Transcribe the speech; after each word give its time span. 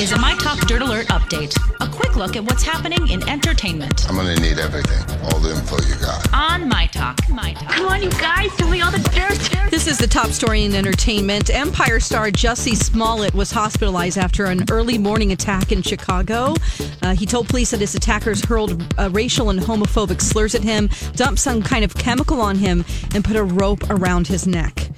is 0.00 0.12
a 0.12 0.18
My 0.18 0.34
Talk 0.36 0.58
Dirt 0.66 0.80
Alert 0.80 1.08
update. 1.08 1.54
A 1.80 1.86
quick 1.86 2.16
look 2.16 2.34
at 2.34 2.42
what's 2.42 2.62
happening 2.62 3.08
in 3.08 3.22
entertainment 3.28 4.08
I'm 4.08 4.16
gonna 4.16 4.34
need 4.36 4.58
everything, 4.58 4.98
all 5.24 5.38
the 5.40 5.50
info 5.50 5.76
you 5.86 5.94
got. 6.00 6.26
on 6.32 6.70
My 6.70 6.86
Talk. 6.86 7.18
My 7.28 7.52
Talk. 7.52 7.68
Come 7.72 7.86
on, 7.86 8.02
you 8.02 8.10
guys, 8.12 8.50
tell 8.56 8.70
me 8.70 8.80
all 8.80 8.90
the 8.90 8.98
dirt. 9.10 9.70
This 9.70 9.86
is 9.86 9.98
the 9.98 10.06
top 10.06 10.30
story 10.30 10.64
in 10.64 10.74
entertainment. 10.74 11.50
Empire 11.50 12.00
star 12.00 12.30
Jussie 12.30 12.74
Smollett 12.74 13.34
was 13.34 13.50
hospitalized 13.50 14.16
after 14.16 14.46
an 14.46 14.64
early 14.70 14.96
morning 14.96 15.32
attack 15.32 15.70
in 15.70 15.82
Chicago. 15.82 16.54
Uh, 17.02 17.14
he 17.14 17.26
told 17.26 17.48
police 17.48 17.70
that 17.72 17.80
his 17.80 17.94
attackers 17.94 18.42
hurled 18.42 18.82
uh, 18.98 19.10
racial 19.10 19.50
and 19.50 19.60
homophobic 19.60 20.22
slurs 20.22 20.54
at 20.54 20.62
him, 20.62 20.88
dumped 21.14 21.40
some 21.40 21.62
kind 21.62 21.84
of 21.84 21.94
chemical 21.94 22.40
on 22.40 22.56
him, 22.56 22.86
and 23.14 23.22
put 23.22 23.36
a 23.36 23.44
rope 23.44 23.88
around 23.90 24.28
his 24.28 24.46
neck. 24.46 24.88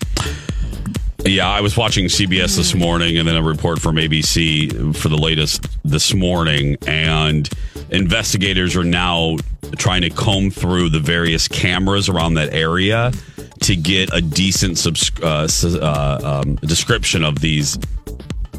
Yeah, 1.25 1.49
I 1.49 1.61
was 1.61 1.77
watching 1.77 2.07
CBS 2.07 2.57
this 2.57 2.75
morning 2.75 3.17
and 3.17 3.29
then 3.29 3.37
a 3.37 3.43
report 3.43 3.81
from 3.81 3.95
ABC 3.95 4.97
for 4.97 5.09
the 5.09 5.17
latest 5.17 5.67
this 5.85 6.13
morning. 6.15 6.77
And 6.87 7.49
investigators 7.91 8.75
are 8.75 8.83
now 8.83 9.37
trying 9.77 10.03
to 10.03 10.11
comb 10.11 10.51
through 10.51 10.89
the 10.89 10.99
various 10.99 11.47
cameras 11.47 12.09
around 12.09 12.35
that 12.35 12.53
area 12.53 13.13
to 13.61 13.77
get 13.77 14.13
a 14.13 14.21
decent 14.21 14.79
subs- 14.79 15.13
uh, 15.23 15.47
uh, 15.81 16.43
um, 16.45 16.57
description 16.57 17.23
of 17.25 17.39
these 17.39 17.79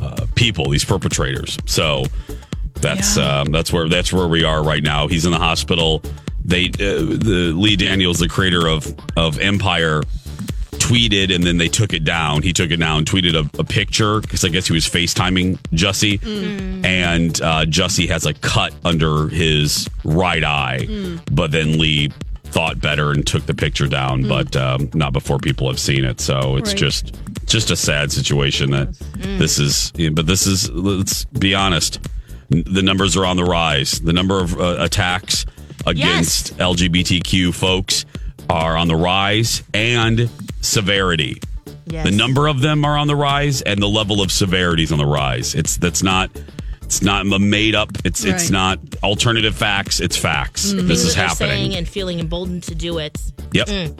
uh, 0.01 0.25
people, 0.35 0.69
these 0.69 0.85
perpetrators. 0.85 1.57
So 1.65 2.05
that's 2.75 3.17
um, 3.17 3.51
that's 3.51 3.73
where 3.73 3.89
that's 3.89 4.13
where 4.13 4.29
we 4.29 4.45
are 4.45 4.63
right 4.63 4.83
now. 4.83 5.07
He's 5.09 5.25
in 5.25 5.31
the 5.31 5.37
hospital. 5.37 6.01
They 6.45 6.67
uh, 6.67 6.71
the 6.77 7.53
Lee 7.55 7.75
Daniels, 7.75 8.19
the 8.19 8.29
creator 8.29 8.67
of 8.67 8.95
of 9.17 9.39
Empire, 9.39 10.01
tweeted 10.83 11.33
and 11.33 11.43
then 11.43 11.57
they 11.57 11.67
took 11.69 11.93
it 11.93 12.03
down. 12.03 12.41
He 12.43 12.51
took 12.53 12.71
it 12.71 12.77
down, 12.77 12.99
and 12.99 13.07
tweeted 13.07 13.35
a, 13.35 13.59
a 13.59 13.63
picture 13.63 14.19
because 14.21 14.43
I 14.43 14.49
guess 14.49 14.67
he 14.67 14.73
was 14.73 14.85
FaceTiming 14.85 15.57
Jussie, 15.71 16.19
and 16.85 17.41
uh, 17.41 17.65
Jussie 17.65 18.07
has 18.09 18.25
a 18.25 18.33
cut 18.33 18.73
under 18.83 19.27
his 19.29 19.89
right 20.03 20.43
eye. 20.43 20.87
But 21.31 21.51
then 21.51 21.79
Lee 21.79 22.11
thought 22.45 22.79
better 22.79 23.11
and 23.11 23.25
took 23.25 23.45
the 23.45 23.53
picture 23.53 23.87
down, 23.87 24.27
but 24.27 24.55
um, 24.55 24.89
not 24.93 25.11
before 25.13 25.39
people 25.39 25.67
have 25.67 25.79
seen 25.79 26.03
it. 26.05 26.19
So 26.21 26.57
it's 26.57 26.71
Right. 26.71 26.77
just 26.77 27.15
just 27.45 27.71
a 27.71 27.75
sad 27.75 28.11
situation 28.11 28.71
that 28.71 28.89
this 29.17 29.59
is. 29.59 29.91
But 30.11 30.27
this 30.27 30.45
is 30.47 30.69
let's 30.71 31.25
be 31.25 31.55
honest. 31.55 31.99
The 32.49 32.83
numbers 32.83 33.17
are 33.17 33.25
on 33.25 33.37
the 33.37 33.45
rise. 33.45 33.99
The 34.01 34.13
number 34.13 34.39
of 34.39 34.59
uh, 34.59 34.75
attacks 34.79 35.45
against 35.87 36.55
LGBTQ 36.57 37.53
folks 37.53 38.05
are 38.49 38.75
on 38.77 38.87
the 38.87 38.95
rise 38.95 39.63
and 39.73 40.29
severity. 40.63 41.39
Yes. 41.85 42.05
The 42.05 42.11
number 42.15 42.47
of 42.47 42.61
them 42.61 42.85
are 42.85 42.97
on 42.97 43.07
the 43.07 43.15
rise 43.15 43.61
and 43.61 43.81
the 43.81 43.87
level 43.87 44.21
of 44.21 44.31
severity 44.31 44.83
is 44.83 44.91
on 44.91 44.97
the 44.97 45.05
rise. 45.05 45.53
It's 45.53 45.77
that's 45.77 46.01
not 46.01 46.31
it's 46.83 47.01
not 47.01 47.25
made 47.25 47.75
up. 47.75 47.89
It's 48.03 48.23
it's 48.23 48.49
not 48.49 48.79
alternative 49.03 49.55
facts. 49.55 49.99
It's 49.99 50.17
facts. 50.17 50.71
This 50.71 51.03
is 51.03 51.15
that 51.15 51.31
saying 51.37 51.51
happening. 51.51 51.75
and 51.77 51.87
feeling 51.87 52.19
emboldened 52.19 52.63
to 52.63 52.75
do 52.75 52.99
it. 52.99 53.17
Yep. 53.51 53.97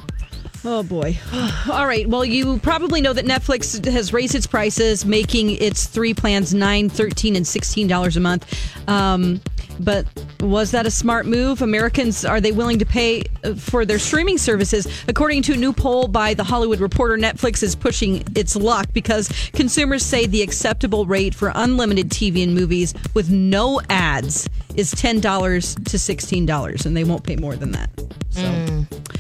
Oh 0.66 0.84
boy. 0.84 1.18
All 1.72 1.86
right. 1.86 2.08
Well, 2.08 2.24
you 2.24 2.60
probably 2.60 3.02
know 3.02 3.14
that 3.14 3.26
Netflix 3.26 3.84
has 3.86 4.14
raised 4.14 4.36
its 4.36 4.48
prices, 4.48 5.06
making 5.06 5.52
its 5.52 5.88
three 5.88 6.14
plans 6.14 6.54
nine, 6.54 6.90
thirteen, 6.90 7.36
and 7.36 7.46
sixteen 7.46 7.88
dollars 7.88 8.16
a 8.16 8.22
month. 8.22 8.46
Um, 8.88 9.42
but 9.80 10.06
was 10.42 10.72
that 10.72 10.86
a 10.86 10.92
smart 10.92 11.26
move? 11.26 11.62
Americans 11.62 12.26
are 12.26 12.42
they 12.42 12.52
willing 12.52 12.80
to 12.80 12.86
pay 12.86 13.24
uh, 13.44 13.54
for 13.56 13.86
their 13.86 14.00
streaming 14.00 14.38
services? 14.38 14.88
According 15.08 15.42
to 15.44 15.54
a 15.54 15.58
new 15.58 15.74
poll 15.74 16.08
by 16.08 16.34
the 16.34 16.44
Hollywood 16.44 16.80
Reporter, 16.80 17.18
Netflix 17.18 17.64
is 17.64 17.76
pushing 17.76 18.24
its 18.36 18.56
luck 18.56 18.88
because 18.94 19.30
consumers 19.54 20.04
say 20.04 20.26
the 20.26 20.42
acceptable 20.42 21.06
rate 21.06 21.34
for 21.34 21.52
unlimited 21.56 22.10
TV 22.10 22.44
and 22.44 22.54
movies 22.54 22.94
with 23.14 23.30
no 23.30 23.82
ads 23.90 24.50
is 24.76 24.92
ten 24.92 25.20
dollars 25.20 25.76
to 25.86 25.98
sixteen 26.00 26.46
dollars, 26.46 26.86
and 26.86 26.96
they 26.98 27.04
won't 27.04 27.24
pay 27.24 27.36
more 27.36 27.56
than 27.56 27.72
that. 27.72 27.90
So. 28.32 28.42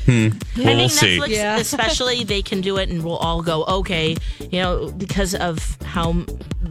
Well, 0.07 0.31
I 0.57 0.75
we'll 0.75 0.89
think 0.89 0.91
see. 0.91 1.17
Netflix, 1.19 1.27
Yeah. 1.29 1.57
especially, 1.57 2.23
they 2.23 2.41
can 2.41 2.61
do 2.61 2.77
it, 2.77 2.89
and 2.89 3.03
we'll 3.03 3.17
all 3.17 3.41
go 3.41 3.63
okay. 3.65 4.17
You 4.39 4.59
know, 4.61 4.91
because 4.91 5.35
of 5.35 5.77
how 5.83 6.25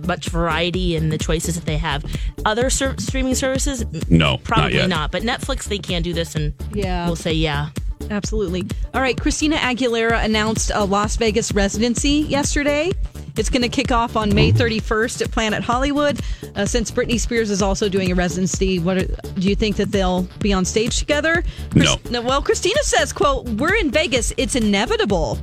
much 0.06 0.28
variety 0.28 0.97
and 0.97 1.12
the 1.12 1.19
choices 1.19 1.54
that 1.54 1.65
they 1.65 1.76
have. 1.78 2.04
Other 2.44 2.69
ser- 2.71 2.97
streaming 2.98 3.37
services, 3.37 3.72
No, 4.09 4.38
probably 4.38 4.78
not 4.78 4.88
not. 4.88 5.12
But 5.12 5.22
Netflix, 5.22 5.65
they 5.65 5.78
can 5.78 6.03
do 6.03 6.12
this, 6.12 6.34
and 6.34 6.53
Yeah. 6.75 7.06
we'll 7.06 7.16
say 7.16 7.33
yeah. 7.33 7.69
Absolutely. 8.10 8.65
All 8.94 9.00
right. 9.00 9.16
Christina 9.19 9.56
Aguilera 9.56 10.25
announced 10.25 10.72
a 10.75 10.84
Las 10.84 11.16
Vegas 11.16 11.53
residency 11.53 12.27
yesterday. 12.28 12.91
It's 13.37 13.49
going 13.49 13.62
to 13.62 13.69
kick 13.69 13.91
off 13.93 14.16
on 14.16 14.34
May 14.34 14.53
31st 14.53 15.22
at 15.22 15.31
Planet 15.31 15.62
Hollywood. 15.62 16.21
Uh, 16.55 16.66
since 16.66 16.91
Britney 16.91 17.19
Spears 17.19 17.49
is 17.49 17.62
also 17.62 17.88
doing 17.88 18.10
a 18.12 18.15
residency, 18.15 18.78
what 18.81 18.99
are, 18.99 19.05
do 19.06 19.49
you 19.49 19.55
think 19.55 19.77
that 19.77 19.91
they'll 19.93 20.28
be 20.41 20.53
on 20.53 20.65
stage 20.65 20.99
together? 20.99 21.43
No. 21.75 21.97
Well, 22.10 22.43
Christina 22.43 22.83
says, 22.83 23.12
"quote 23.12 23.49
We're 23.50 23.77
in 23.77 23.91
Vegas. 23.91 24.33
It's 24.37 24.54
inevitable." 24.56 25.39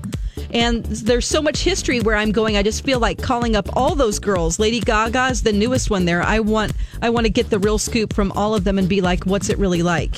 And 0.52 0.84
there's 0.86 1.28
so 1.28 1.42
much 1.42 1.62
history 1.62 2.00
where 2.02 2.16
I'm 2.16 2.32
going. 2.32 2.58
I 2.58 2.64
just 2.64 2.84
feel 2.84 3.00
like 3.00 3.22
calling 3.22 3.56
up 3.56 3.70
all 3.76 3.94
those 3.96 4.18
girls. 4.20 4.58
Lady 4.60 4.80
Gaga 4.80 5.28
is 5.28 5.44
the 5.44 5.54
newest 5.54 5.90
one 5.90 6.06
there. 6.06 6.24
I 6.24 6.40
want 6.40 6.74
I 7.02 7.10
want 7.12 7.26
to 7.26 7.30
get 7.30 7.50
the 7.50 7.60
real 7.60 7.78
scoop 7.78 8.14
from 8.14 8.32
all 8.34 8.56
of 8.56 8.64
them 8.64 8.80
and 8.80 8.90
be 8.90 9.02
like, 9.02 9.26
what's 9.26 9.50
it 9.50 9.58
really 9.60 9.84
like? 9.84 10.16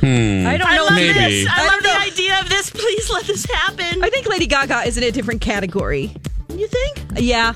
Hmm. 0.00 0.46
I 0.46 0.56
don't 0.56 0.60
know. 0.60 0.64
I 0.66 0.78
love 0.80 0.94
Maybe. 0.94 1.12
this. 1.12 1.48
I, 1.50 1.62
I 1.62 1.66
love 1.66 1.82
don't 1.82 1.92
the 1.92 2.00
idea 2.00 2.40
of 2.40 2.48
this. 2.48 2.70
Please 2.70 3.10
let 3.10 3.24
this 3.26 3.44
happen. 3.44 4.02
I 4.02 4.08
think 4.08 4.26
Lady 4.26 4.46
Gaga 4.46 4.86
is 4.86 4.96
in 4.96 5.04
a 5.04 5.10
different 5.10 5.42
category. 5.42 6.10
you 6.48 6.66
think? 6.66 7.02
Yeah, 7.16 7.52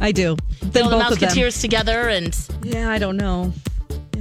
I 0.00 0.10
do. 0.10 0.36
Than 0.60 0.84
All 0.84 0.90
the 0.90 0.96
both 0.96 1.12
of 1.12 1.18
them. 1.20 1.26
Musketeers 1.28 1.60
together, 1.60 2.08
and 2.08 2.36
Yeah, 2.62 2.90
I 2.90 2.98
don't 2.98 3.16
know. 3.16 3.52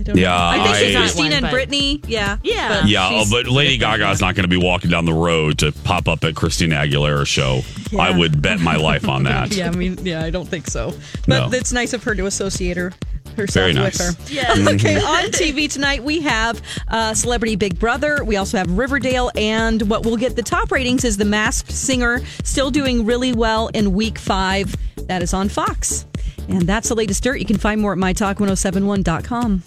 I 0.07 0.13
don't 0.13 0.18
Yeah, 0.22 0.29
know. 0.29 0.35
I 0.35 0.53
think 0.56 0.68
I- 0.68 0.73
she's 0.79 0.85
She's 0.88 0.94
not 0.94 1.01
Christina 1.01 1.25
one, 1.25 1.34
and 1.34 1.41
but- 1.44 1.53
Britney. 1.53 2.03
Yeah, 2.07 2.38
Yeah. 2.44 2.81
but 2.81 2.90
Yeah, 2.90 3.09
oh, 3.12 3.25
but 3.29 3.47
Lady 3.47 3.78
Gaga's 3.78 4.22
not 4.22 4.35
going 4.35 4.44
to 4.44 4.47
be 4.50 4.57
walking 4.57 4.90
down 4.90 5.06
the 5.06 5.13
road 5.13 5.57
to 5.59 5.72
pop 5.72 6.07
up 6.07 6.23
at 6.23 6.35
Christina 6.35 6.75
Aguilera's 6.78 7.28
show. 7.28 7.62
I 8.00 8.12
would 8.12 8.41
bet 8.41 8.59
my 8.59 8.75
life 8.75 9.07
on 9.09 9.24
that. 9.25 9.54
Yeah, 9.54 9.68
I 9.68 9.71
mean, 9.71 9.98
yeah, 10.04 10.24
I 10.24 10.30
don't 10.30 10.48
think 10.48 10.68
so. 10.68 10.94
But 11.27 11.50
No. 11.51 11.57
it's 11.57 11.71
nice 11.74 11.94
of 11.94 12.04
her 12.04 12.15
to 12.15 12.25
associate 12.25 12.77
her 12.77 12.94
herself 13.36 13.74
Very 13.74 13.86
with 13.86 13.98
her. 14.00 14.12
Yeah. 14.33 14.54
Okay, 14.74 14.95
on 15.01 15.25
TV 15.25 15.71
tonight 15.71 16.04
we 16.04 16.21
have 16.21 16.60
uh, 16.88 17.13
Celebrity 17.13 17.56
Big 17.56 17.77
Brother. 17.77 18.24
We 18.24 18.36
also 18.38 18.57
have 18.57 18.71
Riverdale, 18.71 19.30
and 19.36 19.81
what 19.89 20.06
will 20.06 20.18
get 20.18 20.36
the 20.36 20.42
top 20.44 20.71
ratings 20.71 21.03
is 21.03 21.18
The 21.18 21.25
Masked 21.25 21.71
Singer, 21.71 22.21
still 22.44 22.71
doing 22.71 23.06
really 23.06 23.33
well 23.33 23.68
in 23.69 23.94
week 23.94 24.18
five. 24.18 24.75
That 25.07 25.21
is 25.21 25.33
on 25.33 25.50
Fox. 25.50 26.06
And 26.48 26.62
that's 26.64 26.90
the 26.90 26.96
latest 26.96 27.24
dirt. 27.24 27.40
You 27.40 27.46
can 27.46 27.58
find 27.58 27.82
more 27.82 27.94
at 27.94 28.00
mytalk1071.com. 28.00 29.64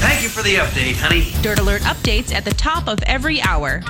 Thank 0.00 0.22
you 0.22 0.28
for 0.30 0.42
the 0.42 0.54
update, 0.54 0.96
honey. 0.96 1.30
Dirt 1.42 1.58
Alert 1.58 1.82
updates 1.82 2.32
at 2.32 2.44
the 2.44 2.52
top 2.52 2.88
of 2.88 3.02
every 3.02 3.40
hour. 3.42 3.82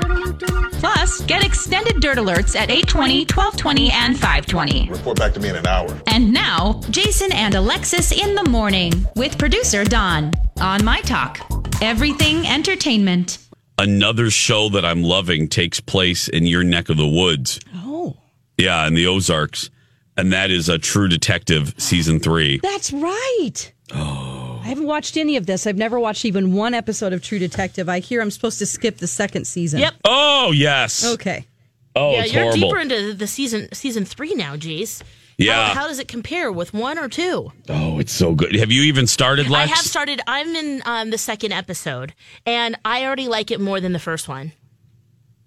Plus, 0.81 1.21
get 1.23 1.45
extended 1.45 2.01
Dirt 2.01 2.19
Alerts 2.19 2.57
at 2.57 2.71
820, 2.71 3.27
1220, 3.27 3.91
and 3.93 4.19
520. 4.19 4.91
Report 4.91 5.19
back 5.19 5.35
to 5.35 5.41
me 5.41 5.51
in 5.51 5.57
an 5.57 5.67
hour. 5.67 6.01
And 6.09 6.33
now, 6.33 6.81
Jason 6.91 7.31
and 7.33 7.55
Alexis 7.55 8.11
in 8.13 8.35
the 8.35 8.45
morning 8.49 9.07
with 9.15 9.39
producer 9.39 9.85
Don 9.85 10.33
on 10.61 10.85
My 10.85 11.01
Talk. 11.03 11.41
Everything 11.81 12.47
entertainment. 12.47 13.39
Another 13.79 14.31
show 14.31 14.69
that 14.71 14.85
I'm 14.85 15.03
loving 15.03 15.49
takes 15.49 15.81
place 15.81 16.29
in 16.29 16.45
your 16.47 16.65
neck 16.65 16.89
of 16.89 16.97
the 16.97 17.07
woods. 17.07 17.61
Oh. 17.77 18.17
Yeah, 18.59 18.87
in 18.87 18.95
the 18.95 19.07
Ozarks, 19.07 19.71
and 20.17 20.33
that 20.33 20.51
is 20.51 20.69
a 20.69 20.79
True 20.79 21.09
Detective 21.09 21.75
season 21.79 22.21
three. 22.21 22.59
That's 22.63 22.93
right. 22.93 23.73
Oh. 23.93 24.61
I 24.63 24.67
haven't 24.67 24.87
watched 24.87 25.17
any 25.17 25.37
of 25.37 25.47
this. 25.47 25.67
I've 25.67 25.79
never 25.79 25.99
watched 25.99 26.25
even 26.25 26.55
one 26.55 26.75
episode 26.75 27.13
of 27.13 27.23
True 27.23 27.39
Detective. 27.39 27.89
I 27.89 28.01
hear 28.01 28.21
I'm 28.21 28.31
supposed 28.31 28.59
to 28.61 28.67
skip 28.67 28.99
the 28.99 29.07
second 29.07 29.47
season. 29.47 29.81
Yep. 29.81 29.95
Oh 30.05 30.53
yes. 30.53 31.05
Okay. 31.15 31.47
Oh, 31.97 32.13
yeah, 32.13 32.23
it's 32.23 32.33
you're 32.33 32.43
horrible. 32.45 32.61
deeper 32.61 32.79
into 32.79 33.15
the 33.15 33.27
season 33.27 33.69
season 33.73 34.05
three 34.05 34.35
now, 34.35 34.57
Jace. 34.57 35.03
Yeah. 35.39 35.69
How, 35.69 35.81
how 35.81 35.89
does 35.89 35.99
it 35.99 36.07
compare 36.07 36.53
with 36.53 36.75
one 36.75 36.99
or 36.99 37.09
two? 37.09 37.51
oh, 37.69 37.99
it's 37.99 38.13
so 38.13 38.35
good. 38.35 38.55
Have 38.57 38.71
you 38.71 38.83
even 38.83 39.07
started, 39.07 39.49
last? 39.49 39.71
I 39.71 39.75
have 39.75 39.85
started. 39.85 40.21
I'm 40.27 40.55
in 40.55 40.83
um, 40.85 41.11
the 41.11 41.19
second 41.19 41.53
episode, 41.53 42.13
and 42.45 42.79
I 42.85 43.05
already 43.07 43.27
like 43.27 43.51
it 43.51 43.59
more 43.61 43.81
than 43.81 43.93
the 43.93 43.99
first 43.99 44.29
one. 44.29 44.53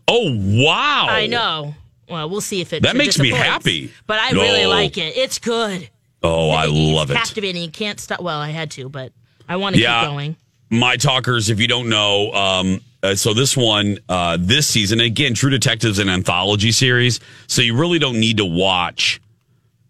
oh 0.08 0.36
wow! 0.36 1.06
I 1.10 1.28
know. 1.28 1.76
Well, 2.10 2.30
we'll 2.30 2.42
see 2.42 2.62
if 2.62 2.74
it 2.74 2.84
That 2.84 2.96
makes 2.96 3.18
me 3.20 3.30
happy. 3.30 3.92
But 4.08 4.20
I 4.20 4.32
really 4.32 4.66
like 4.66 4.98
it. 4.98 5.16
It's 5.18 5.40
good. 5.40 5.90
Oh, 6.22 6.50
I 6.52 6.66
love 6.66 7.12
it. 7.12 7.16
Captivating. 7.16 7.72
Can't 7.72 8.00
stop. 8.00 8.22
Well, 8.22 8.40
I 8.40 8.50
had 8.50 8.72
to, 8.72 8.88
but 8.90 9.12
I 9.50 9.58
want 9.58 9.76
to 9.76 9.82
Yeah. 9.82 10.02
keep 10.02 10.10
going. 10.10 10.36
my 10.70 10.96
talkers 10.98 11.50
if 11.50 11.60
you 11.60 11.68
don't 11.68 11.88
know 11.90 12.32
um 12.34 12.82
uh, 13.04 13.14
so 13.14 13.34
this 13.34 13.56
one 13.56 14.00
uh 14.10 14.38
this 14.40 14.66
season 14.66 15.00
again 15.02 15.34
true 15.36 15.50
detectives 15.52 16.00
an 16.00 16.10
anthology 16.10 16.72
series 16.72 17.20
so 17.48 17.62
you 17.62 17.76
really 17.78 18.00
don't 18.00 18.20
need 18.20 18.38
to 18.38 18.46
watch 18.46 19.22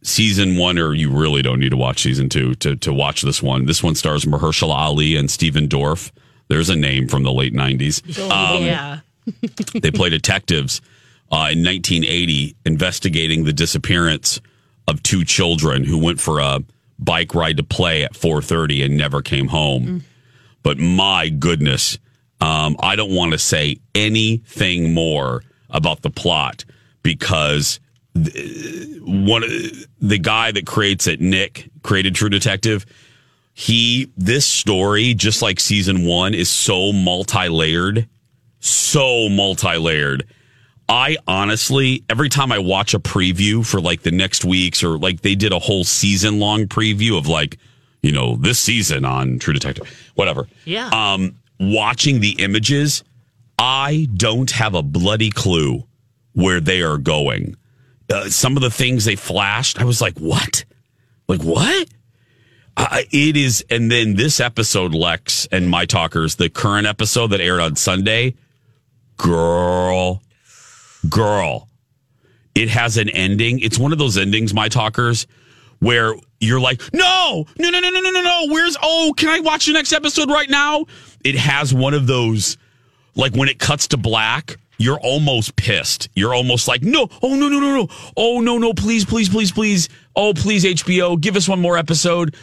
season 0.02 0.58
one 0.58 0.78
or 0.78 0.94
you 0.94 1.10
really 1.10 1.42
don't 1.42 1.60
need 1.60 1.70
to 1.70 1.78
watch 1.78 2.02
season 2.02 2.28
two 2.28 2.54
to 2.56 2.76
to 2.76 2.92
watch 2.92 3.22
this 3.22 3.42
one 3.42 3.66
this 3.66 3.82
one 3.82 3.96
stars 3.96 4.26
mahershala 4.26 4.76
ali 4.76 5.16
and 5.16 5.32
stephen 5.32 5.68
dorff 5.70 6.12
there's 6.50 6.70
a 6.70 6.76
name 6.76 7.08
from 7.08 7.24
the 7.24 7.32
late 7.32 7.54
90s 7.54 8.02
um, 8.30 8.64
yeah. 8.66 9.00
they 9.82 9.92
play 9.92 10.10
detectives 10.10 10.82
uh, 11.34 11.50
in 11.52 11.64
1980 11.64 12.56
investigating 12.66 13.44
the 13.44 13.54
disappearance 13.54 14.40
of 14.88 15.02
two 15.02 15.26
children 15.26 15.84
who 15.84 15.98
went 15.98 16.20
for 16.20 16.40
a 16.40 16.60
bike 17.00 17.34
ride 17.34 17.58
to 17.58 17.64
play 17.64 18.04
at 18.04 18.14
4.30 18.14 18.86
and 18.86 18.96
never 18.96 19.22
came 19.22 19.48
home 19.48 20.04
but 20.62 20.78
my 20.78 21.30
goodness 21.30 21.98
um, 22.40 22.76
i 22.80 22.96
don't 22.96 23.14
want 23.14 23.32
to 23.32 23.40
say 23.40 23.78
anything 23.96 24.94
more 24.94 25.42
about 25.72 26.04
the 26.04 26.12
plot 26.12 26.66
because 27.02 27.80
th- 28.16 29.00
one 29.02 29.44
the 30.00 30.20
guy 30.20 30.52
that 30.52 30.68
creates 30.68 31.08
it 31.08 31.20
nick 31.20 31.70
created 31.82 32.14
true 32.14 32.30
detective 32.30 32.86
he 33.56 34.12
this 34.16 34.46
story 34.46 35.16
just 35.16 35.42
like 35.42 35.60
season 35.60 36.06
one 36.06 36.36
is 36.36 36.50
so 36.50 36.94
multi-layered 36.94 38.08
so 38.64 39.28
multi-layered. 39.28 40.26
I 40.94 41.18
honestly, 41.28 42.04
every 42.08 42.30
time 42.30 42.52
I 42.52 42.60
watch 42.60 42.94
a 42.94 43.00
preview 43.00 43.66
for 43.66 43.82
like 43.82 44.04
the 44.04 44.12
next 44.12 44.46
weeks 44.46 44.84
or 44.84 45.00
like 45.00 45.22
they 45.22 45.34
did 45.34 45.52
a 45.52 45.58
whole 45.58 45.84
season 45.84 46.38
long 46.38 46.68
preview 46.68 47.18
of 47.18 47.26
like, 47.26 47.58
you 48.04 48.12
know, 48.12 48.36
this 48.36 48.60
season 48.60 49.04
on 49.04 49.40
True 49.40 49.56
Detective, 49.56 50.12
whatever. 50.14 50.48
Yeah. 50.66 50.90
Um, 50.90 51.38
watching 51.60 52.20
the 52.20 52.36
images, 52.38 53.04
I 53.58 54.08
don't 54.14 54.52
have 54.52 54.76
a 54.76 54.84
bloody 54.84 55.32
clue 55.32 55.84
where 56.34 56.60
they 56.60 56.84
are 56.84 57.00
going. 57.00 57.56
Uh, 58.08 58.30
some 58.30 58.56
of 58.56 58.62
the 58.62 58.70
things 58.70 59.06
they 59.06 59.16
flashed, 59.16 59.82
I 59.82 59.86
was 59.86 60.00
like, 60.00 60.20
what? 60.20 60.64
Like, 61.28 61.42
what? 61.42 61.88
I 62.78 63.08
it 63.12 63.36
is, 63.36 63.66
and 63.72 63.92
then 63.92 64.16
this 64.16 64.40
episode, 64.40 64.94
Lex 64.94 65.48
and 65.52 65.68
my 65.68 65.86
talkers, 65.86 66.36
the 66.36 66.50
current 66.52 66.86
episode 66.86 67.28
that 67.28 67.42
aired 67.42 67.62
on 67.62 67.76
Sunday, 67.78 68.36
girl, 69.18 70.22
girl, 71.10 71.68
it 72.56 72.70
has 72.70 72.98
an 72.98 73.10
ending. 73.10 73.60
It's 73.60 73.78
one 73.80 73.92
of 73.92 73.98
those 73.98 74.18
endings, 74.18 74.54
my 74.54 74.70
talkers, 74.70 75.28
where 75.80 76.16
you're 76.40 76.60
like, 76.60 76.82
no, 76.94 77.46
no, 77.60 77.70
no, 77.70 77.80
no, 77.80 77.90
no, 77.90 78.00
no, 78.02 78.10
no, 78.12 78.22
no. 78.22 78.46
Where's, 78.50 78.78
oh, 78.82 79.14
can 79.18 79.30
I 79.30 79.40
watch 79.40 79.66
the 79.66 79.74
next 79.74 79.94
episode 79.94 80.30
right 80.30 80.50
now? 80.50 80.86
It 81.24 81.36
has 81.36 81.74
one 81.74 81.94
of 81.94 82.08
those, 82.08 82.58
like 83.16 83.34
when 83.36 83.50
it 83.50 83.60
cuts 83.60 83.88
to 83.90 83.98
black, 83.98 84.58
you're 84.78 85.00
almost 85.00 85.56
pissed. 85.56 86.10
You're 86.16 86.34
almost 86.34 86.68
like, 86.68 86.82
no, 86.84 87.08
oh, 87.22 87.36
no, 87.36 87.48
no, 87.50 87.60
no, 87.60 87.76
no. 87.76 87.88
Oh, 88.18 88.40
no, 88.42 88.58
no, 88.58 88.74
please, 88.74 89.06
please, 89.06 89.30
please, 89.30 89.52
please. 89.52 89.90
Oh, 90.16 90.34
please, 90.34 90.64
HBO, 90.66 91.20
give 91.20 91.36
us 91.36 91.48
one 91.48 91.60
more 91.60 91.78
episode. 91.78 92.36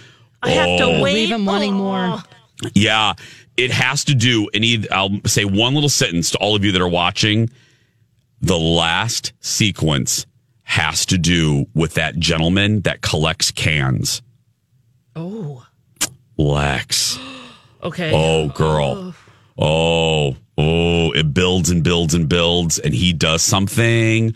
I 0.43 0.51
have 0.53 0.69
Oh. 0.81 0.97
to 0.97 1.03
wait. 1.03 1.15
Leave 1.15 1.31
him 1.33 1.45
wanting 1.45 1.75
Oh. 1.75 1.79
more. 1.79 2.23
Yeah, 2.75 3.15
it 3.57 3.71
has 3.71 4.05
to 4.05 4.15
do, 4.15 4.49
and 4.55 4.65
I'll 4.91 5.19
say 5.27 5.45
one 5.45 5.75
little 5.75 5.89
sentence 5.89 6.31
to 6.33 6.39
all 6.39 6.55
of 6.55 6.65
you 6.65 6.73
that 6.73 6.81
are 6.81 6.89
watching. 6.89 7.49
The 8.41 8.59
last 8.59 9.33
sequence 9.41 10.27
has 10.63 11.05
to 11.07 11.19
do 11.19 11.67
with 11.75 11.95
that 11.95 12.19
gentleman 12.19 12.83
that 12.83 13.03
collects 13.03 13.51
cans. 13.51 14.23
Oh. 15.17 15.67
Lex. 16.37 17.19
Okay. 17.83 18.13
Oh, 18.15 18.49
girl. 18.49 19.15
Oh, 19.57 20.37
oh, 20.59 21.13
it 21.13 21.33
builds 21.33 21.71
and 21.71 21.83
builds 21.83 22.13
and 22.13 22.29
builds, 22.29 22.79
and 22.79 22.93
he 22.93 23.15
does 23.15 23.41
something. 23.41 24.35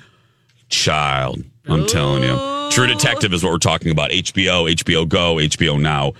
Child, 0.70 1.44
I'm 1.66 1.86
telling 1.86 2.22
you. 2.22 2.70
True 2.70 2.86
Detective 2.86 3.34
is 3.34 3.44
what 3.44 3.52
we're 3.52 3.58
talking 3.58 3.90
about. 3.92 4.12
HBO, 4.12 4.72
HBO 4.74 5.06
Go, 5.06 5.34
HBO 5.34 5.78
Now. 5.78 6.14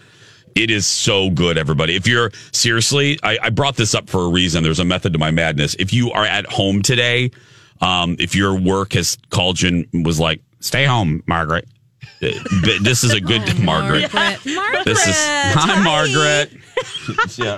It 0.54 0.70
is 0.70 0.86
so 0.86 1.30
good, 1.30 1.58
everybody. 1.58 1.96
If 1.96 2.06
you're 2.06 2.30
seriously, 2.52 3.18
I, 3.22 3.38
I 3.42 3.48
brought 3.48 3.76
this 3.76 3.94
up 3.94 4.08
for 4.10 4.20
a 4.20 4.28
reason. 4.28 4.62
There's 4.62 4.80
a 4.80 4.84
method 4.84 5.14
to 5.14 5.18
my 5.18 5.30
madness. 5.30 5.74
If 5.78 5.94
you 5.94 6.12
are 6.12 6.24
at 6.24 6.46
home 6.46 6.82
today, 6.82 7.30
um, 7.80 8.16
if 8.18 8.34
your 8.34 8.54
work 8.54 8.92
has 8.94 9.16
called 9.30 9.60
you 9.60 9.86
and 9.92 10.06
was 10.06 10.18
like, 10.20 10.40
stay 10.60 10.84
home, 10.84 11.22
Margaret. 11.26 11.68
But 12.20 12.82
This 12.82 13.04
is 13.04 13.12
a 13.12 13.20
good 13.20 13.42
Margaret. 13.62 14.12
Margaret. 14.12 14.84
This 14.84 15.06
is 15.06 15.14
hi, 15.16 15.82
Margaret. 15.82 16.52
yeah. 17.36 17.56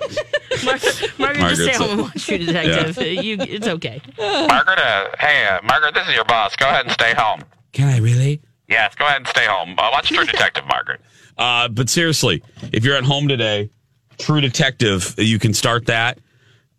Mar- 0.64 0.78
Margaret, 0.78 1.18
Margaret's 1.18 1.58
just 1.58 1.62
stay 1.62 1.72
home 1.84 1.90
and 1.90 2.00
watch 2.02 2.26
True 2.26 2.38
Detective. 2.38 3.24
You, 3.24 3.36
it's 3.40 3.66
okay. 3.66 4.00
Margaret, 4.18 4.78
uh, 4.78 5.08
hey, 5.18 5.46
uh, 5.46 5.60
Margaret, 5.64 5.94
this 5.94 6.06
is 6.08 6.14
your 6.14 6.24
boss. 6.24 6.54
Go 6.56 6.66
ahead 6.68 6.84
and 6.84 6.92
stay 6.92 7.14
home. 7.14 7.42
Can 7.72 7.88
I 7.88 7.98
really? 7.98 8.40
Yes, 8.68 8.94
go 8.96 9.04
ahead 9.06 9.18
and 9.18 9.28
stay 9.28 9.46
home. 9.46 9.74
Uh, 9.78 9.90
watch 9.92 10.08
True 10.08 10.24
Detective, 10.26 10.64
Margaret. 10.66 11.00
Uh, 11.38 11.68
but 11.68 11.88
seriously, 11.88 12.42
if 12.72 12.84
you're 12.84 12.96
at 12.96 13.04
home 13.04 13.28
today, 13.28 13.70
True 14.18 14.40
Detective, 14.40 15.14
you 15.18 15.38
can 15.38 15.52
start 15.54 15.86
that. 15.86 16.18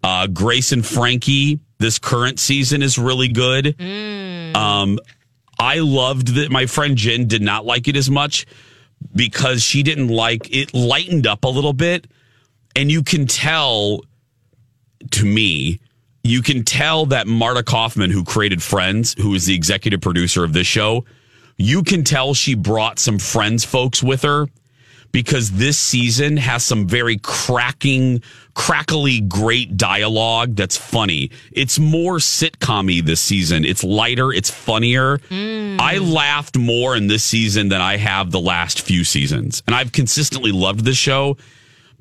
Uh, 0.04 0.28
Grace 0.28 0.72
and 0.72 0.86
Frankie, 0.86 1.60
this 1.80 2.00
current 2.00 2.40
season 2.40 2.82
is 2.82 2.98
really 2.98 3.28
good. 3.28 3.80
Um, 3.82 5.00
I 5.60 5.80
loved 5.80 6.36
that. 6.36 6.52
My 6.52 6.66
friend 6.66 6.96
Jen 6.98 7.28
did 7.28 7.42
not 7.42 7.66
like 7.66 7.88
it 7.88 7.96
as 7.96 8.10
much 8.10 8.46
because 9.16 9.64
she 9.64 9.84
didn't 9.84 10.10
like 10.10 10.54
it. 10.54 10.74
Lightened 10.74 11.28
up 11.28 11.44
a 11.44 11.50
little 11.50 11.74
bit, 11.74 12.08
and 12.76 12.92
you 12.92 13.04
can 13.04 13.28
tell. 13.28 14.02
To 15.12 15.26
me, 15.26 15.80
you 16.24 16.42
can 16.42 16.64
tell 16.64 17.06
that 17.08 17.28
Marta 17.28 17.64
Kauffman, 17.64 18.10
who 18.12 18.24
created 18.24 18.62
Friends, 18.64 19.16
who 19.18 19.34
is 19.36 19.46
the 19.46 19.56
executive 19.56 20.02
producer 20.02 20.44
of 20.44 20.54
this 20.54 20.68
show, 20.68 21.06
you 21.58 21.84
can 21.84 22.04
tell 22.04 22.34
she 22.34 22.56
brought 22.56 23.00
some 23.00 23.20
Friends 23.20 23.64
folks 23.64 24.02
with 24.02 24.24
her 24.24 24.48
because 25.12 25.52
this 25.52 25.78
season 25.78 26.38
has 26.38 26.64
some 26.64 26.88
very 26.88 27.18
cracking, 27.18 28.22
crackly, 28.58 29.22
great 29.22 29.78
dialogue 29.78 30.56
that's 30.56 30.76
funny. 30.76 31.30
It's 31.52 31.78
more 31.78 32.16
sitcom 32.16 33.06
this 33.06 33.22
season. 33.22 33.64
It's 33.64 33.84
lighter, 33.84 34.34
it's 34.34 34.50
funnier. 34.50 35.20
Mm. 35.30 35.80
I 35.80 36.00
laughed 36.00 36.58
more 36.58 36.96
in 36.96 37.08
this 37.08 37.24
season 37.24 37.70
than 37.70 37.82
I 37.82 37.98
have 37.98 38.32
the 38.32 38.40
last 38.40 38.82
few 38.82 39.04
seasons. 39.04 39.62
And 39.68 39.76
I've 39.76 39.92
consistently 39.92 40.52
loved 40.52 40.86
the 40.86 40.94
show. 40.94 41.38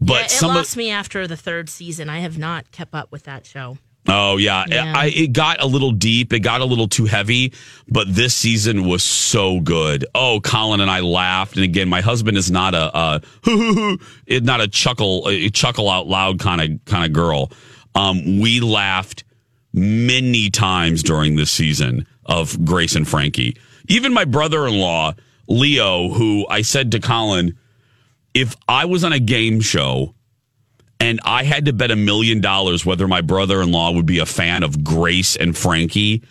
But 0.00 0.14
yeah, 0.14 0.24
it 0.24 0.30
some 0.30 0.50
of 0.50 0.56
lost 0.56 0.76
me 0.78 0.90
after 0.90 1.26
the 1.26 1.36
third 1.36 1.68
season. 1.68 2.08
I 2.08 2.20
have 2.20 2.38
not 2.38 2.70
kept 2.72 2.94
up 2.94 3.12
with 3.12 3.24
that 3.24 3.44
show. 3.44 3.76
Oh 4.08 4.36
yeah, 4.36 4.64
Yeah. 4.68 4.92
I, 4.94 5.06
it 5.06 5.32
got 5.32 5.62
a 5.62 5.66
little 5.66 5.92
deep. 5.92 6.32
It 6.32 6.40
got 6.40 6.60
a 6.60 6.64
little 6.64 6.88
too 6.88 7.06
heavy, 7.06 7.52
but 7.88 8.12
this 8.12 8.34
season 8.34 8.84
was 8.84 9.02
so 9.02 9.60
good. 9.60 10.06
Oh, 10.14 10.40
Colin 10.40 10.80
and 10.80 10.90
I 10.90 11.00
laughed, 11.00 11.56
and 11.56 11.64
again, 11.64 11.88
my 11.88 12.00
husband 12.00 12.36
is 12.36 12.50
not 12.50 12.74
a, 12.74 12.94
uh 12.94 13.18
not 14.28 14.60
a 14.60 14.68
chuckle, 14.68 15.28
a 15.28 15.50
chuckle 15.50 15.90
out 15.90 16.06
loud 16.06 16.38
kind 16.38 16.60
of 16.60 16.84
kind 16.84 17.04
of 17.04 17.12
girl. 17.12 17.50
Um, 17.94 18.40
we 18.40 18.60
laughed 18.60 19.24
many 19.72 20.50
times 20.50 21.02
during 21.02 21.36
this 21.36 21.50
season 21.50 22.06
of 22.24 22.64
Grace 22.64 22.94
and 22.96 23.06
Frankie. 23.06 23.56
Even 23.88 24.12
my 24.12 24.24
brother-in-law 24.24 25.14
Leo, 25.48 26.08
who 26.08 26.46
I 26.48 26.62
said 26.62 26.92
to 26.92 27.00
Colin, 27.00 27.56
if 28.34 28.56
I 28.68 28.84
was 28.84 29.04
on 29.04 29.12
a 29.12 29.20
game 29.20 29.60
show 29.60 30.14
and 31.00 31.20
I 31.24 31.44
had 31.44 31.66
to 31.66 31.72
bet 31.72 31.90
a 31.90 31.96
million 31.96 32.40
dollars 32.40 32.84
whether 32.86 33.06
my 33.06 33.20
brother 33.20 33.60
in 33.62 33.70
law 33.72 33.92
would 33.92 34.06
be 34.06 34.18
a 34.18 34.26
fan 34.26 34.62
of 34.62 34.82
Grace 34.82 35.36
and 35.36 35.56
Frankie, 35.56 36.22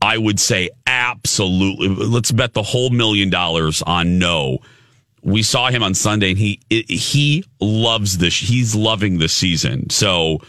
I 0.00 0.18
would 0.18 0.38
say 0.38 0.70
absolutely. 0.86 1.88
Let's 1.88 2.32
bet 2.32 2.52
the 2.52 2.62
whole 2.62 2.90
million 2.90 3.30
dollars 3.30 3.82
on 3.82 4.18
no. 4.18 4.58
We 5.22 5.42
saw 5.42 5.70
him 5.70 5.82
on 5.82 5.94
Sunday, 5.94 6.30
and 6.30 6.38
he 6.38 6.60
he 6.68 7.44
loves 7.60 8.18
this. 8.18 8.34
He's 8.38 8.74
loving 8.74 9.18
the 9.18 9.28
season. 9.28 9.88
So 9.90 10.40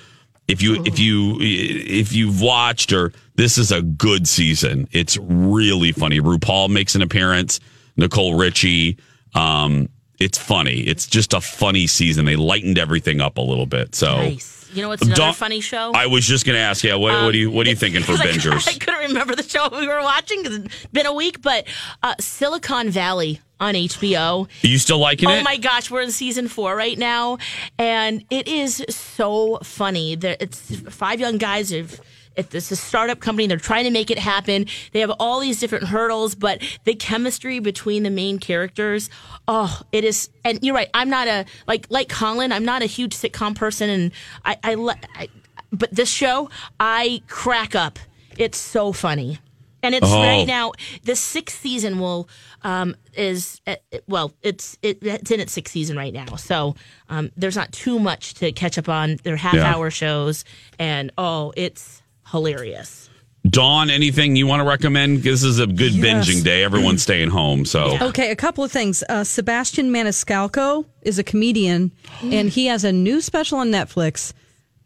If 0.47 0.61
you 0.61 0.83
if 0.85 0.99
you 0.99 1.37
if 1.39 2.13
you've 2.13 2.41
watched 2.41 2.93
or 2.93 3.13
this 3.35 3.57
is 3.57 3.71
a 3.71 3.81
good 3.81 4.27
season. 4.27 4.87
It's 4.91 5.17
really 5.17 5.91
funny. 5.91 6.19
RuPaul 6.19 6.69
makes 6.69 6.95
an 6.95 7.01
appearance. 7.01 7.59
Nicole 7.97 8.35
Richie. 8.35 8.97
Um, 9.33 9.89
it's 10.19 10.37
funny. 10.37 10.81
It's 10.81 11.07
just 11.07 11.33
a 11.33 11.41
funny 11.41 11.87
season. 11.87 12.25
They 12.25 12.35
lightened 12.35 12.77
everything 12.77 13.21
up 13.21 13.37
a 13.37 13.41
little 13.41 13.65
bit. 13.65 13.95
So 13.95 14.15
Nice. 14.17 14.53
You 14.73 14.81
know 14.81 14.89
what's 14.89 15.03
another 15.03 15.31
funny 15.31 15.61
show? 15.61 15.93
I 15.95 16.07
was 16.07 16.25
just 16.25 16.45
going 16.45 16.55
to 16.57 16.59
ask. 16.61 16.83
Yeah, 16.83 16.95
what, 16.95 17.23
what 17.23 17.31
do 17.31 17.37
you 17.37 17.49
what 17.49 17.65
are 17.65 17.69
you 17.69 17.75
thinking 17.77 18.01
for 18.03 18.11
'Cause 18.17 18.21
I- 18.21 18.25
bingers? 18.27 18.67
I, 18.67 18.73
couldn't 18.73 19.07
remember 19.07 19.33
the 19.33 19.43
show 19.43 19.69
we 19.71 19.87
were 19.87 20.01
watching 20.01 20.43
because 20.43 20.57
it's 20.65 20.85
been 20.87 21.05
a 21.05 21.13
week, 21.13 21.41
but 21.41 21.65
uh, 22.03 22.15
Silicon 22.19 22.89
Valley 22.89 23.39
on 23.61 23.75
HBO. 23.75 24.47
Are 24.63 24.67
you 24.67 24.77
still 24.77 24.97
liking 24.99 25.29
Oh 25.29 25.33
it? 25.33 25.39
Oh 25.39 25.43
my 25.43 25.55
gosh, 25.55 25.89
we're 25.89 26.01
in 26.01 26.11
season 26.11 26.49
four 26.49 26.75
right 26.75 26.97
now, 26.97 27.37
and 27.79 28.25
it 28.29 28.49
is 28.49 28.83
so 28.89 29.59
funny. 29.63 30.15
There, 30.15 30.35
it's 30.41 30.77
five 30.89 31.21
young 31.21 31.37
guys 31.37 31.69
who've. 31.69 31.97
It's 32.37 32.71
a 32.71 32.75
startup 32.75 33.19
company. 33.19 33.47
They're 33.47 33.57
trying 33.57 33.85
to 33.85 33.91
make 33.91 34.11
it 34.11 34.19
happen. 34.19 34.65
They 34.91 34.99
have 34.99 35.11
all 35.19 35.39
these 35.39 35.59
different 35.59 35.85
hurdles, 35.85 36.35
but 36.35 36.61
the 36.83 36.93
chemistry 36.95 37.59
between 37.59 38.03
the 38.03 38.09
main 38.09 38.39
characters, 38.39 39.09
oh, 39.47 39.81
it 39.91 40.03
is. 40.03 40.29
And 40.43 40.59
you're 40.61 40.75
right. 40.75 40.89
I'm 40.93 41.09
not 41.09 41.27
a 41.27 41.45
like 41.67 41.87
like 41.89 42.09
Colin. 42.09 42.51
I'm 42.51 42.65
not 42.65 42.81
a 42.81 42.85
huge 42.87 43.13
sitcom 43.15 43.55
person, 43.55 43.89
and 43.89 44.11
I, 44.43 44.57
I, 44.63 44.95
I 45.15 45.29
but 45.71 45.93
this 45.93 46.09
show, 46.09 46.49
I 46.79 47.21
crack 47.27 47.75
up. 47.75 47.99
It's 48.37 48.57
so 48.57 48.91
funny. 48.91 49.39
And 49.83 49.93
it's 49.93 50.07
Oh. 50.09 50.19
right 50.19 50.47
now. 50.47 50.71
The 51.03 51.15
sixth 51.15 51.59
season 51.61 51.99
will 51.99 52.27
um, 52.63 52.95
is 53.13 53.61
uh, 53.67 53.75
well, 54.07 54.33
it's 54.41 54.77
it, 54.81 54.97
it's 55.03 55.29
in 55.29 55.39
its 55.39 55.53
sixth 55.53 55.71
season 55.71 55.95
right 55.95 56.11
now. 56.13 56.37
So 56.37 56.75
um, 57.07 57.31
there's 57.37 57.55
not 57.55 57.71
too 57.71 57.99
much 57.99 58.33
to 58.35 58.51
catch 58.51 58.79
up 58.79 58.89
on. 58.89 59.17
They're 59.23 59.35
half 59.35 59.53
Yeah. 59.53 59.71
hour 59.75 59.91
shows, 59.91 60.43
and 60.79 61.11
oh, 61.19 61.53
it's 61.55 62.01
hilarious. 62.35 63.09
Dawn, 63.47 63.89
anything 63.91 64.35
you 64.35 64.47
want 64.47 64.59
to 64.61 64.67
recommend? 64.67 65.21
This 65.23 65.43
is 65.43 65.59
a 65.59 65.67
good 65.67 65.93
Yes. 65.93 66.27
binging 66.27 66.43
day. 66.43 66.63
Everyone's 66.63 67.03
staying 67.03 67.29
home, 67.29 67.63
so 67.63 67.95
Okay, 68.01 68.31
a 68.31 68.35
couple 68.35 68.63
of 68.63 68.71
things. 68.71 69.03
Uh, 69.07 69.23
Sebastian 69.23 69.91
Maniscalco 69.91 70.85
is 71.03 71.19
a 71.19 71.23
comedian, 71.23 71.91
and 72.23 72.49
he 72.49 72.65
has 72.65 72.83
a 72.83 72.91
new 72.91 73.21
special 73.21 73.59
on 73.59 73.69
Netflix. 73.69 74.33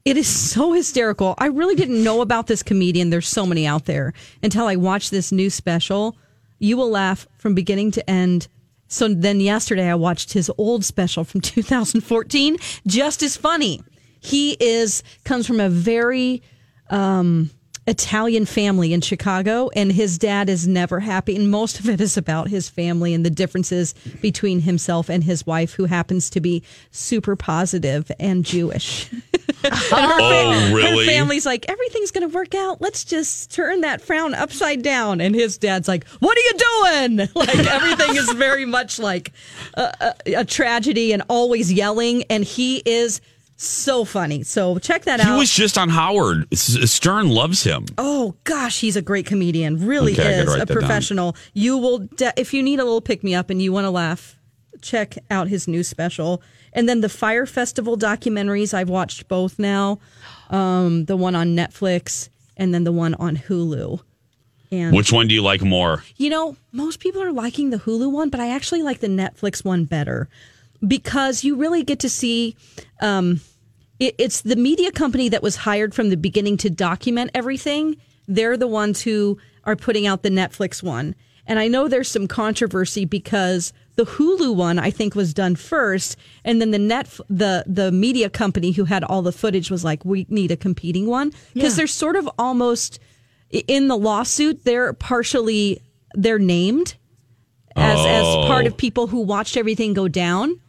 It 0.03 0.18
is 0.18 0.27
so 0.27 0.74
hysterical. 0.74 1.36
I 1.38 1.48
really 1.48 1.75
didn't 1.75 2.03
know 2.03 2.20
about 2.22 2.48
this 2.48 2.62
comedian. 2.62 3.10
There's 3.12 3.27
so 3.27 3.46
many 3.46 3.65
out 3.65 3.86
there 3.86 4.13
until 4.44 4.68
I 4.68 4.75
watched 4.75 5.10
this 5.12 5.32
new 5.32 5.50
special. 5.50 6.18
You 6.60 6.75
will 6.77 6.89
laugh 6.89 7.27
from 7.38 7.53
beginning 7.56 7.91
to 7.91 8.10
end. 8.10 8.48
So 8.89 9.08
then 9.08 9.39
yesterday 9.39 9.89
I 9.89 9.96
watched 9.96 10.34
his 10.34 10.51
old 10.58 10.84
special 10.84 11.24
from 11.24 11.39
2014, 11.53 12.58
just 12.88 13.24
as 13.24 13.38
funny. 13.38 13.82
He 14.20 14.58
is 14.60 15.01
comes 15.24 15.48
from 15.48 15.62
a 15.62 15.70
very 15.70 16.41
um, 16.89 17.50
Italian 17.88 18.46
family 18.46 18.93
in 18.93 19.01
Chicago, 19.01 19.69
and 19.75 19.91
his 19.91 20.19
dad 20.19 20.48
is 20.48 20.67
never 20.67 21.00
happy. 21.00 21.36
And 21.36 21.50
most 21.50 21.79
of 21.79 21.89
it 21.89 22.00
is 22.00 22.17
about 22.17 22.48
his 22.48 22.69
family 22.69 23.15
and 23.15 23.25
the 23.25 23.31
differences 23.31 23.96
between 24.22 24.62
himself 24.62 25.10
and 25.10 25.24
his 25.24 25.46
wife, 25.48 25.74
who 25.74 25.86
happens 25.86 26.29
to 26.31 26.39
be 26.39 26.62
super 26.91 27.36
positive 27.36 28.12
and 28.19 28.46
Jewish. 28.46 29.10
And 29.62 29.74
her 29.75 29.89
Oh, 29.91 30.72
really? 30.74 31.05
Her 31.05 31.12
family's 31.12 31.46
like, 31.46 31.65
everything's 31.67 32.12
going 32.12 32.29
to 32.29 32.34
work 32.34 32.55
out. 32.55 32.79
Let's 32.79 33.03
just 33.03 33.51
turn 33.53 33.81
that 33.81 34.00
frown 34.01 34.34
upside 34.34 34.84
down. 34.84 35.19
And 35.19 35.36
his 35.36 35.58
dad's 35.58 35.86
like, 35.88 36.08
what 36.19 36.38
are 36.38 36.41
you 36.41 36.53
doing? 36.53 37.29
Like, 37.36 37.58
everything 37.58 38.15
is 38.15 38.31
very 38.34 38.65
much 38.65 39.00
like 39.00 39.34
a, 39.74 40.13
a, 40.25 40.34
a 40.39 40.46
tragedy 40.46 41.12
and 41.12 41.24
always 41.27 41.74
yelling. 41.74 42.24
And 42.29 42.46
he 42.46 42.77
is 42.86 43.19
so 43.62 44.06
funny. 44.06 44.44
So 44.44 44.80
check 44.80 45.04
that 45.06 45.20
he 45.20 45.28
out. 45.28 45.34
He 45.34 45.39
was 45.39 45.54
just 45.54 45.78
on 45.78 45.89
Howard. 45.89 46.48
Stern 46.58 47.30
loves 47.30 47.63
him. 47.63 47.86
Oh 47.98 48.36
gosh, 48.44 48.80
he's 48.80 48.96
a 48.96 49.01
great 49.01 49.25
comedian. 49.25 49.86
Really 49.86 50.13
Okay, 50.13 50.39
is 50.39 50.54
a 50.54 50.58
that 50.60 50.68
down. 50.68 50.78
professional. 50.78 51.36
You 51.54 51.78
will 51.78 52.00
de- 52.00 52.34
if 52.38 52.54
you 52.54 52.63
need 52.63 52.80
a 52.80 52.84
little 52.84 53.01
pick 53.01 53.24
me 53.24 53.36
up 53.36 53.50
and 53.50 53.62
you 53.62 53.72
want 53.74 53.86
to 53.86 53.89
laugh, 53.92 54.36
check 54.82 55.18
out 55.30 55.48
his 55.50 55.68
new 55.68 55.84
special. 55.84 56.42
And 56.72 56.88
then 56.88 57.01
the 57.01 57.10
Fire 57.10 57.46
Festival 57.46 57.98
documentaries, 57.98 58.74
I've 58.74 58.89
watched 58.89 59.28
both 59.28 59.60
now. 59.60 60.00
Um, 60.50 61.06
the 61.06 61.18
one 61.18 61.36
on 61.36 61.50
Netflix 61.56 62.30
and 62.58 62.74
then 62.74 62.84
the 62.84 62.92
one 62.92 63.13
on 63.16 63.38
Hulu. 63.38 64.00
And 64.72 64.96
Which 64.96 65.12
one 65.12 65.28
do 65.28 65.34
you 65.34 65.42
like 65.42 65.63
more? 65.63 66.04
you 66.18 66.30
know, 66.30 66.56
most 66.72 67.00
people 67.00 67.22
are 67.24 67.32
liking 67.32 67.72
the 67.72 67.78
Hulu 67.78 68.12
one, 68.12 68.30
but 68.30 68.39
I 68.39 68.50
actually 68.51 68.84
like 68.84 69.00
the 69.00 69.08
Netflix 69.08 69.66
one 69.66 69.86
better 69.86 70.30
because 70.88 71.44
you 71.44 71.56
really 71.56 71.84
get 71.84 72.00
to 72.00 72.10
see. 72.10 72.56
Um, 73.02 73.42
it, 74.00 74.16
it's 74.18 74.42
the 74.42 74.56
media 74.56 74.92
company 74.92 75.30
that 75.30 75.44
was 75.44 75.56
hired 75.58 75.94
from 75.94 76.10
the 76.10 76.18
beginning 76.18 76.58
to 76.58 76.70
document 76.70 77.32
everything. 77.34 77.98
They're 78.28 78.58
the 78.58 78.68
ones 78.68 79.02
who 79.02 79.38
are 79.66 79.76
putting 79.76 80.08
out 80.08 80.24
the 80.24 80.30
Netflix 80.30 80.82
one. 80.82 81.16
And 81.46 81.58
I 81.60 81.68
know 81.68 81.88
there's 81.88 82.08
some 82.08 82.28
controversy 82.28 83.06
because 83.06 83.74
the 83.96 84.06
Hulu 84.06 84.56
one 84.56 84.78
I 84.78 84.92
think 84.92 85.16
was 85.16 85.34
done 85.34 85.56
first, 85.56 86.16
and 86.46 86.62
then 86.62 86.70
the 86.72 86.78
net 86.80 87.10
the 87.28 87.64
the 87.68 87.92
media 87.92 88.30
company 88.30 88.72
who 88.72 88.86
had 88.86 89.04
all 89.04 89.22
the 89.24 89.32
footage 89.32 89.72
was 89.72 89.84
like, 89.84 90.06
we 90.06 90.28
need 90.30 90.52
a 90.52 90.56
competing 90.56 91.08
one 91.08 91.32
because 91.54 91.74
Yeah. 91.74 91.78
they're 91.78 91.88
sort 91.88 92.16
of 92.16 92.30
almost 92.38 93.00
in 93.50 93.88
the 93.88 93.98
lawsuit. 93.98 94.64
They're 94.64 94.94
partially 94.94 95.82
they're 96.14 96.40
named 96.40 96.96
as 97.76 98.00
as 98.00 98.26
part 98.48 98.68
of 98.68 98.78
people 98.78 99.08
who 99.08 99.22
watched 99.22 99.58
everything 99.58 99.94
go 99.94 100.08
down 100.08 100.60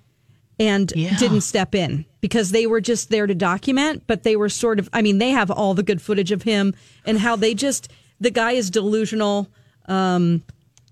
and 0.61 0.93
Yeah. 0.95 1.17
didn't 1.17 1.41
step 1.41 1.75
in 1.75 2.05
because 2.21 2.51
they 2.53 2.67
were 2.69 2.81
just 2.81 3.09
there 3.11 3.27
to 3.27 3.35
document, 3.35 4.05
but 4.07 4.23
they 4.23 4.37
were 4.37 4.49
sort 4.51 4.79
of 4.79 4.89
I 4.93 5.03
mean, 5.03 5.19
they 5.19 5.31
have 5.31 5.51
all 5.51 5.75
the 5.75 5.83
good 5.83 6.01
footage 6.01 6.31
of 6.31 6.43
him 6.43 6.75
and 7.05 7.19
how 7.19 7.35
they 7.35 7.55
just 7.55 7.91
the 8.21 8.31
guy 8.31 8.53
is 8.53 8.71
delusional. 8.71 9.49
Um 9.87 10.43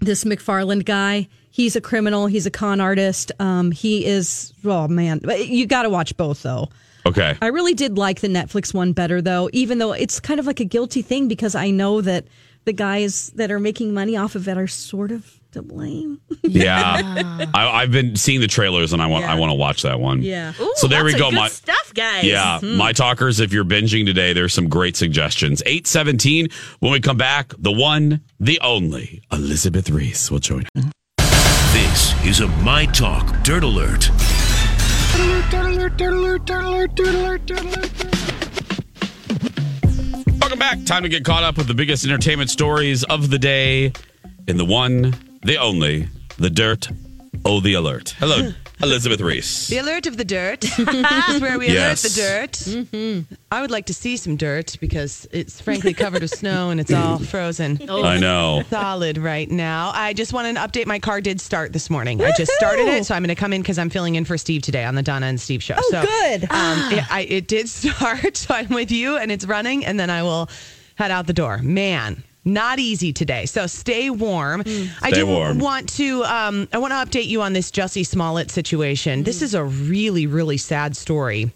this 0.01 0.25
McFarland 0.25 0.85
guy, 0.85 1.29
he's 1.51 1.77
a 1.77 1.81
criminal, 1.81 2.27
he's 2.27 2.47
a 2.47 2.51
con 2.51 2.81
artist. 2.81 3.31
Um 3.39 3.71
he 3.71 4.05
is 4.07 4.53
oh 4.65 4.89
man, 4.89 5.21
you 5.39 5.67
got 5.67 5.83
to 5.83 5.91
watch 5.91 6.17
both 6.17 6.43
though. 6.43 6.69
Okay. 7.07 7.37
I 7.41 7.47
really 7.47 7.75
did 7.75 7.97
like 7.97 8.21
the 8.21 8.29
Netflix 8.29 8.75
one 8.75 8.93
better 8.93 9.21
though, 9.23 9.49
even 9.53 9.79
though 9.79 9.93
it's 9.93 10.19
kind 10.21 10.41
of 10.41 10.47
like 10.47 10.61
a 10.61 10.65
guilty 10.65 11.01
thing 11.03 11.29
because 11.29 11.55
I 11.55 11.71
know 11.71 12.01
that 12.01 12.27
the 12.69 12.73
guys 12.75 13.31
that 13.37 13.51
are 13.51 13.59
making 13.59 13.95
money 13.95 14.15
off 14.15 14.35
of 14.35 14.47
it 14.47 14.59
are 14.59 14.67
sort 14.67 15.11
of 15.11 15.41
to 15.53 15.63
blame. 15.63 16.21
Yeah, 16.43 17.03
I, 17.55 17.69
I've 17.83 17.93
been 17.93 18.17
seeing 18.17 18.41
the 18.41 18.47
trailers 18.47 18.93
and 18.95 19.01
I 19.03 19.07
want 19.07 19.25
I 19.27 19.35
want 19.35 19.51
to 19.51 19.55
watch 19.55 19.83
that 19.83 20.01
one. 20.01 20.23
Yeah. 20.23 20.53
Ooh, 20.61 20.73
So 20.77 20.87
there 20.87 21.05
we 21.05 21.13
lots 21.13 21.15
of 21.15 21.21
go, 21.21 21.31
good 21.31 21.37
my- 21.37 21.49
stuff, 21.49 21.93
guys. 21.95 22.25
Yeah, 22.25 22.59
hmm. 22.61 22.77
my 22.77 22.93
talkers, 22.93 23.39
if 23.41 23.53
you're 23.53 23.65
binging 23.65 24.05
today, 24.07 24.33
there's 24.33 24.53
some 24.55 24.69
great 24.69 24.97
suggestions. 24.97 25.63
817, 25.67 26.49
when 26.81 26.93
we 26.93 27.01
come 27.01 27.17
back, 27.19 27.53
the 27.59 27.73
one, 27.73 28.21
the 28.41 28.59
only, 28.61 29.23
Elizabeth 29.33 29.89
Reese 29.91 30.31
will 30.31 30.39
join 30.41 30.65
us. 30.77 30.85
This 31.73 32.25
is 32.27 32.41
a 32.41 32.49
My 32.63 32.87
Talk 32.87 33.43
Dirt 33.45 33.63
Alert. 33.65 34.11
Welcome 40.59 40.79
back. 40.79 40.87
Time 40.87 41.03
to 41.05 41.09
get 41.09 41.25
caught 41.25 41.45
up 41.45 41.57
with 41.57 41.69
the 41.69 41.75
biggest 41.75 42.05
entertainment 42.05 42.51
stories 42.51 43.05
of 43.05 43.31
the 43.31 43.39
day 43.39 43.93
in 44.49 44.57
the 44.57 44.65
one, 44.65 45.15
the 45.43 45.57
only, 45.57 46.09
the 46.37 46.51
dirt, 46.51 46.89
oh, 47.45 47.61
the 47.61 47.75
alert. 47.75 48.17
Hello, 48.19 48.51
Elizabeth 48.81 49.21
Reese. 49.21 49.69
The 49.69 49.79
alert 49.79 50.07
of 50.07 50.17
the 50.17 50.25
dirt. 50.25 50.61
this 50.77 51.29
is 51.29 51.41
where 51.41 51.59
we 51.59 51.69
Yes. 51.69 52.05
alert 52.05 52.13
the 52.13 52.21
dirt. 52.21 52.87
Mm-hmm. 52.87 53.35
I 53.51 53.61
would 53.61 53.71
like 53.71 53.87
to 53.87 53.95
see 53.95 54.17
some 54.17 54.37
dirt 54.37 54.77
because 54.81 55.27
it's 55.33 55.61
frankly 55.61 55.95
covered 55.95 56.23
with 56.23 56.31
snow 56.31 56.71
and 56.71 56.79
it's 56.81 56.93
all 56.93 57.19
frozen. 57.35 57.79
I 57.91 58.19
know. 58.19 58.63
Solid 58.71 59.19
right 59.19 59.51
now. 59.51 59.91
I 59.95 60.13
just 60.13 60.33
want 60.33 60.55
to 60.57 60.61
update 60.63 60.87
my 60.87 60.99
car 60.99 61.21
did 61.21 61.41
start 61.41 61.73
this 61.73 61.91
morning. 61.91 62.23
I 62.23 62.33
just 62.37 62.53
started 62.53 62.87
it, 62.89 63.05
so 63.07 63.15
I'm 63.15 63.23
going 63.23 63.35
to 63.35 63.41
come 63.41 63.53
in 63.53 63.63
because 63.63 63.79
I'm 63.79 63.91
filling 63.91 64.15
in 64.15 64.25
for 64.25 64.39
Steve 64.39 64.63
today 64.63 64.85
on 64.85 64.95
the 64.95 65.03
Donna 65.03 65.27
and 65.27 65.41
Steve 65.41 65.63
show. 65.63 65.75
Oh, 65.77 65.89
so, 65.91 66.03
good. 66.03 66.43
Um, 66.45 66.93
it, 66.93 67.13
I, 67.13 67.27
it 67.29 67.49
did 67.49 67.69
start, 67.69 68.37
so 68.37 68.55
I'm 68.55 68.69
with 68.69 68.91
you 68.93 69.17
and 69.17 69.33
it's 69.33 69.45
running, 69.47 69.85
and 69.85 69.99
then 69.99 70.11
I 70.11 70.23
will 70.23 70.49
head 70.95 71.11
out 71.11 71.27
the 71.27 71.33
door. 71.33 71.59
Man. 71.59 72.23
Not 72.49 72.79
easy 72.79 73.13
today, 73.13 73.45
so 73.45 73.67
stay 73.67 74.09
warm. 74.09 74.63
I 75.03 75.11
Stay 75.11 75.21
do 75.21 75.27
warm. 75.27 75.59
want 75.59 75.89
to. 75.91 76.25
Um, 76.25 76.67
I 76.73 76.79
want 76.79 76.93
to 76.93 76.97
update 77.19 77.27
you 77.27 77.43
on 77.43 77.53
this 77.53 77.71
Jussie 77.71 78.07
Smollett 78.07 78.51
situation. 78.51 79.23
This 79.25 79.43
is 79.43 79.55
a 79.55 79.65
really, 79.65 80.27
really 80.27 80.57
sad 80.57 80.97
story. 80.97 81.53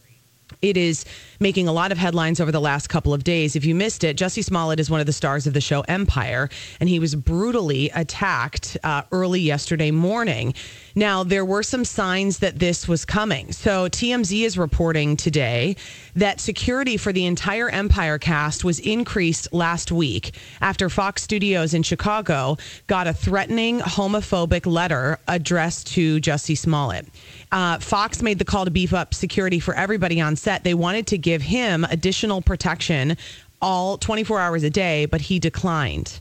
It 0.60 0.76
is 0.76 1.04
making 1.40 1.66
a 1.66 1.72
lot 1.72 1.90
of 1.90 1.98
headlines 1.98 2.40
over 2.40 2.52
the 2.52 2.60
last 2.60 2.88
couple 2.88 3.12
of 3.14 3.24
days. 3.24 3.56
If 3.56 3.64
you 3.64 3.74
missed 3.74 4.04
it, 4.04 4.16
Jussie 4.16 4.44
Smollett 4.44 4.78
is 4.78 4.90
one 4.90 5.00
of 5.00 5.06
the 5.06 5.12
stars 5.12 5.46
of 5.46 5.54
the 5.54 5.60
show 5.60 5.80
Empire, 5.88 6.50
and 6.78 6.88
he 6.88 6.98
was 7.00 7.14
brutally 7.16 7.90
attacked 7.90 8.76
uh, 8.84 9.02
early 9.10 9.40
yesterday 9.40 9.90
morning. 9.90 10.54
Now, 10.94 11.24
there 11.24 11.44
were 11.44 11.62
some 11.62 11.84
signs 11.84 12.38
that 12.38 12.58
this 12.58 12.86
was 12.86 13.04
coming. 13.04 13.52
So, 13.52 13.88
TMZ 13.88 14.44
is 14.44 14.58
reporting 14.58 15.16
today 15.16 15.76
that 16.14 16.40
security 16.40 16.96
for 16.96 17.12
the 17.12 17.26
entire 17.26 17.68
Empire 17.68 18.18
cast 18.18 18.64
was 18.64 18.78
increased 18.80 19.52
last 19.52 19.90
week 19.90 20.34
after 20.60 20.88
Fox 20.88 21.22
Studios 21.22 21.74
in 21.74 21.82
Chicago 21.82 22.56
got 22.86 23.06
a 23.06 23.12
threatening 23.12 23.80
homophobic 23.80 24.66
letter 24.66 25.18
addressed 25.28 25.86
to 25.88 26.20
Jussie 26.20 26.56
Smollett. 26.56 27.06
Uh, 27.50 27.78
Fox 27.78 28.22
made 28.22 28.38
the 28.38 28.44
call 28.44 28.64
to 28.64 28.70
beef 28.70 28.92
up 28.92 29.14
security 29.14 29.60
for 29.60 29.74
everybody 29.74 30.20
on 30.20 30.36
set. 30.36 30.64
They 30.64 30.74
wanted 30.74 31.06
to 31.08 31.18
give 31.18 31.42
him 31.42 31.84
additional 31.84 32.42
protection 32.42 33.16
all 33.60 33.96
24 33.96 34.40
hours 34.40 34.62
a 34.64 34.70
day, 34.70 35.06
but 35.06 35.20
he 35.20 35.38
declined. 35.38 36.20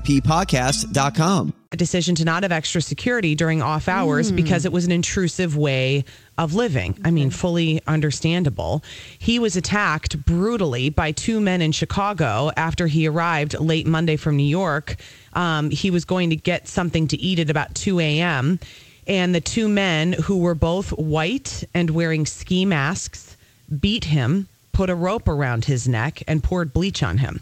UAPpodcast.com. 0.00 1.52
a 1.72 1.76
decision 1.76 2.14
to 2.14 2.24
not 2.24 2.42
have 2.42 2.52
extra 2.52 2.80
security 2.80 3.34
during 3.34 3.60
off 3.62 3.88
hours 3.88 4.30
because 4.32 4.64
it 4.64 4.72
was 4.72 4.84
an 4.84 4.92
intrusive 4.92 5.56
way 5.56 6.04
of 6.38 6.54
living. 6.54 6.98
I 7.04 7.10
mean, 7.10 7.30
fully 7.30 7.80
understandable. 7.86 8.82
He 9.18 9.38
was 9.38 9.56
attacked 9.56 10.24
brutally 10.24 10.90
by 10.90 11.12
two 11.12 11.40
men 11.40 11.60
in 11.62 11.72
Chicago 11.72 12.50
after 12.56 12.86
he 12.86 13.06
arrived 13.06 13.58
late 13.58 13.86
Monday 13.86 14.16
from 14.16 14.36
New 14.36 14.44
York. 14.44 14.96
Um, 15.32 15.70
he 15.70 15.90
was 15.90 16.04
going 16.04 16.30
to 16.30 16.36
get 16.36 16.68
something 16.68 17.08
to 17.08 17.16
eat 17.18 17.38
at 17.38 17.50
about 17.50 17.74
2 17.74 18.00
a.m. 18.00 18.60
And 19.06 19.34
the 19.34 19.40
two 19.40 19.68
men, 19.68 20.12
who 20.12 20.38
were 20.38 20.54
both 20.54 20.90
white 20.90 21.64
and 21.74 21.90
wearing 21.90 22.26
ski 22.26 22.64
masks, 22.64 23.36
beat 23.80 24.04
him, 24.04 24.48
put 24.72 24.90
a 24.90 24.94
rope 24.94 25.28
around 25.28 25.64
his 25.64 25.88
neck, 25.88 26.22
and 26.28 26.42
poured 26.42 26.72
bleach 26.72 27.02
on 27.02 27.18
him. 27.18 27.40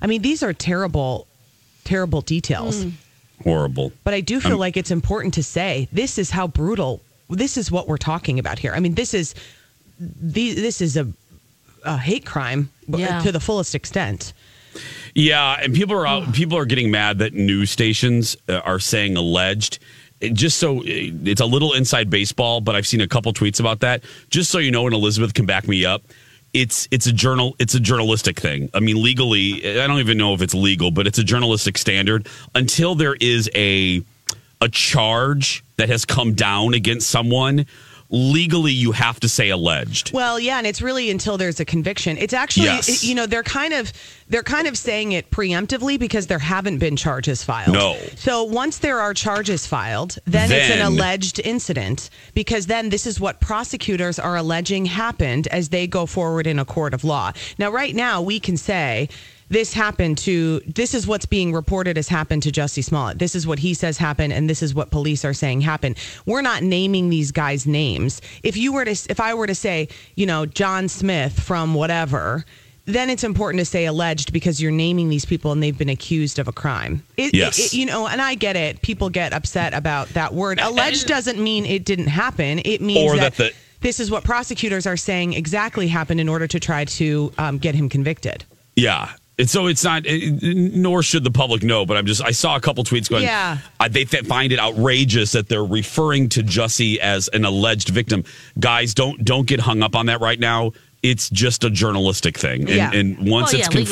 I 0.00 0.06
mean, 0.06 0.22
these 0.22 0.42
are 0.42 0.52
terrible, 0.52 1.26
terrible 1.84 2.20
details. 2.20 2.84
Horrible. 3.42 3.92
But 4.04 4.14
I 4.14 4.20
do 4.20 4.40
feel 4.40 4.52
Um, 4.54 4.58
like 4.58 4.76
it's 4.76 4.90
important 4.90 5.34
to 5.34 5.42
say 5.42 5.88
this 5.92 6.18
is 6.18 6.30
how 6.30 6.46
brutal. 6.46 7.00
This 7.28 7.56
is 7.56 7.70
what 7.70 7.88
we're 7.88 7.96
talking 7.98 8.38
about 8.38 8.58
here. 8.58 8.72
I 8.74 8.80
mean, 8.80 8.94
this 8.94 9.12
is 9.14 9.34
the 9.98 10.54
this 10.54 10.80
is 10.80 10.96
a, 10.96 11.06
a 11.84 11.96
hate 11.98 12.24
crime 12.24 12.70
Yeah. 12.88 13.20
to 13.20 13.32
the 13.32 13.40
fullest 13.40 13.74
extent. 13.74 14.32
Yeah, 15.14 15.60
and 15.62 15.72
people 15.74 15.94
are 15.94 16.06
out, 16.06 16.32
people 16.32 16.58
are 16.58 16.64
getting 16.64 16.90
mad 16.90 17.18
that 17.18 17.32
news 17.34 17.70
stations 17.70 18.36
uh, 18.48 18.58
are 18.64 18.80
saying 18.80 19.16
alleged. 19.16 19.78
Just 20.32 20.58
so 20.58 20.82
it's 20.84 21.40
a 21.40 21.46
little 21.46 21.74
inside 21.74 22.08
baseball, 22.08 22.60
but 22.60 22.74
I've 22.74 22.86
seen 22.86 23.00
a 23.00 23.06
couple 23.08 23.32
tweets 23.32 23.60
about 23.60 23.80
that. 23.80 24.02
Just 24.30 24.50
so 24.50 24.58
you 24.58 24.70
know, 24.70 24.86
and 24.86 24.94
Elizabeth 24.94 25.34
can 25.34 25.44
back 25.46 25.68
me 25.68 25.84
up. 25.84 26.02
It's 26.54 26.88
it's 26.90 27.06
a 27.06 27.12
journal 27.12 27.56
it's 27.58 27.74
a 27.74 27.80
journalistic 27.80 28.40
thing. 28.40 28.70
I 28.72 28.80
mean, 28.80 29.02
legally, 29.02 29.80
I 29.80 29.86
don't 29.86 29.98
even 29.98 30.16
know 30.16 30.34
if 30.34 30.40
it's 30.40 30.54
legal, 30.54 30.90
but 30.90 31.06
it's 31.06 31.18
a 31.18 31.24
journalistic 31.24 31.76
standard. 31.76 32.28
Until 32.54 32.94
there 32.94 33.16
is 33.20 33.50
a 33.54 34.02
a 34.60 34.68
charge 34.68 35.64
that 35.76 35.88
has 35.88 36.04
come 36.04 36.34
down 36.34 36.72
against 36.72 37.10
someone, 37.10 37.66
legally 38.14 38.72
you 38.72 38.92
have 38.92 39.18
to 39.20 39.28
say 39.28 39.50
alleged. 39.50 40.12
Well, 40.12 40.38
yeah, 40.38 40.58
and 40.58 40.66
it's 40.66 40.80
really 40.80 41.10
until 41.10 41.36
there's 41.36 41.58
a 41.58 41.64
conviction. 41.64 42.16
It's 42.16 42.32
actually, 42.32 42.66
Yes. 42.66 43.02
you 43.02 43.14
know, 43.14 43.26
they're 43.26 43.42
kind 43.42 43.74
of 43.74 43.92
they're 44.28 44.44
kind 44.44 44.66
of 44.68 44.78
saying 44.78 45.12
it 45.12 45.30
preemptively 45.30 45.98
because 45.98 46.28
there 46.28 46.38
haven't 46.38 46.78
been 46.78 46.96
charges 46.96 47.42
filed. 47.42 47.74
No. 47.74 47.98
So 48.16 48.44
once 48.44 48.78
there 48.78 49.00
are 49.00 49.12
charges 49.12 49.66
filed, 49.66 50.16
then, 50.26 50.50
it's 50.50 50.70
an 50.70 50.80
alleged 50.80 51.40
incident 51.40 52.08
because 52.32 52.66
then 52.66 52.88
this 52.88 53.04
is 53.06 53.20
what 53.20 53.40
prosecutors 53.40 54.18
are 54.18 54.36
alleging 54.36 54.86
happened 54.86 55.48
as 55.48 55.68
they 55.70 55.86
go 55.86 56.06
forward 56.06 56.46
in 56.46 56.58
a 56.58 56.64
court 56.64 56.94
of 56.94 57.04
law. 57.04 57.32
Now, 57.58 57.70
right 57.70 57.94
now, 57.94 58.22
we 58.22 58.38
can 58.40 58.56
say. 58.56 59.08
This 59.54 59.72
happened 59.72 60.18
to, 60.18 60.58
this 60.66 60.94
is 60.94 61.06
what's 61.06 61.26
being 61.26 61.52
reported 61.52 61.96
as 61.96 62.08
happened 62.08 62.42
to 62.42 62.50
Jussie 62.50 62.82
Smollett. 62.82 63.20
This 63.20 63.36
is 63.36 63.46
what 63.46 63.60
he 63.60 63.72
says 63.72 63.96
happened, 63.98 64.32
and 64.32 64.50
this 64.50 64.64
is 64.64 64.74
what 64.74 64.90
police 64.90 65.24
are 65.24 65.32
saying 65.32 65.60
happened. 65.60 65.96
We're 66.26 66.42
not 66.42 66.64
naming 66.64 67.08
these 67.08 67.30
guys' 67.30 67.64
names. 67.64 68.20
If 68.42 68.56
you 68.56 68.72
were 68.72 68.84
to, 68.84 68.90
if 69.08 69.20
I 69.20 69.32
were 69.34 69.46
to 69.46 69.54
say, 69.54 69.86
you 70.16 70.26
know, 70.26 70.44
John 70.44 70.88
Smith 70.88 71.38
from 71.38 71.72
whatever, 71.74 72.44
then 72.86 73.08
it's 73.10 73.22
important 73.22 73.60
to 73.60 73.64
say 73.64 73.84
alleged 73.84 74.32
because 74.32 74.60
you're 74.60 74.72
naming 74.72 75.08
these 75.08 75.24
people 75.24 75.52
and 75.52 75.62
they've 75.62 75.78
been 75.78 75.88
accused 75.88 76.40
of 76.40 76.48
a 76.48 76.52
crime. 76.52 77.04
It, 77.16 77.32
Yes. 77.32 77.56
it- 77.60 77.74
you 77.74 77.86
know, 77.86 78.08
and 78.08 78.20
I 78.20 78.34
get 78.34 78.56
it. 78.56 78.82
People 78.82 79.08
get 79.08 79.32
upset 79.32 79.72
about 79.72 80.08
that 80.14 80.34
word. 80.34 80.58
Alleged 80.58 81.06
doesn't 81.06 81.38
mean 81.38 81.64
it 81.64 81.84
didn't 81.84 82.08
happen. 82.08 82.60
It 82.64 82.80
means 82.80 83.08
Or 83.08 83.14
that, 83.18 83.36
that 83.36 83.52
the- 83.52 83.54
this 83.82 84.00
is 84.00 84.10
what 84.10 84.24
prosecutors 84.24 84.84
are 84.84 84.96
saying 84.96 85.34
exactly 85.34 85.86
happened 85.86 86.20
in 86.20 86.28
order 86.28 86.48
to 86.48 86.58
try 86.58 86.86
to 86.86 87.32
um, 87.38 87.58
get 87.58 87.76
him 87.76 87.88
convicted. 87.88 88.44
Yeah. 88.74 89.12
And 89.38 89.50
so 89.50 89.66
it's 89.66 89.82
not, 89.82 90.02
it- 90.06 90.42
nor 90.76 91.02
should 91.02 91.24
the 91.24 91.30
public 91.30 91.62
know, 91.64 91.84
but 91.84 91.96
I'm 91.96 92.06
just, 92.06 92.22
I 92.22 92.30
saw 92.30 92.54
a 92.56 92.60
couple 92.60 92.84
tweets 92.84 93.08
going, 93.10 93.24
Yeah. 93.24 93.58
uh, 93.80 93.88
they 93.88 94.04
th- 94.04 94.26
find 94.26 94.52
it 94.52 94.60
outrageous 94.60 95.32
that 95.32 95.48
they're 95.48 95.64
referring 95.64 96.28
to 96.30 96.42
Jussie 96.42 96.98
as 96.98 97.28
an 97.28 97.44
alleged 97.44 97.88
victim. 97.88 98.24
Guys, 98.60 98.94
don't, 98.94 99.24
don't 99.24 99.46
get 99.48 99.58
hung 99.60 99.82
up 99.82 99.96
on 99.96 100.06
that 100.06 100.20
right 100.20 100.38
now. 100.38 100.70
It's 101.02 101.28
just 101.30 101.64
a 101.64 101.70
journalistic 101.70 102.38
thing. 102.38 102.60
And, 102.62 102.68
Yeah. 102.70 102.90
and 102.92 103.16
once 103.18 103.52
Well, 103.52 103.60
it's 103.60 103.68
yeah, 103.74 103.78
legally. 103.80 103.84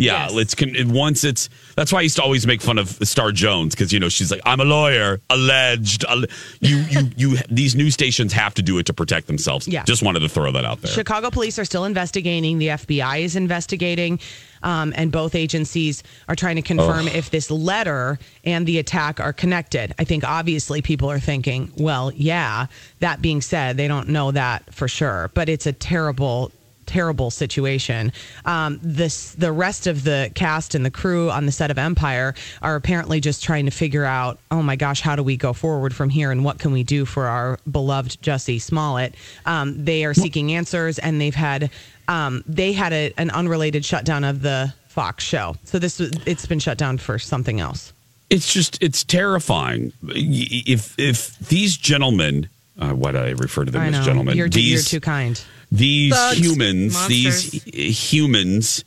Yeah, 0.00 0.28
Yes. 0.28 0.36
it's 0.36 0.54
con- 0.54 0.74
once 0.92 1.24
it's. 1.24 1.48
That's 1.76 1.92
why 1.92 2.00
I 2.00 2.02
used 2.02 2.16
to 2.16 2.22
always 2.22 2.46
make 2.46 2.60
fun 2.62 2.78
of 2.78 2.88
Star 3.06 3.32
Jones 3.32 3.74
because 3.74 3.92
you 3.92 4.00
know 4.00 4.08
she's 4.08 4.30
like, 4.30 4.40
"I'm 4.44 4.60
a 4.60 4.64
lawyer, 4.64 5.20
alleged." 5.30 6.04
al- 6.04 6.24
You, 6.60 6.78
you, 6.88 7.10
you. 7.16 7.36
These 7.50 7.74
news 7.76 7.94
stations 7.94 8.32
have 8.32 8.54
to 8.54 8.62
do 8.62 8.78
it 8.78 8.86
to 8.86 8.92
protect 8.94 9.26
themselves. 9.26 9.68
Yeah. 9.68 9.84
just 9.84 10.02
wanted 10.02 10.20
to 10.20 10.28
throw 10.28 10.50
that 10.52 10.64
out 10.64 10.80
there. 10.82 10.90
Chicago 10.92 11.30
police 11.30 11.58
are 11.58 11.64
still 11.64 11.84
investigating. 11.84 12.58
The 12.58 12.68
FBI 12.68 13.20
is 13.20 13.36
investigating. 13.36 14.18
Um, 14.62 14.92
and 14.94 15.10
both 15.10 15.34
agencies 15.34 16.02
are 16.28 16.36
trying 16.36 16.56
to 16.56 16.62
confirm 16.62 17.08
if 17.08 17.30
this 17.30 17.50
letter 17.50 18.18
and 18.44 18.66
the 18.66 18.78
attack 18.78 19.18
are 19.18 19.32
connected. 19.32 19.94
I 19.98 20.04
think 20.04 20.22
obviously 20.22 20.82
people 20.82 21.10
are 21.10 21.18
thinking, 21.18 21.72
well, 21.78 22.12
yeah. 22.14 22.66
That 22.98 23.22
being 23.22 23.40
said, 23.40 23.78
they 23.78 23.88
don't 23.88 24.10
know 24.10 24.32
that 24.32 24.74
for 24.74 24.86
sure, 24.86 25.30
but 25.32 25.48
it's 25.48 25.66
a 25.66 25.72
terrible, 25.72 26.52
terrible 26.90 27.30
situation. 27.30 28.12
Um, 28.44 28.80
this 28.82 29.32
the 29.34 29.52
rest 29.52 29.86
of 29.86 30.02
the 30.02 30.30
cast 30.34 30.74
and 30.74 30.84
the 30.84 30.90
crew 30.90 31.30
on 31.30 31.46
the 31.46 31.52
set 31.52 31.70
of 31.70 31.78
Empire 31.78 32.34
are 32.62 32.74
apparently 32.74 33.20
just 33.20 33.44
trying 33.44 33.66
to 33.66 33.70
figure 33.70 34.04
out, 34.04 34.38
oh 34.50 34.62
my 34.62 34.76
gosh, 34.76 35.00
how 35.00 35.14
do 35.14 35.22
we 35.22 35.36
go 35.36 35.52
forward 35.52 35.94
from 35.94 36.10
here, 36.10 36.32
and 36.32 36.44
what 36.44 36.58
can 36.58 36.72
we 36.72 36.82
do 36.82 37.04
for 37.04 37.26
our 37.26 37.58
beloved 37.70 38.20
Jussie 38.22 38.60
Smollett? 38.60 39.14
Um, 39.46 39.84
they 39.84 40.04
are 40.04 40.14
seeking 40.14 40.52
answers, 40.52 40.98
and 40.98 41.20
they've 41.20 41.34
had 41.34 41.70
um, 42.08 42.42
they 42.46 42.72
had 42.72 42.92
a, 42.92 43.12
an 43.16 43.30
unrelated 43.30 43.84
shutdown 43.84 44.24
of 44.24 44.42
the 44.42 44.74
Fox 44.88 45.22
show, 45.22 45.54
so 45.64 45.78
this 45.78 46.00
was 46.00 46.10
it's 46.26 46.46
been 46.46 46.58
shut 46.58 46.76
down 46.76 46.98
for 46.98 47.18
something 47.18 47.60
else. 47.60 47.92
It's 48.28 48.52
just 48.52 48.82
it's 48.82 49.04
terrifying. 49.04 49.92
If 50.02 50.98
if 50.98 51.38
these 51.38 51.76
gentlemen, 51.76 52.48
uh, 52.78 52.90
why 52.92 53.12
do 53.12 53.18
I 53.18 53.30
refer 53.30 53.64
to 53.64 53.70
them 53.70 53.82
I 53.82 53.88
as 53.88 54.04
gentlemen? 54.04 54.36
you're, 54.36 54.48
these 54.48 54.92
you're 54.92 55.00
too 55.00 55.04
kind. 55.04 55.40
These 55.72 56.12
Thugs. 56.14 56.38
humans, 56.38 56.94
Monsters. 56.94 57.50
these 57.50 58.12
humans, 58.12 58.84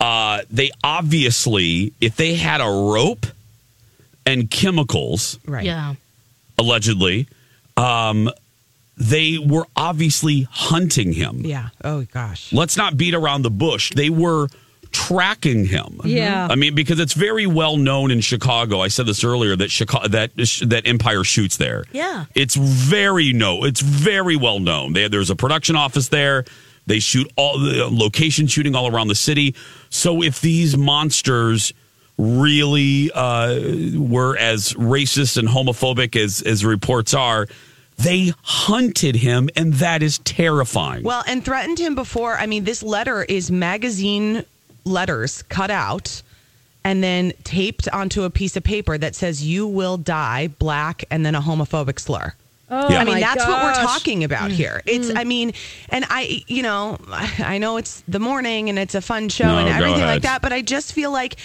uh, 0.00 0.42
they 0.50 0.70
obviously, 0.84 1.92
if 2.00 2.16
they 2.16 2.34
had 2.34 2.60
a 2.60 2.64
rope 2.68 3.26
and 4.24 4.50
chemicals, 4.50 5.38
Right. 5.46 5.64
Yeah. 5.64 5.94
allegedly, 6.58 7.28
um, 7.76 8.30
they 8.96 9.38
were 9.38 9.66
obviously 9.76 10.48
hunting 10.50 11.12
him. 11.12 11.42
Yeah. 11.44 11.68
Oh 11.84 12.02
gosh. 12.12 12.52
Let's 12.52 12.76
not 12.76 12.96
beat 12.96 13.14
around 13.14 13.42
the 13.42 13.50
bush. 13.50 13.92
They 13.94 14.08
were 14.10 14.48
tracking 14.92 15.64
him. 15.66 16.00
Yeah. 16.04 16.48
I 16.50 16.54
mean, 16.54 16.74
because 16.74 17.00
it's 17.00 17.12
very 17.12 17.46
well 17.46 17.76
known 17.76 18.10
in 18.10 18.20
Chicago. 18.20 18.80
I 18.80 18.88
said 18.88 19.06
this 19.06 19.24
earlier 19.24 19.56
that 19.56 19.70
Chicago 19.70 20.08
that 20.08 20.30
that 20.36 20.82
Empire 20.86 21.24
shoots 21.24 21.56
there. 21.56 21.84
Yeah. 21.92 22.26
It's 22.34 22.54
very 22.54 23.32
no. 23.32 23.64
It's 23.64 23.80
very 23.80 24.36
well 24.36 24.60
known. 24.60 24.92
They, 24.92 25.08
there's 25.08 25.30
a 25.30 25.36
production 25.36 25.76
office 25.76 26.08
there. 26.08 26.44
They 26.86 27.00
shoot 27.00 27.30
all 27.36 27.58
the 27.58 27.88
location 27.90 28.46
shooting 28.46 28.74
all 28.74 28.94
around 28.94 29.08
the 29.08 29.14
city. 29.14 29.54
So 29.90 30.22
if 30.22 30.40
these 30.40 30.76
monsters 30.76 31.72
really 32.18 33.10
uh, 33.12 33.58
were 33.98 34.36
as 34.36 34.72
racist 34.74 35.36
and 35.36 35.48
homophobic 35.48 36.16
as 36.16 36.42
as 36.42 36.64
reports 36.64 37.12
are, 37.12 37.46
they 37.98 38.32
hunted 38.42 39.16
him, 39.16 39.48
and 39.56 39.74
that 39.74 40.02
is 40.02 40.18
terrifying. 40.18 41.02
Well, 41.02 41.24
and 41.26 41.44
threatened 41.44 41.78
him 41.78 41.94
before. 41.94 42.36
I 42.36 42.46
mean, 42.46 42.64
this 42.64 42.82
letter 42.82 43.22
is 43.22 43.50
magazine 43.50 44.44
letters 44.86 45.42
cut 45.42 45.70
out 45.70 46.22
and 46.84 47.02
then 47.02 47.32
taped 47.44 47.88
onto 47.88 48.22
a 48.22 48.30
piece 48.30 48.56
of 48.56 48.62
paper 48.62 48.96
that 48.96 49.14
says 49.14 49.44
"You 49.44 49.66
will 49.66 49.96
die," 49.96 50.48
black, 50.48 51.04
and 51.10 51.26
then 51.26 51.34
a 51.34 51.40
homophobic 51.40 51.98
slur. 51.98 52.34
Oh, 52.68 52.88
I 52.88 53.04
mean, 53.04 53.14
my 53.14 53.20
that's 53.20 53.46
what 53.46 53.62
we're 53.62 53.74
talking 53.74 54.24
about 54.24 54.50
mm. 54.50 54.54
here. 54.54 54.82
It's, 54.86 55.10
mm. 55.10 55.16
I 55.16 55.24
mean, 55.24 55.52
and 55.88 56.04
I, 56.08 56.42
you 56.48 56.62
know, 56.62 56.98
I 57.08 57.34
I 57.40 57.58
know 57.58 57.76
it's 57.76 58.02
the 58.08 58.18
morning 58.18 58.68
and 58.68 58.78
it's 58.78 58.94
a 58.94 59.00
fun 59.00 59.28
show 59.28 59.44
No, 59.44 59.58
and 59.58 59.68
everything 59.68 60.02
like 60.02 60.22
that, 60.22 60.42
but 60.42 60.52
I 60.52 60.62
just 60.62 60.92
feel 60.92 61.12
like 61.12 61.36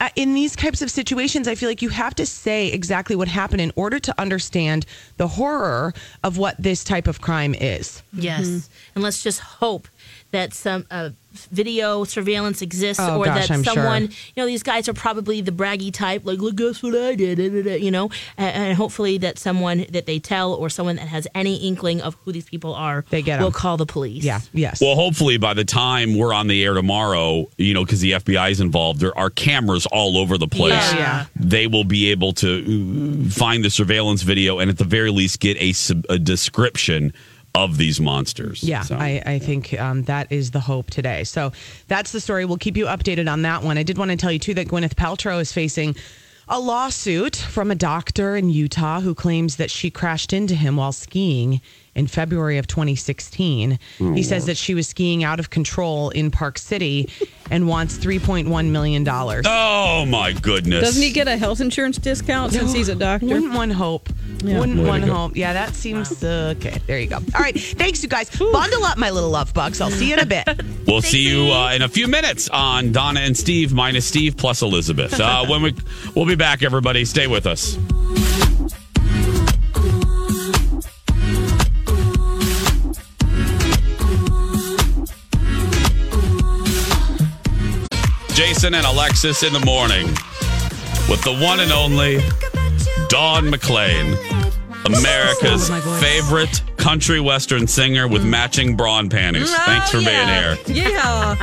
uh, 0.00 0.08
in 0.16 0.34
these 0.34 0.56
types 0.56 0.82
of 0.82 0.90
situations, 0.90 1.46
I 1.46 1.54
feel 1.54 1.68
like 1.68 1.80
you 1.80 1.90
have 1.90 2.14
to 2.16 2.26
say 2.26 2.68
exactly 2.68 3.14
what 3.14 3.28
happened 3.28 3.60
in 3.60 3.72
order 3.76 4.00
to 4.00 4.14
understand 4.20 4.86
the 5.16 5.28
horror 5.28 5.94
of 6.22 6.38
what 6.38 6.56
this 6.60 6.82
type 6.82 7.06
of 7.06 7.20
crime 7.20 7.54
is. 7.54 8.02
Yes. 8.12 8.46
Mm-hmm. 8.46 8.72
And 8.96 9.04
let's 9.04 9.22
just 9.22 9.40
hope 9.40 9.86
that 10.34 10.52
some 10.52 10.84
uh, 10.90 11.10
video 11.50 12.04
surveillance 12.04 12.62
exists 12.62 13.00
Oh, 13.02 13.18
or 13.18 13.24
gosh, 13.24 13.48
that 13.48 13.54
I'm 13.54 13.62
sure. 13.62 13.74
someone, 13.74 14.02
you 14.02 14.10
know, 14.36 14.46
these 14.46 14.62
guys 14.62 14.88
are 14.88 14.92
probably 14.94 15.40
the 15.40 15.50
braggy 15.50 15.92
type, 15.92 16.22
like, 16.24 16.38
look, 16.38 16.54
guess 16.56 16.82
what 16.82 16.94
I 16.96 17.14
did, 17.16 17.38
you 17.82 17.90
know, 17.90 18.10
and, 18.36 18.54
and 18.56 18.76
hopefully 18.76 19.18
that 19.18 19.38
someone 19.38 19.86
that 19.90 20.06
they 20.06 20.18
tell 20.20 20.52
or 20.54 20.68
someone 20.70 20.96
that 20.96 21.08
has 21.08 21.26
any 21.34 21.56
inkling 21.68 22.00
of 22.00 22.14
who 22.24 22.30
these 22.32 22.44
people 22.48 22.74
are 22.74 23.04
They 23.10 23.22
get 23.22 23.40
will 23.40 23.46
'em. 23.46 23.52
call 23.52 23.76
the 23.76 23.86
police. 23.86 24.22
Yeah. 24.24 24.40
Yes. 24.52 24.80
Well, 24.80 24.94
hopefully 24.94 25.36
by 25.38 25.54
the 25.54 25.64
time 25.64 26.16
we're 26.16 26.32
on 26.34 26.46
the 26.46 26.64
air 26.64 26.74
tomorrow, 26.74 27.48
you 27.58 27.74
know, 27.74 27.84
because 27.84 28.00
the 28.00 28.12
FBI 28.12 28.50
is 28.50 28.60
involved, 28.60 29.00
there 29.00 29.16
are 29.18 29.30
cameras 29.30 29.86
all 29.86 30.16
over 30.18 30.38
the 30.38 30.48
place. 30.48 30.72
Yeah. 30.92 30.98
yeah. 30.98 31.24
They 31.36 31.66
will 31.66 31.84
be 31.84 32.10
able 32.12 32.32
to 32.34 33.24
uh, 33.26 33.30
find 33.30 33.64
the 33.64 33.70
surveillance 33.70 34.22
video 34.22 34.58
and 34.60 34.70
at 34.70 34.78
the 34.78 34.84
very 34.84 35.10
least 35.10 35.40
get 35.40 35.56
a, 35.60 35.72
sub- 35.72 36.06
a 36.08 36.18
description 36.18 37.12
of 37.54 37.76
these 37.78 38.00
monsters. 38.00 38.62
Yeah, 38.64 38.82
So- 38.82 38.96
I, 38.96 39.22
I 39.24 39.38
think 39.38 39.78
um, 39.80 40.02
that 40.04 40.30
is 40.32 40.50
the 40.50 40.60
hope 40.60 40.90
today. 40.90 41.24
So 41.24 41.52
that's 41.88 42.10
the 42.12 42.20
story. 42.20 42.44
We'll 42.44 42.56
keep 42.58 42.76
you 42.76 42.86
updated 42.86 43.30
on 43.30 43.42
that 43.42 43.62
one. 43.62 43.78
I 43.78 43.82
did 43.84 43.96
want 43.96 44.10
to 44.10 44.16
tell 44.16 44.32
you, 44.32 44.38
too, 44.40 44.54
that 44.54 44.68
Gwyneth 44.68 44.94
Paltrow 44.94 45.40
is 45.40 45.52
facing 45.52 45.94
a 46.48 46.58
lawsuit 46.60 47.36
from 47.36 47.70
a 47.70 47.74
doctor 47.74 48.36
in 48.36 48.50
Utah 48.50 49.00
who 49.00 49.14
claims 49.14 49.56
that 49.56 49.70
she 49.70 49.90
crashed 49.90 50.32
into 50.32 50.54
him 50.54 50.76
while 50.76 50.92
skiing 50.92 51.60
in 51.94 52.06
February 52.06 52.58
of 52.58 52.66
2016. 52.66 53.78
He 53.98 54.22
says 54.22 54.46
that 54.46 54.56
she 54.56 54.74
was 54.74 54.88
skiing 54.88 55.24
out 55.24 55.40
of 55.40 55.50
control 55.50 56.10
in 56.10 56.30
Park 56.30 56.58
City 56.58 57.08
and 57.50 57.68
wants 57.68 57.98
$3.1 57.98 58.70
million. 58.70 59.06
Oh 59.08 60.06
my 60.06 60.32
goodness! 60.32 60.82
Doesn't 60.82 61.02
he 61.02 61.12
get 61.12 61.28
a 61.28 61.36
health 61.36 61.60
insurance 61.60 61.98
discount 61.98 62.52
since 62.52 62.72
he's 62.72 62.88
a 62.88 62.94
doctor? 62.94 63.26
Wouldn't 63.26 63.54
one 63.54 63.70
hope? 63.70 64.08
Wouldn't 64.42 64.78
Way 64.78 64.84
one 64.86 65.02
hope? 65.02 65.36
Yeah, 65.36 65.52
that 65.52 65.74
seems 65.74 66.22
okay. 66.22 66.80
There 66.86 66.98
you 66.98 67.06
go. 67.08 67.16
All 67.16 67.40
right, 67.40 67.58
thanks, 67.58 68.02
you 68.02 68.08
guys. 68.08 68.30
Bundle 68.30 68.84
up, 68.84 68.98
my 68.98 69.10
little 69.10 69.30
love 69.30 69.54
bugs. 69.54 69.80
I'll 69.80 69.90
see 69.90 70.08
you 70.08 70.14
in 70.14 70.20
a 70.20 70.26
bit. 70.26 70.48
We'll 70.86 71.00
see 71.00 71.26
you 71.26 71.50
uh, 71.50 71.72
in 71.72 71.80
a 71.80 71.88
few 71.88 72.06
minutes 72.06 72.50
on 72.50 72.92
Donna 72.92 73.20
and 73.20 73.34
Steve 73.34 73.72
minus 73.72 74.04
Steve 74.04 74.36
plus 74.36 74.60
Elizabeth. 74.62 75.18
Uh, 75.24 75.46
when 75.46 75.62
we 75.62 75.74
we'll 76.14 76.26
be 76.26 76.34
back, 76.34 76.62
everybody, 76.62 77.06
stay 77.06 77.26
with 77.26 77.46
us. 77.46 77.78
Jason 88.34 88.74
and 88.74 88.84
Alexis 88.84 89.44
in 89.44 89.52
the 89.52 89.64
morning 89.64 90.06
with 91.08 91.22
the 91.22 91.36
one 91.40 91.60
and 91.60 91.70
only 91.70 92.16
Dawn 93.08 93.44
McClain, 93.44 94.16
America's 94.86 95.70
oh, 95.70 96.00
favorite 96.00 96.60
country 96.76 97.20
western 97.20 97.68
singer 97.68 98.08
with 98.08 98.24
matching 98.24 98.76
bra 98.76 98.98
and 98.98 99.08
panties. 99.08 99.50
Oh, 99.50 99.62
Thanks 99.66 99.90
for 99.90 99.98
being 99.98 100.06
here. 100.06 100.58
Yeah, 100.66 101.36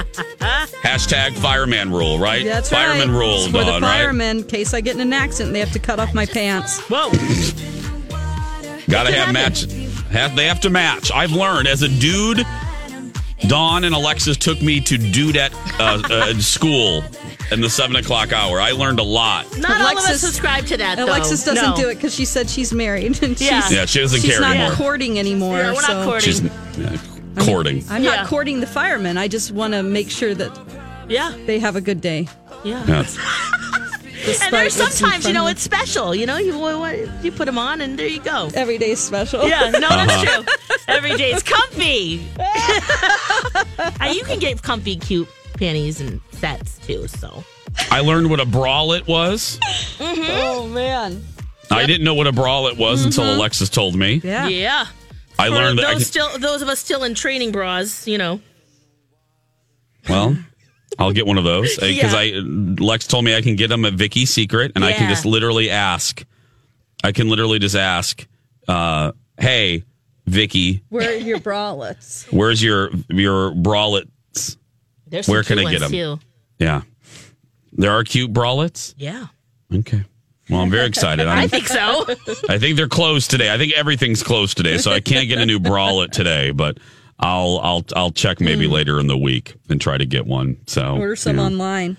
Hashtag 0.83 1.37
fireman 1.37 1.91
rule, 1.91 2.19
right? 2.19 2.43
that's 2.43 2.69
fireman 2.69 3.09
right. 3.11 3.17
rule, 3.17 3.45
for 3.45 3.63
the 3.63 3.71
right? 3.71 3.81
firemen, 3.81 4.39
in 4.39 4.43
case 4.43 4.73
I 4.73 4.81
get 4.81 4.95
in 4.95 5.01
an 5.01 5.13
accident, 5.13 5.53
they 5.53 5.59
have 5.59 5.71
to 5.71 5.79
cut 5.79 5.97
off 5.97 6.13
my 6.13 6.25
pants. 6.25 6.81
Whoa. 6.89 7.09
Gotta 8.89 9.13
have 9.13 9.33
match. 9.33 9.63
Have, 10.11 10.35
they 10.35 10.45
have 10.45 10.59
to 10.59 10.69
match. 10.69 11.09
I've 11.09 11.31
learned 11.31 11.69
as 11.69 11.83
a 11.83 11.87
dude. 11.87 12.45
Dawn 13.47 13.83
and 13.83 13.93
Alexis 13.95 14.37
took 14.37 14.61
me 14.61 14.79
to 14.81 14.97
dudette 14.97 15.53
uh, 15.79 16.01
uh, 16.13 16.33
school 16.39 17.03
in 17.51 17.59
the 17.59 17.69
seven 17.69 17.95
o'clock 17.97 18.31
hour. 18.31 18.61
I 18.61 18.71
learned 18.71 18.99
a 18.99 19.03
lot. 19.03 19.45
Not 19.57 19.71
all 19.71 19.87
of 19.91 19.97
us 19.97 20.05
Alexis- 20.07 20.21
subscribe 20.21 20.65
to 20.67 20.77
that, 20.77 20.95
though. 20.97 21.05
Alexis 21.05 21.43
doesn't 21.43 21.71
No. 21.71 21.75
do 21.75 21.89
it 21.89 21.95
because 21.95 22.13
she 22.15 22.23
said 22.25 22.49
she's 22.49 22.71
married. 22.73 23.01
And 23.23 23.39
Yeah. 23.41 23.61
she's, 23.61 23.71
Yeah, 23.71 23.85
she 23.85 23.99
doesn't 23.99 24.21
care. 24.21 24.29
she's 24.29 24.39
care 24.39 24.41
not 24.47 24.55
anymore. 24.55 24.75
courting 24.75 25.19
anymore. 25.19 25.57
Yeah, 25.57 25.67
we're 25.73 25.81
not 25.81 25.83
so 25.85 26.05
courting. 26.05 26.21
She's 26.21 26.45
uh, 26.45 26.97
courting. 27.45 27.83
I'm 27.89 28.03
Yeah. 28.03 28.15
not 28.17 28.27
courting 28.27 28.59
the 28.61 28.67
firemen. 28.67 29.17
I 29.17 29.27
just 29.27 29.51
want 29.51 29.73
to 29.73 29.83
make 29.83 30.09
sure 30.11 30.33
that 30.35 30.57
Yeah. 31.09 31.33
they 31.45 31.59
have 31.59 31.75
a 31.75 31.81
good 31.81 31.99
day. 31.99 32.27
Yeah. 32.63 32.85
Yeah. 32.87 33.05
despite 34.25 34.47
And 34.47 34.53
there's 34.53 34.77
what's 34.77 34.97
sometimes, 34.97 35.27
you 35.27 35.33
know, 35.33 35.47
it's 35.47 35.61
special. 35.61 36.13
You 36.15 36.25
know, 36.25 36.37
you 36.37 36.53
you 37.23 37.31
put 37.31 37.45
them 37.45 37.57
on, 37.57 37.81
and 37.81 37.97
there 37.97 38.07
you 38.07 38.19
go. 38.21 38.47
them. 38.47 38.51
every 38.55 38.77
day 38.77 38.91
is 38.91 38.99
special. 38.99 39.47
Yeah, 39.47 39.69
no, 39.71 39.87
Uh-huh. 39.87 40.05
that's 40.05 40.33
true. 40.33 40.45
Every 40.87 41.15
day 41.17 41.31
is 41.31 41.43
comfy. 41.43 42.25
and 43.99 44.15
you 44.15 44.23
can 44.23 44.39
get 44.39 44.61
comfy, 44.61 44.95
cute 44.95 45.27
panties 45.57 46.01
and 46.01 46.19
sets 46.31 46.77
too. 46.79 47.07
So 47.07 47.43
I 47.89 48.01
learned 48.01 48.29
what 48.29 48.39
a 48.39 48.45
bralette 48.45 49.07
was. 49.07 49.59
Oh 49.99 50.67
man. 50.67 51.23
I 51.69 51.85
didn't 51.85 52.03
know 52.03 52.13
what 52.15 52.27
a 52.27 52.31
bralette 52.33 52.77
was 52.77 53.05
until 53.05 53.23
Mm-hmm. 53.23 53.39
Alexis 53.39 53.69
told 53.69 53.95
me. 53.95 54.19
Yeah. 54.23 54.47
yeah, 54.49 54.85
I 55.39 55.47
For 55.47 55.53
learned 55.55 55.77
those 55.79 55.85
that. 55.85 55.89
I 55.89 55.93
can- 55.93 56.01
still 56.03 56.37
those 56.39 56.61
of 56.61 56.67
us 56.67 56.79
still 56.79 57.03
in 57.03 57.13
training 57.15 57.51
bras. 57.53 58.07
You 58.07 58.17
know, 58.17 58.41
well, 60.09 60.35
I'll 60.99 61.11
get 61.13 61.25
one 61.25 61.37
of 61.37 61.43
those 61.43 61.75
because 61.79 62.13
Yeah. 62.13 62.19
I 62.19 62.31
Lex 62.43 63.07
told 63.07 63.25
me 63.25 63.35
I 63.35 63.41
can 63.41 63.55
get 63.55 63.67
them 63.69 63.85
at 63.85 63.93
Vicky's 63.93 64.29
Secret, 64.29 64.73
and 64.75 64.83
I 64.85 64.93
can 64.93 65.09
just 65.09 65.25
literally 65.25 65.69
ask. 65.69 66.23
I 67.03 67.11
can 67.11 67.29
literally 67.29 67.59
just 67.59 67.75
ask, 67.75 68.27
uh, 68.67 69.11
"Hey, 69.39 69.83
Vicky, 70.27 70.83
Where 70.89 71.09
are 71.09 71.13
your 71.13 71.39
bralettes? 71.39 72.25
where's 72.31 72.61
your 72.61 72.89
your 73.09 73.51
bralettes?" 73.51 74.57
there's 75.07 75.27
Where 75.27 75.43
can 75.43 75.57
cute 75.57 75.67
I 75.67 75.71
get 75.71 75.79
them? 75.79 75.91
Too. 75.91 76.19
Yeah, 76.59 76.81
there 77.73 77.91
are 77.91 78.03
cute 78.03 78.31
bralettes. 78.31 78.93
Yeah, 78.97 79.27
Okay. 79.73 80.03
Well, 80.49 80.59
I'm 80.61 80.69
very 80.69 80.85
excited. 80.87 81.27
I 81.27 81.43
I'm, 81.43 81.49
think 81.49 81.67
so. 81.67 82.05
I 82.49 82.57
think 82.57 82.75
they're 82.75 82.87
closed 82.89 83.31
today. 83.31 83.53
I 83.53 83.57
think 83.57 83.73
everything's 83.73 84.21
closed 84.21 84.57
today, 84.57 84.77
so 84.77 84.91
I 84.91 84.99
can't 84.99 85.27
get 85.29 85.39
a 85.39 85.45
new 85.45 85.59
bralette 85.59 86.11
today. 86.11 86.51
But 86.51 86.77
I'll 87.21 87.59
I'll 87.61 87.85
I'll 87.95 88.11
check 88.11 88.39
maybe 88.41 88.67
later 88.67 88.99
in 88.99 89.07
the 89.07 89.17
week 89.17 89.55
and 89.69 89.79
try 89.79 89.97
to 89.97 90.05
get 90.05 90.25
one. 90.25 90.57
So 90.67 90.97
Order 90.97 91.15
some 91.15 91.35
you 91.35 91.41
know. 91.41 91.45
online. 91.45 91.97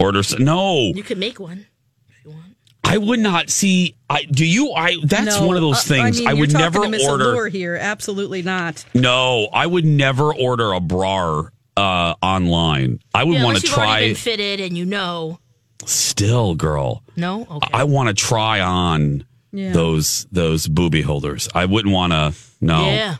Order 0.00 0.22
some. 0.22 0.44
No, 0.44 0.78
you 0.94 1.02
could 1.02 1.18
make 1.18 1.38
one 1.38 1.66
if 2.08 2.24
you 2.24 2.30
want. 2.30 2.56
I 2.82 2.98
would 2.98 3.20
not 3.20 3.50
see. 3.50 3.96
I 4.08 4.24
do 4.24 4.44
you. 4.46 4.72
I 4.72 4.96
that's 5.04 5.38
No, 5.40 5.46
one 5.46 5.56
of 5.56 5.62
those 5.62 5.78
uh, 5.90 5.94
things. 5.94 6.18
I, 6.18 6.20
mean, 6.20 6.28
I 6.28 6.34
would 6.34 6.52
never 6.52 6.80
to 6.82 6.88
Miss 6.88 7.06
order. 7.06 7.30
Allure 7.32 7.48
here. 7.48 7.76
Absolutely 7.76 8.42
not. 8.42 8.84
No, 8.94 9.48
I 9.52 9.66
would 9.66 9.84
never 9.84 10.34
order 10.34 10.72
a 10.72 10.80
bra 10.80 11.44
uh, 11.76 12.14
online. 12.22 13.00
I 13.14 13.24
would 13.24 13.34
Yeah, 13.34 13.44
want 13.44 13.58
to 13.58 13.66
try. 13.66 14.00
been 14.00 14.14
fitted 14.14 14.60
and 14.60 14.76
you 14.78 14.84
know. 14.84 15.38
Still, 15.86 16.54
girl. 16.54 17.02
No, 17.16 17.42
okay. 17.50 17.68
I 17.72 17.84
want 17.84 18.08
to 18.08 18.14
try 18.14 18.60
on 18.60 19.24
Yeah. 19.52 19.72
those 19.72 20.26
those 20.32 20.66
booby 20.66 21.02
holders. 21.02 21.48
I 21.54 21.66
wouldn't 21.66 21.92
want 21.92 22.12
to. 22.12 22.32
No. 22.60 22.86
Yeah. 22.86 23.16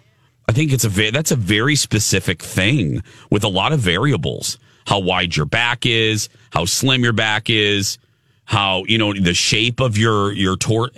I 0.48 0.52
think 0.52 0.72
it's 0.72 0.84
a 0.84 0.88
ve- 0.88 1.10
that's 1.10 1.30
a 1.30 1.36
very 1.36 1.76
specific 1.76 2.42
thing 2.42 3.02
with 3.30 3.44
a 3.44 3.48
lot 3.48 3.72
of 3.72 3.80
variables. 3.80 4.58
How 4.86 4.98
wide 4.98 5.34
your 5.36 5.46
back 5.46 5.86
is, 5.86 6.28
how 6.50 6.66
slim 6.66 7.02
your 7.02 7.14
back 7.14 7.48
is, 7.48 7.98
how 8.44 8.84
you 8.86 8.98
know 8.98 9.14
the 9.14 9.34
shape 9.34 9.80
of 9.80 9.96
your 9.96 10.32
your 10.32 10.56
tor. 10.56 10.90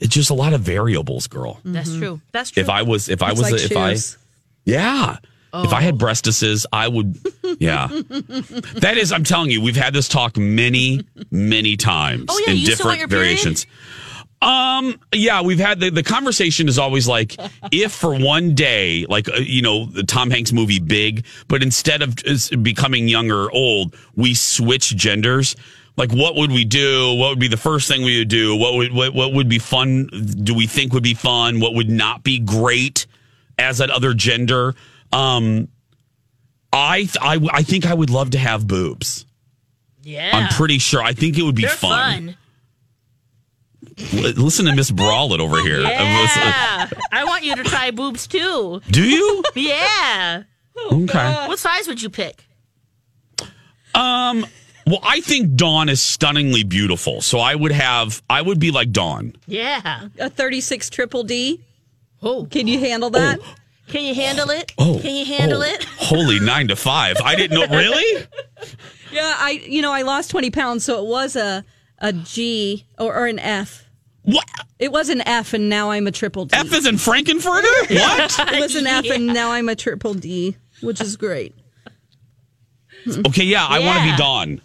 It's 0.00 0.14
just 0.14 0.30
a 0.30 0.34
lot 0.34 0.52
of 0.52 0.60
variables, 0.62 1.26
girl. 1.26 1.60
That's 1.64 1.90
mm-hmm. 1.90 1.98
true. 2.00 2.20
That's 2.32 2.50
true. 2.50 2.62
If 2.62 2.68
I 2.68 2.82
was, 2.82 3.08
if 3.08 3.22
I 3.22 3.30
It's 3.30 3.40
was, 3.40 3.52
like 3.52 3.60
if 3.60 3.76
I, 3.76 3.90
shoes. 3.92 4.18
yeah. 4.64 5.18
If 5.56 5.72
I 5.72 5.82
had 5.82 5.94
oh. 5.94 5.98
breastises, 5.98 6.66
I 6.72 6.88
would. 6.88 7.16
Yeah, 7.60 7.86
that 7.88 8.94
is. 8.96 9.12
I'm 9.12 9.22
telling 9.22 9.52
you, 9.52 9.60
we've 9.60 9.76
had 9.76 9.94
this 9.94 10.08
talk 10.08 10.36
many, 10.36 11.04
many 11.30 11.76
times 11.76 12.24
Oh, 12.28 12.42
yeah, 12.44 12.54
in 12.54 12.58
you 12.58 12.74
still 12.74 12.86
want 12.88 12.98
different 12.98 13.10
variations. 13.12 13.64
period? 13.64 13.80
Um. 14.44 15.00
Yeah, 15.12 15.42
we've 15.42 15.58
had 15.58 15.80
the 15.80 15.90
the 15.90 16.02
conversation 16.02 16.68
is 16.68 16.78
always 16.78 17.08
like, 17.08 17.36
if 17.72 17.92
for 17.92 18.14
one 18.18 18.54
day, 18.54 19.06
like 19.08 19.28
uh, 19.28 19.36
you 19.36 19.62
know, 19.62 19.86
the 19.86 20.02
Tom 20.02 20.30
Hanks 20.30 20.52
movie 20.52 20.80
Big, 20.80 21.24
but 21.48 21.62
instead 21.62 22.02
of 22.02 22.16
becoming 22.62 23.08
young 23.08 23.30
or 23.30 23.50
old, 23.50 23.96
we 24.14 24.34
switch 24.34 24.94
genders. 24.96 25.56
Like, 25.96 26.10
what 26.12 26.34
would 26.34 26.50
we 26.50 26.64
do? 26.64 27.14
What 27.14 27.30
would 27.30 27.38
be 27.38 27.46
the 27.46 27.56
first 27.56 27.86
thing 27.86 28.02
we 28.02 28.18
would 28.18 28.28
do? 28.28 28.56
What 28.56 28.74
would 28.74 28.92
what, 28.92 29.14
what 29.14 29.32
would 29.32 29.48
be 29.48 29.60
fun? 29.60 30.08
Do 30.42 30.52
we 30.52 30.66
think 30.66 30.92
would 30.92 31.04
be 31.04 31.14
fun? 31.14 31.60
What 31.60 31.74
would 31.74 31.88
not 31.88 32.24
be 32.24 32.40
great 32.40 33.06
as 33.58 33.78
that 33.78 33.90
other 33.90 34.12
gender? 34.12 34.74
Um, 35.12 35.68
I 36.72 36.98
th- 37.04 37.16
I 37.20 37.38
I 37.52 37.62
think 37.62 37.86
I 37.86 37.94
would 37.94 38.10
love 38.10 38.30
to 38.30 38.38
have 38.38 38.66
boobs. 38.66 39.24
yeah. 40.02 40.30
I'm 40.34 40.48
pretty 40.48 40.78
sure. 40.78 41.00
I 41.00 41.12
think 41.12 41.38
it 41.38 41.42
would 41.44 41.54
be 41.54 41.66
fun. 41.66 42.26
fun. 42.26 42.36
L- 43.98 44.32
Listen 44.36 44.66
to 44.66 44.74
Miss 44.74 44.90
Bralette 44.90 45.40
over 45.40 45.60
here. 45.60 45.80
Yeah. 45.80 46.88
I 47.12 47.24
want 47.24 47.44
you 47.44 47.54
to 47.56 47.64
try 47.64 47.90
boobs 47.90 48.26
too. 48.26 48.80
Do 48.90 49.02
you? 49.02 49.42
Yeah. 49.54 50.42
Okay. 50.90 51.46
What 51.46 51.58
size 51.58 51.86
would 51.86 52.02
you 52.02 52.10
pick? 52.10 52.44
Um. 53.94 54.46
Well, 54.86 55.00
I 55.02 55.20
think 55.20 55.54
Dawn 55.54 55.88
is 55.88 56.02
stunningly 56.02 56.62
beautiful, 56.62 57.22
so 57.22 57.38
I 57.38 57.54
would 57.54 57.72
have. 57.72 58.22
I 58.28 58.42
would 58.42 58.58
be 58.60 58.70
like 58.70 58.90
Dawn. 58.92 59.34
Yeah. 59.46 60.08
A 60.18 60.28
36 60.28 60.90
triple 60.90 61.22
D. 61.22 61.62
Oh. 62.22 62.46
Can 62.50 62.66
you 62.68 62.78
handle 62.78 63.08
that? 63.10 63.38
Can 63.88 64.04
you 64.04 64.14
handle 64.14 64.50
it? 64.50 64.72
Oh, 64.78 64.98
Can 65.00 65.14
you 65.14 65.24
handle 65.24 65.60
oh, 65.62 65.66
it? 65.66 65.84
Holy 65.84 66.40
nine 66.40 66.68
to 66.68 66.76
five. 66.76 67.16
I 67.22 67.34
didn't 67.34 67.58
know. 67.58 67.76
Really? 67.76 68.26
Yeah, 69.12 69.36
I 69.38 69.50
you 69.52 69.80
know 69.80 69.92
I 69.92 70.02
lost 70.02 70.32
twenty 70.32 70.50
pounds, 70.50 70.84
so 70.84 71.00
it 71.00 71.08
was 71.08 71.36
a 71.36 71.64
a 72.00 72.12
G 72.12 72.84
or, 72.98 73.14
or 73.14 73.26
an 73.26 73.38
F. 73.38 73.83
What? 74.24 74.44
It 74.78 74.90
was 74.90 75.08
an 75.10 75.20
F, 75.26 75.52
and 75.52 75.68
now 75.68 75.90
I'm 75.90 76.06
a 76.06 76.10
triple 76.10 76.46
D. 76.46 76.56
F 76.56 76.72
is 76.72 76.86
in 76.86 76.96
Frankenfurter? 76.96 77.62
What? 77.94 78.54
It 78.54 78.60
was 78.60 78.74
an 78.74 78.86
F, 78.86 79.04
and 79.10 79.26
now 79.26 79.52
I'm 79.52 79.68
a 79.68 79.76
triple 79.76 80.14
D, 80.14 80.56
which 80.80 81.00
is 81.00 81.16
great. 81.16 81.54
Okay, 83.06 83.44
yeah, 83.44 83.66
I 83.68 83.80
want 83.80 83.98
to 83.98 84.10
be 84.10 84.16
Dawn. 84.16 84.60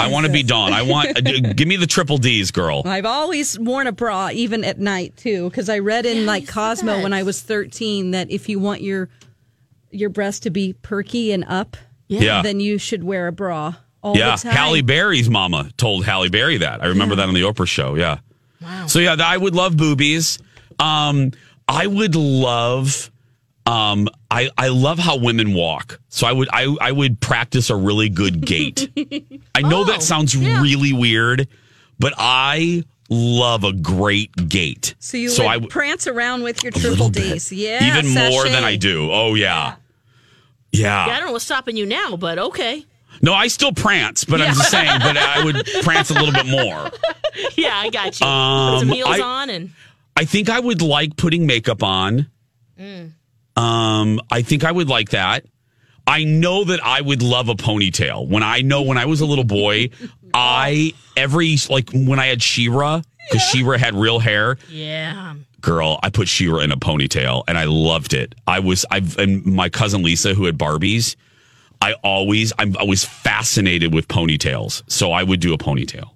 I 0.00 0.08
want 0.10 0.26
to 0.26 0.32
be 0.32 0.42
Dawn. 0.42 0.72
I 0.72 0.82
want. 0.82 1.16
Uh, 1.16 1.52
give 1.54 1.68
me 1.68 1.76
the 1.76 1.86
triple 1.86 2.18
D's, 2.18 2.50
girl. 2.50 2.82
I've 2.84 3.06
always 3.06 3.58
worn 3.58 3.86
a 3.86 3.92
bra, 3.92 4.30
even 4.32 4.64
at 4.64 4.78
night 4.78 5.16
too, 5.16 5.48
because 5.50 5.68
I 5.68 5.78
read 5.78 6.06
in 6.06 6.26
like 6.26 6.48
Cosmo 6.48 7.02
when 7.02 7.12
I 7.12 7.22
was 7.22 7.40
13 7.40 8.12
that 8.12 8.30
if 8.30 8.48
you 8.48 8.58
want 8.58 8.80
your 8.80 9.08
your 9.90 10.10
breast 10.10 10.42
to 10.44 10.50
be 10.50 10.72
perky 10.72 11.30
and 11.32 11.44
up, 11.46 11.76
Yeah. 12.08 12.42
then 12.42 12.58
you 12.58 12.78
should 12.78 13.04
wear 13.04 13.28
a 13.28 13.32
bra 13.32 13.74
all 14.02 14.16
yeah, 14.16 14.34
the 14.34 14.42
time. 14.42 14.52
Halle 14.52 14.82
Berry's 14.82 15.30
mama 15.30 15.70
told 15.76 16.04
Halle 16.04 16.28
Berry 16.30 16.56
that. 16.58 16.82
I 16.82 16.86
remember 16.86 17.14
that 17.16 17.28
on 17.28 17.34
the 17.34 17.42
Oprah 17.42 17.68
show. 17.68 17.94
Yeah. 17.94 18.18
Wow. 18.64 18.86
So 18.86 18.98
yeah, 18.98 19.16
I 19.18 19.36
would 19.36 19.54
love 19.54 19.76
boobies. 19.76 20.38
Um, 20.78 21.32
I 21.68 21.86
would 21.86 22.16
love. 22.16 23.10
Um, 23.66 24.08
I 24.30 24.50
I 24.58 24.68
love 24.68 24.98
how 24.98 25.16
women 25.16 25.54
walk. 25.54 26.00
So 26.08 26.26
I 26.26 26.32
would 26.32 26.48
I 26.52 26.74
I 26.80 26.92
would 26.92 27.20
practice 27.20 27.70
a 27.70 27.76
really 27.76 28.08
good 28.08 28.44
gait. 28.44 28.90
I 29.54 29.62
know 29.62 29.82
Oh, 29.82 29.84
that 29.84 30.02
sounds 30.02 30.36
really 30.36 30.92
weird, 30.92 31.48
but 31.98 32.12
I 32.18 32.84
love 33.08 33.64
a 33.64 33.72
great 33.72 34.48
gait. 34.48 34.94
So 34.98 35.16
you 35.16 35.28
so 35.30 35.44
would 35.44 35.64
I 35.64 35.66
prance 35.68 36.06
around 36.06 36.42
with 36.42 36.62
your 36.62 36.72
little 36.72 36.90
triple 36.90 37.10
bit. 37.10 37.34
D's, 37.34 37.52
yeah, 37.52 37.84
even 37.96 38.12
more 38.12 38.44
than 38.48 38.64
I 38.64 38.76
do. 38.76 39.10
Oh 39.10 39.34
yeah. 39.34 39.76
Yeah. 40.72 41.06
Yeah, 41.06 41.12
I 41.14 41.18
don't 41.18 41.28
know 41.28 41.32
what's 41.32 41.44
stopping 41.44 41.76
you 41.76 41.86
now, 41.86 42.16
but 42.16 42.38
okay. 42.38 42.84
No, 43.22 43.32
I 43.32 43.46
still 43.48 43.72
prance, 43.72 44.24
but 44.24 44.40
I'm 44.40 44.54
just 44.54 44.70
saying, 44.70 44.98
but 45.00 45.16
I 45.16 45.44
would 45.44 45.64
prance 45.82 46.10
a 46.10 46.14
little 46.14 46.32
bit 46.32 46.46
more. 46.46 46.90
Yeah, 47.56 47.76
I 47.76 47.90
got 47.90 48.18
you. 48.20 48.24
Put 48.24 48.28
Um, 48.28 48.78
some 48.80 48.88
heels 48.90 49.08
I- 49.10 49.20
on 49.20 49.50
and 49.50 49.70
I 50.16 50.24
think 50.24 50.48
I 50.48 50.60
would 50.60 50.80
like 50.82 51.16
putting 51.16 51.46
makeup 51.46 51.82
on. 51.82 52.28
Um, 53.56 54.20
I 54.30 54.42
think 54.42 54.64
I 54.64 54.72
would 54.72 54.88
like 54.88 55.10
that. 55.10 55.44
I 56.06 56.24
know 56.24 56.64
that 56.64 56.84
I 56.84 57.00
would 57.00 57.22
love 57.22 57.48
a 57.48 57.54
ponytail. 57.54 58.28
When 58.28 58.42
I 58.42 58.60
know 58.60 58.82
when 58.82 58.98
I 58.98 59.06
was 59.06 59.20
a 59.20 59.26
little 59.26 59.44
boy, 59.44 59.90
I 60.34 60.92
every 61.16 61.56
like 61.70 61.90
when 61.92 62.18
I 62.18 62.26
had 62.26 62.42
She-Ra 62.42 63.00
because 63.30 63.42
She-Ra 63.48 63.78
had 63.78 63.94
real 63.94 64.18
hair. 64.18 64.58
yeah. 64.68 65.34
Girl, 65.60 65.98
I 66.02 66.10
put 66.10 66.28
She-Ra 66.28 66.58
in 66.58 66.72
a 66.72 66.76
ponytail 66.76 67.44
and 67.48 67.56
I 67.56 67.64
loved 67.64 68.12
it. 68.12 68.34
I 68.46 68.58
was 68.60 68.84
I've 68.90 69.16
and 69.18 69.46
my 69.46 69.70
cousin 69.70 70.02
Lisa 70.02 70.34
who 70.34 70.44
had 70.44 70.58
Barbies. 70.58 71.16
I 71.84 71.92
always 72.02 72.50
I'm 72.58 72.74
always 72.78 73.04
fascinated 73.04 73.92
with 73.92 74.08
ponytails, 74.08 74.82
so 74.90 75.12
I 75.12 75.22
would 75.22 75.40
do 75.40 75.52
a 75.52 75.58
ponytail 75.58 76.12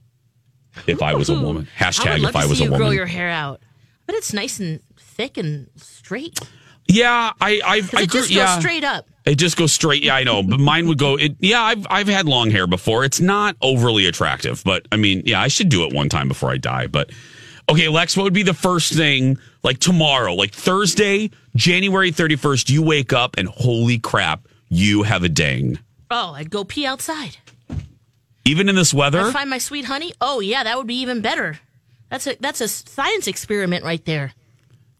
if 0.86 1.02
I 1.02 1.12
was 1.14 1.28
a 1.28 1.38
woman. 1.38 1.68
I 1.78 1.84
Hashtag 1.84 2.22
love 2.22 2.30
if 2.30 2.36
I 2.36 2.46
was 2.46 2.62
a 2.62 2.64
you 2.64 2.70
grow 2.70 2.88
your 2.88 3.04
hair 3.04 3.28
out, 3.28 3.60
but 4.06 4.14
it's 4.14 4.32
nice 4.32 4.60
and 4.60 4.80
thick 4.96 5.36
and 5.36 5.68
straight. 5.76 6.40
Yeah, 6.86 7.32
I 7.38 7.60
I, 7.62 7.74
I 7.74 7.76
it 7.76 7.82
grew, 7.90 7.98
just 7.98 8.12
goes 8.12 8.30
yeah. 8.30 8.58
straight 8.58 8.82
up. 8.82 9.10
It 9.26 9.34
just 9.34 9.58
goes 9.58 9.70
straight. 9.70 10.02
Yeah, 10.02 10.14
I 10.14 10.24
know, 10.24 10.42
but 10.42 10.58
mine 10.58 10.88
would 10.88 10.96
go. 10.96 11.16
It, 11.16 11.36
yeah, 11.38 11.60
I've 11.60 11.86
I've 11.90 12.08
had 12.08 12.24
long 12.24 12.50
hair 12.50 12.66
before. 12.66 13.04
It's 13.04 13.20
not 13.20 13.54
overly 13.60 14.06
attractive, 14.06 14.62
but 14.64 14.88
I 14.90 14.96
mean, 14.96 15.22
yeah, 15.26 15.38
I 15.38 15.48
should 15.48 15.68
do 15.68 15.84
it 15.84 15.92
one 15.92 16.08
time 16.08 16.28
before 16.28 16.50
I 16.50 16.56
die. 16.56 16.86
But 16.86 17.10
okay, 17.68 17.88
Lex, 17.88 18.16
what 18.16 18.22
would 18.22 18.32
be 18.32 18.42
the 18.42 18.54
first 18.54 18.94
thing 18.94 19.36
like 19.62 19.80
tomorrow, 19.80 20.32
like 20.32 20.54
Thursday, 20.54 21.28
January 21.56 22.10
thirty 22.10 22.36
first? 22.36 22.70
You 22.70 22.82
wake 22.82 23.12
up 23.12 23.36
and 23.36 23.48
holy 23.48 23.98
crap, 23.98 24.47
you 24.68 25.02
have 25.04 25.22
a 25.24 25.28
ding. 25.28 25.78
Oh, 26.10 26.32
I'd 26.32 26.50
go 26.50 26.64
pee 26.64 26.86
outside. 26.86 27.36
Even 28.44 28.68
in 28.68 28.74
this 28.76 28.94
weather, 28.94 29.20
I'd 29.20 29.32
find 29.32 29.50
my 29.50 29.58
sweet 29.58 29.84
honey. 29.84 30.12
Oh 30.20 30.40
yeah, 30.40 30.64
that 30.64 30.76
would 30.78 30.86
be 30.86 31.00
even 31.00 31.20
better. 31.20 31.58
That's 32.10 32.26
a 32.26 32.36
that's 32.40 32.60
a 32.62 32.68
science 32.68 33.26
experiment 33.26 33.84
right 33.84 34.02
there. 34.06 34.32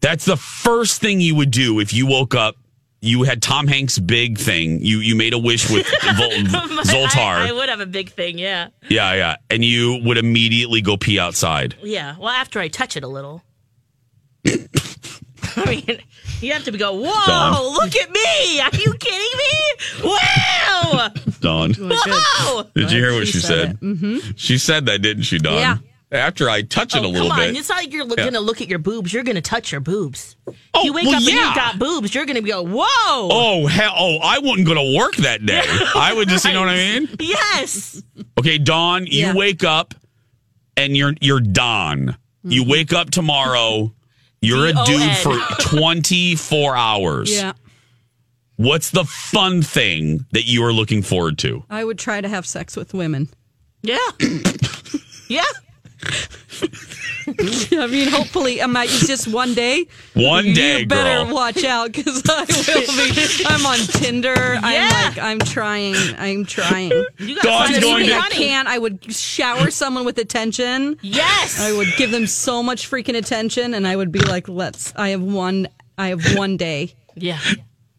that's 0.01 0.25
the 0.25 0.37
first 0.37 1.01
thing 1.01 1.19
you 1.19 1.35
would 1.35 1.49
do 1.51 1.79
if 1.79 1.91
you 1.93 2.05
woke 2.05 2.35
up. 2.35 2.55
You 3.01 3.23
had 3.23 3.41
Tom 3.41 3.65
Hanks' 3.65 3.97
big 3.97 4.37
thing. 4.37 4.81
You 4.81 4.99
you 4.99 5.15
made 5.15 5.33
a 5.33 5.39
wish 5.39 5.69
with 5.71 5.87
Vol- 6.03 6.29
Zoltar. 6.83 7.17
I, 7.17 7.49
I 7.49 7.51
would 7.51 7.69
have 7.69 7.79
a 7.79 7.85
big 7.87 8.11
thing. 8.11 8.37
Yeah. 8.37 8.67
yeah, 8.89 9.13
yeah, 9.15 9.35
and 9.49 9.63
you 9.65 9.99
would 10.03 10.17
immediately 10.17 10.81
go 10.81 10.97
pee 10.97 11.17
outside. 11.17 11.75
Yeah. 11.81 12.17
Well, 12.19 12.29
after 12.29 12.59
I 12.59 12.67
touch 12.67 12.97
it 12.97 13.03
a 13.03 13.07
little. 13.07 13.41
I 15.57 15.65
mean, 15.69 15.99
you 16.41 16.53
have 16.53 16.63
to 16.65 16.71
go. 16.71 16.93
Whoa! 16.93 17.25
Dawn. 17.25 17.73
Look 17.73 17.95
at 17.95 18.09
me! 18.11 18.59
Are 18.61 18.69
you 18.73 18.93
kidding 18.99 19.37
me? 19.37 20.09
Wow! 20.09 21.09
Dawn. 21.41 21.73
Whoa! 21.77 22.63
Did 22.75 22.91
you 22.91 22.99
hear 22.99 23.13
what 23.13 23.27
she, 23.27 23.39
said? 23.39 23.79
Mm-hmm. 23.79 24.31
She 24.35 24.57
said 24.57 24.85
that, 24.87 25.01
didn't 25.01 25.23
she, 25.23 25.37
Dawn? 25.39 25.55
Yeah. 25.57 25.77
After 26.11 26.49
I 26.49 26.63
touch 26.63 26.95
it 26.95 27.03
a 27.03 27.05
Oh, 27.05 27.09
little 27.09 27.29
come 27.29 27.39
on! 27.39 27.47
bit. 27.49 27.57
It's 27.57 27.69
not 27.69 27.77
like 27.77 27.93
you're 27.93 28.07
Yeah. 28.07 28.15
going 28.15 28.33
to 28.33 28.39
look 28.39 28.61
at 28.61 28.67
your 28.67 28.79
boobs. 28.79 29.13
You're 29.13 29.21
going 29.23 29.35
to 29.35 29.41
touch 29.43 29.71
your 29.71 29.79
boobs. 29.81 30.35
Oh, 30.73 30.83
you 30.83 30.91
wake 30.91 31.05
well, 31.05 31.13
up 31.15 31.19
and 31.21 31.27
yeah. 31.29 31.45
you've 31.45 31.55
got 31.55 31.77
boobs. 31.77 32.15
You're 32.15 32.25
going 32.25 32.41
to 32.43 32.49
go, 32.49 32.63
whoa! 32.63 32.83
Oh 33.31 33.67
hell! 33.67 33.93
Oh, 33.95 34.17
I 34.23 34.39
wasn't 34.39 34.65
going 34.67 34.77
to 34.93 34.97
work 34.97 35.15
that 35.17 35.45
day. 35.45 35.61
I 35.95 36.13
would 36.15 36.27
just, 36.27 36.45
you 36.45 36.53
know 36.53 36.61
what 36.61 36.69
I 36.69 36.75
mean? 36.75 37.09
Yes. 37.19 38.01
Okay, 38.39 38.57
Dawn, 38.57 39.05
you 39.05 39.35
wake 39.35 39.63
up 39.63 39.93
and 40.75 40.97
you're 40.97 41.13
you're 41.21 41.39
Dawn. 41.41 42.17
You 42.43 42.61
Mm-hmm. 42.61 42.71
wake 42.71 42.93
up 42.93 43.11
tomorrow. 43.11 43.93
You're 44.41 44.67
a 44.67 44.73
dude 44.85 45.17
for 45.17 45.37
24 45.59 46.75
hours. 46.75 47.31
Yeah, 47.31 47.53
What's 48.59 48.91
the 48.91 49.05
fun 49.05 49.61
thing 49.61 50.25
that 50.33 50.43
you 50.43 50.65
are 50.65 50.73
looking 50.73 51.01
forward 51.01 51.37
to? 51.37 51.63
I 51.69 51.85
would 51.85 51.97
try 51.97 52.19
to 52.19 52.27
have 52.27 52.45
sex 52.45 52.75
with 52.75 52.93
women. 52.93 53.29
Yeah. 53.81 53.97
yeah. 55.29 55.45
I 57.27 57.87
mean, 57.87 58.07
hopefully, 58.09 58.61
I 58.61 58.65
might. 58.65 58.89
It's 58.89 59.05
just 59.05 59.27
one 59.27 59.53
day. 59.53 59.85
One 60.13 60.53
day, 60.53 60.79
you 60.79 60.87
better 60.87 61.25
girl. 61.25 61.33
watch 61.35 61.63
out 61.63 61.91
because 61.91 62.23
I 62.27 62.39
will 62.41 63.13
be. 63.13 63.45
I'm 63.45 63.65
on 63.65 63.77
Tinder. 63.79 64.33
Yeah. 64.55 64.59
I'm 64.63 65.05
like, 65.15 65.17
I'm 65.23 65.39
trying. 65.39 65.95
I'm 66.17 66.45
trying. 66.45 66.91
You 67.19 67.35
got 67.35 67.43
Dawn's 67.43 67.67
to 67.69 67.73
find 67.73 67.75
a 67.75 67.81
going 67.81 68.03
sweet 68.05 68.09
to- 68.13 68.15
I 68.15 68.19
honey. 68.21 68.35
can. 68.35 68.67
I 68.67 68.77
would 68.77 69.13
shower 69.13 69.69
someone 69.69 70.05
with 70.05 70.17
attention. 70.17 70.97
Yes. 71.01 71.59
I 71.59 71.71
would 71.71 71.89
give 71.97 72.11
them 72.11 72.25
so 72.27 72.63
much 72.63 72.89
freaking 72.89 73.15
attention, 73.17 73.73
and 73.73 73.85
I 73.87 73.95
would 73.95 74.11
be 74.11 74.19
like, 74.19 74.49
"Let's." 74.49 74.93
I 74.95 75.09
have 75.09 75.21
one. 75.21 75.67
I 75.97 76.07
have 76.09 76.35
one 76.35 76.57
day. 76.57 76.93
Yeah. 77.15 77.39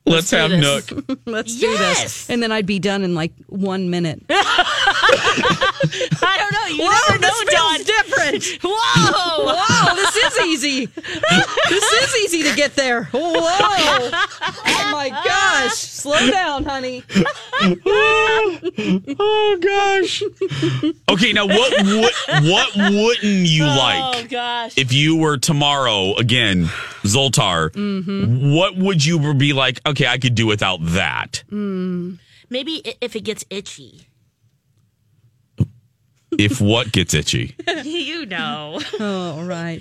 Let's, 0.07 0.31
do 0.31 0.37
have 0.37 0.51
this. 0.51 0.91
Nook. 0.91 1.21
Let's 1.27 1.61
do 1.61 1.77
this, 1.77 2.29
and 2.31 2.43
then 2.43 2.51
I'd 2.51 2.67
be 2.67 2.79
done 2.81 3.05
in 3.05 3.15
like 3.15 3.33
one 3.47 3.91
minute. 3.91 4.23
I 6.79 7.05
don't 7.09 7.21
know. 7.21 7.29
You 7.29 7.31
Whoa, 7.41 7.45
never 7.45 7.53
know, 7.53 7.73
this 7.79 7.87
different. 7.87 8.63
Whoa. 8.65 9.47
Wow, 9.61 9.95
this 9.95 10.17
is 10.17 10.39
easy. 10.47 10.87
this 11.69 11.93
is 11.93 12.17
easy 12.25 12.43
to 12.49 12.55
get 12.57 12.75
there. 12.75 13.05
Whoa. 13.05 13.21
Oh 13.23 14.89
my 14.93 15.09
gosh. 15.09 15.73
Slow 15.75 16.31
down, 16.31 16.65
honey. 16.65 17.03
oh 17.95 19.59
gosh. 19.61 20.23
Okay, 21.09 21.33
now 21.33 21.47
what 21.47 21.73
what 21.85 22.15
what 22.43 22.77
wouldn't 22.77 23.23
you 23.49 23.65
Oh 23.65 23.77
like 24.13 24.29
gosh. 24.31 24.77
if 24.77 24.93
you 24.93 25.17
were 25.17 25.39
tomorrow 25.39 26.15
again, 26.17 26.65
Zoltar? 27.03 27.71
Mm-hmm. 27.71 28.55
What 28.55 28.77
would 28.77 29.05
you 29.05 29.35
be 29.35 29.53
like? 29.53 29.81
Okay, 29.87 30.07
I 30.07 30.19
could 30.19 30.35
do 30.35 30.47
without 30.47 30.79
that. 30.83 31.43
Maybe 31.51 32.83
if 33.01 33.15
it 33.17 33.25
gets 33.25 33.45
itchy. 33.51 34.07
If 36.45 36.61
what 36.61 36.93
gets 36.93 37.15
itchy? 37.15 37.55
you 37.85 38.27
know. 38.27 38.81
Oh, 38.99 39.43
right. 39.45 39.81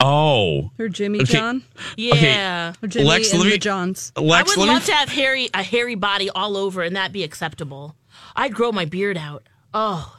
Oh, 0.00 0.70
Or 0.78 0.88
Jimmy 0.88 1.20
Okay. 1.22 1.32
John. 1.32 1.62
Yeah. 1.96 2.74
Or 2.82 2.88
Jimmy 2.88 3.04
Lex, 3.06 3.30
and 3.30 3.40
let 3.40 3.46
me- 3.46 3.52
the 3.52 3.58
Johns. 3.58 4.12
I 4.16 4.20
would 4.20 4.28
let 4.28 4.56
me. 4.56 4.66
love 4.66 4.84
to 4.86 4.92
have 4.92 5.08
hairy 5.08 5.48
a 5.54 5.62
hairy 5.62 5.94
body 5.94 6.28
all 6.30 6.56
over 6.56 6.82
and 6.82 6.96
that 6.96 7.12
be 7.12 7.22
acceptable. 7.22 7.94
I'd 8.36 8.52
grow 8.54 8.72
my 8.72 8.84
beard 8.84 9.16
out. 9.16 9.44
Oh. 9.72 10.18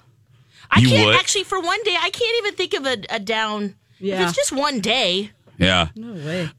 I 0.71 0.79
You 0.79 0.89
can't 0.89 1.05
would? 1.07 1.15
actually 1.15 1.43
for 1.43 1.59
one 1.61 1.81
day 1.83 1.95
I 1.99 2.09
can't 2.09 2.37
even 2.39 2.55
think 2.55 2.73
of 2.73 2.85
a, 2.85 3.15
a 3.15 3.19
down. 3.19 3.75
Yeah. 3.99 4.21
If 4.23 4.29
it's 4.29 4.37
just 4.37 4.51
one 4.51 4.79
day. 4.79 5.31
yeah, 5.57 5.89
No 5.95 6.13
way. 6.13 6.49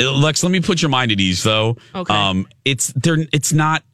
Uh, 0.00 0.10
Lex. 0.12 0.42
Let 0.42 0.50
me 0.50 0.60
put 0.60 0.82
your 0.82 0.88
mind 0.88 1.12
at 1.12 1.20
ease, 1.20 1.42
though. 1.44 1.76
Okay. 1.94 2.12
Um, 2.12 2.48
it's 2.64 2.88
there. 2.96 3.18
It's 3.32 3.52
not. 3.52 3.84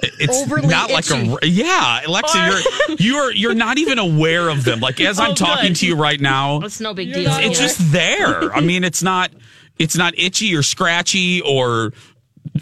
It's 0.00 0.36
Overly 0.42 0.68
not 0.68 0.90
like 0.92 1.10
a 1.10 1.38
yeah, 1.46 2.00
Alexa. 2.06 2.38
You're 2.38 2.98
you're 2.98 3.32
you're 3.32 3.54
not 3.54 3.78
even 3.78 3.98
aware 3.98 4.48
of 4.48 4.64
them. 4.64 4.78
Like 4.80 5.00
as 5.00 5.18
oh, 5.20 5.24
I'm 5.24 5.30
Oh, 5.32 5.34
talking 5.34 5.68
good. 5.70 5.76
to 5.78 5.86
you 5.86 5.96
right 5.96 6.20
now, 6.20 6.60
It's 6.60 6.80
no 6.80 6.94
big 6.94 7.12
deal. 7.12 7.30
it's 7.32 7.58
just 7.58 7.90
there. 7.92 8.52
I 8.54 8.60
mean, 8.60 8.84
it's 8.84 9.02
not 9.02 9.30
it's 9.78 9.96
not 9.96 10.14
itchy 10.16 10.54
or 10.54 10.62
scratchy 10.62 11.40
or 11.42 11.92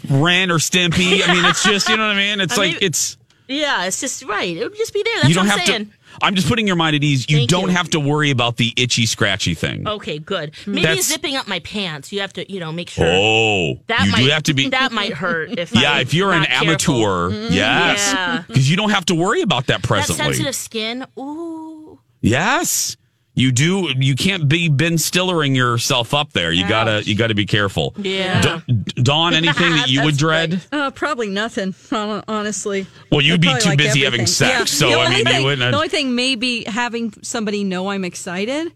Ren 0.09 0.49
or 0.51 0.57
Stimpy. 0.57 1.21
I 1.27 1.33
mean, 1.33 1.45
it's 1.45 1.63
just 1.63 1.89
you 1.89 1.97
know 1.97 2.07
what 2.07 2.15
I 2.15 2.17
mean. 2.17 2.41
It's 2.41 2.57
I 2.57 2.61
like 2.61 2.71
mean- 2.73 2.79
it's 2.81 3.17
Yeah, 3.47 3.85
it's 3.85 4.01
just 4.01 4.23
right. 4.25 4.55
It 4.57 4.63
would 4.63 4.75
just 4.75 4.93
be 4.93 5.03
there. 5.03 5.13
That's 5.17 5.29
you 5.29 5.35
don't 5.35 5.45
what 5.45 5.53
I'm 5.53 5.59
have 5.59 5.67
saying. 5.67 5.85
to. 5.87 5.91
I'm 6.21 6.35
just 6.35 6.47
putting 6.47 6.67
your 6.67 6.75
mind 6.75 6.95
at 6.95 7.03
ease. 7.03 7.29
You 7.29 7.37
Thank 7.39 7.49
don't 7.49 7.69
you. 7.69 7.75
have 7.75 7.89
to 7.91 7.99
worry 7.99 8.31
about 8.31 8.57
the 8.57 8.73
itchy, 8.77 9.05
scratchy 9.05 9.53
thing. 9.53 9.87
Okay, 9.87 10.19
good. 10.19 10.53
Maybe 10.65 10.81
That's- 10.81 11.05
zipping 11.07 11.35
up 11.35 11.47
my 11.47 11.59
pants. 11.59 12.11
You 12.11 12.21
have 12.21 12.33
to, 12.33 12.51
you 12.51 12.59
know, 12.59 12.71
make 12.71 12.89
sure. 12.89 13.05
Oh, 13.07 13.79
that 13.87 14.05
you 14.05 14.11
might 14.11 14.23
do 14.23 14.29
have 14.29 14.43
to 14.43 14.53
be. 14.53 14.69
That 14.69 14.91
might 14.91 15.13
hurt 15.13 15.57
if. 15.57 15.73
yeah, 15.75 15.93
I'm 15.93 16.01
if 16.01 16.13
you're 16.13 16.31
an 16.31 16.39
not 16.39 16.49
careful. 16.49 16.67
amateur, 16.69 17.29
mm-hmm. 17.31 17.53
yes, 17.53 18.11
Yeah. 18.13 18.43
because 18.47 18.69
you 18.69 18.77
don't 18.77 18.89
have 18.91 19.05
to 19.05 19.15
worry 19.15 19.41
about 19.41 19.67
that 19.67 19.81
That 19.81 19.87
presently. 19.87 20.23
sensitive 20.25 20.55
skin. 20.55 21.05
Ooh. 21.19 21.99
Yes. 22.21 22.97
You 23.37 23.51
do. 23.51 23.89
You 23.95 24.15
can't 24.15 24.49
be 24.49 24.67
Ben 24.67 24.93
Stillering 24.93 25.55
yourself 25.55 26.15
up 26.15 26.33
there. 26.33 26.51
You 26.51 26.67
gotta. 26.67 27.03
You 27.05 27.15
gotta 27.15 27.35
be 27.35 27.45
careful. 27.45 27.93
Yeah. 27.97 28.59
D- 28.67 28.73
Dawn, 29.03 29.35
anything 29.35 29.69
that 29.73 29.89
you 29.89 30.03
would 30.03 30.17
dread? 30.17 30.59
Uh, 30.71 30.89
probably 30.89 31.29
nothing, 31.29 31.75
honestly. 31.91 32.87
Well, 33.11 33.21
you'd 33.21 33.35
I'd 33.45 33.55
be 33.55 33.61
too 33.61 33.69
like 33.69 33.77
busy 33.77 33.99
having 34.05 34.21
everything. 34.21 34.25
sex, 34.27 34.71
so, 34.71 34.89
I 34.89 35.05
only 35.05 35.23
mean, 35.23 35.35
you 35.35 35.43
wouldn't- 35.45 35.71
The 35.71 35.75
only 35.77 35.87
thing 35.87 36.15
maybe 36.15 36.63
having 36.65 37.13
somebody 37.21 37.63
know 37.63 37.89
I'm 37.89 38.03
excited, 38.03 38.73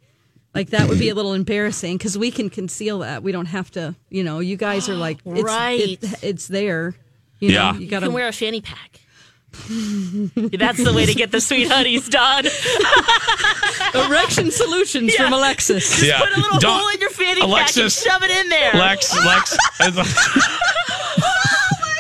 like 0.54 0.70
that 0.70 0.88
would 0.88 1.00
be 1.00 1.10
a 1.10 1.16
little 1.16 1.34
embarrassing 1.34 1.98
because 1.98 2.16
we 2.18 2.30
can 2.30 2.50
conceal 2.52 3.00
that. 3.00 3.24
We 3.24 3.32
don't 3.32 3.48
have 3.48 3.72
to, 3.72 3.96
you 4.10 4.24
know. 4.24 4.40
You 4.40 4.58
guys 4.58 4.88
are 4.90 4.96
like, 4.96 5.18
it's, 5.26 5.42
Right. 5.44 5.80
it- 6.04 6.24
it's 6.24 6.48
there. 6.48 6.94
You 7.40 7.50
know, 7.50 7.56
Yeah. 7.56 7.74
you 7.74 7.80
You 7.82 7.88
gotta 7.88 8.06
can 8.06 8.14
wear 8.14 8.28
a 8.28 8.32
fanny 8.32 8.62
pack. 8.62 9.00
That's 10.58 10.82
the 10.84 10.94
way 10.96 11.06
to 11.06 11.14
get 11.14 11.32
the 11.32 11.42
sweet 11.42 11.70
honeys 11.70 12.08
done. 12.10 12.46
erection 14.08 14.50
solutions 14.52 15.14
from 15.16 15.34
Alexis. 15.34 16.02
Yeah. 16.04 16.20
Put 16.20 16.38
a 16.38 16.42
little 16.42 16.60
Dawn- 16.60 16.80
hole 16.80 16.90
in 16.90 17.00
your 17.02 17.10
fanny 17.10 17.42
Alexis- 17.42 18.04
pack 18.04 18.16
and 18.16 18.22
shove 18.22 18.30
it 18.32 18.32
in 18.44 18.50
there. 18.50 18.74
Lex, 18.74 19.14
Lex. 19.26 19.58
Oh 19.82 19.92
my 19.92 20.04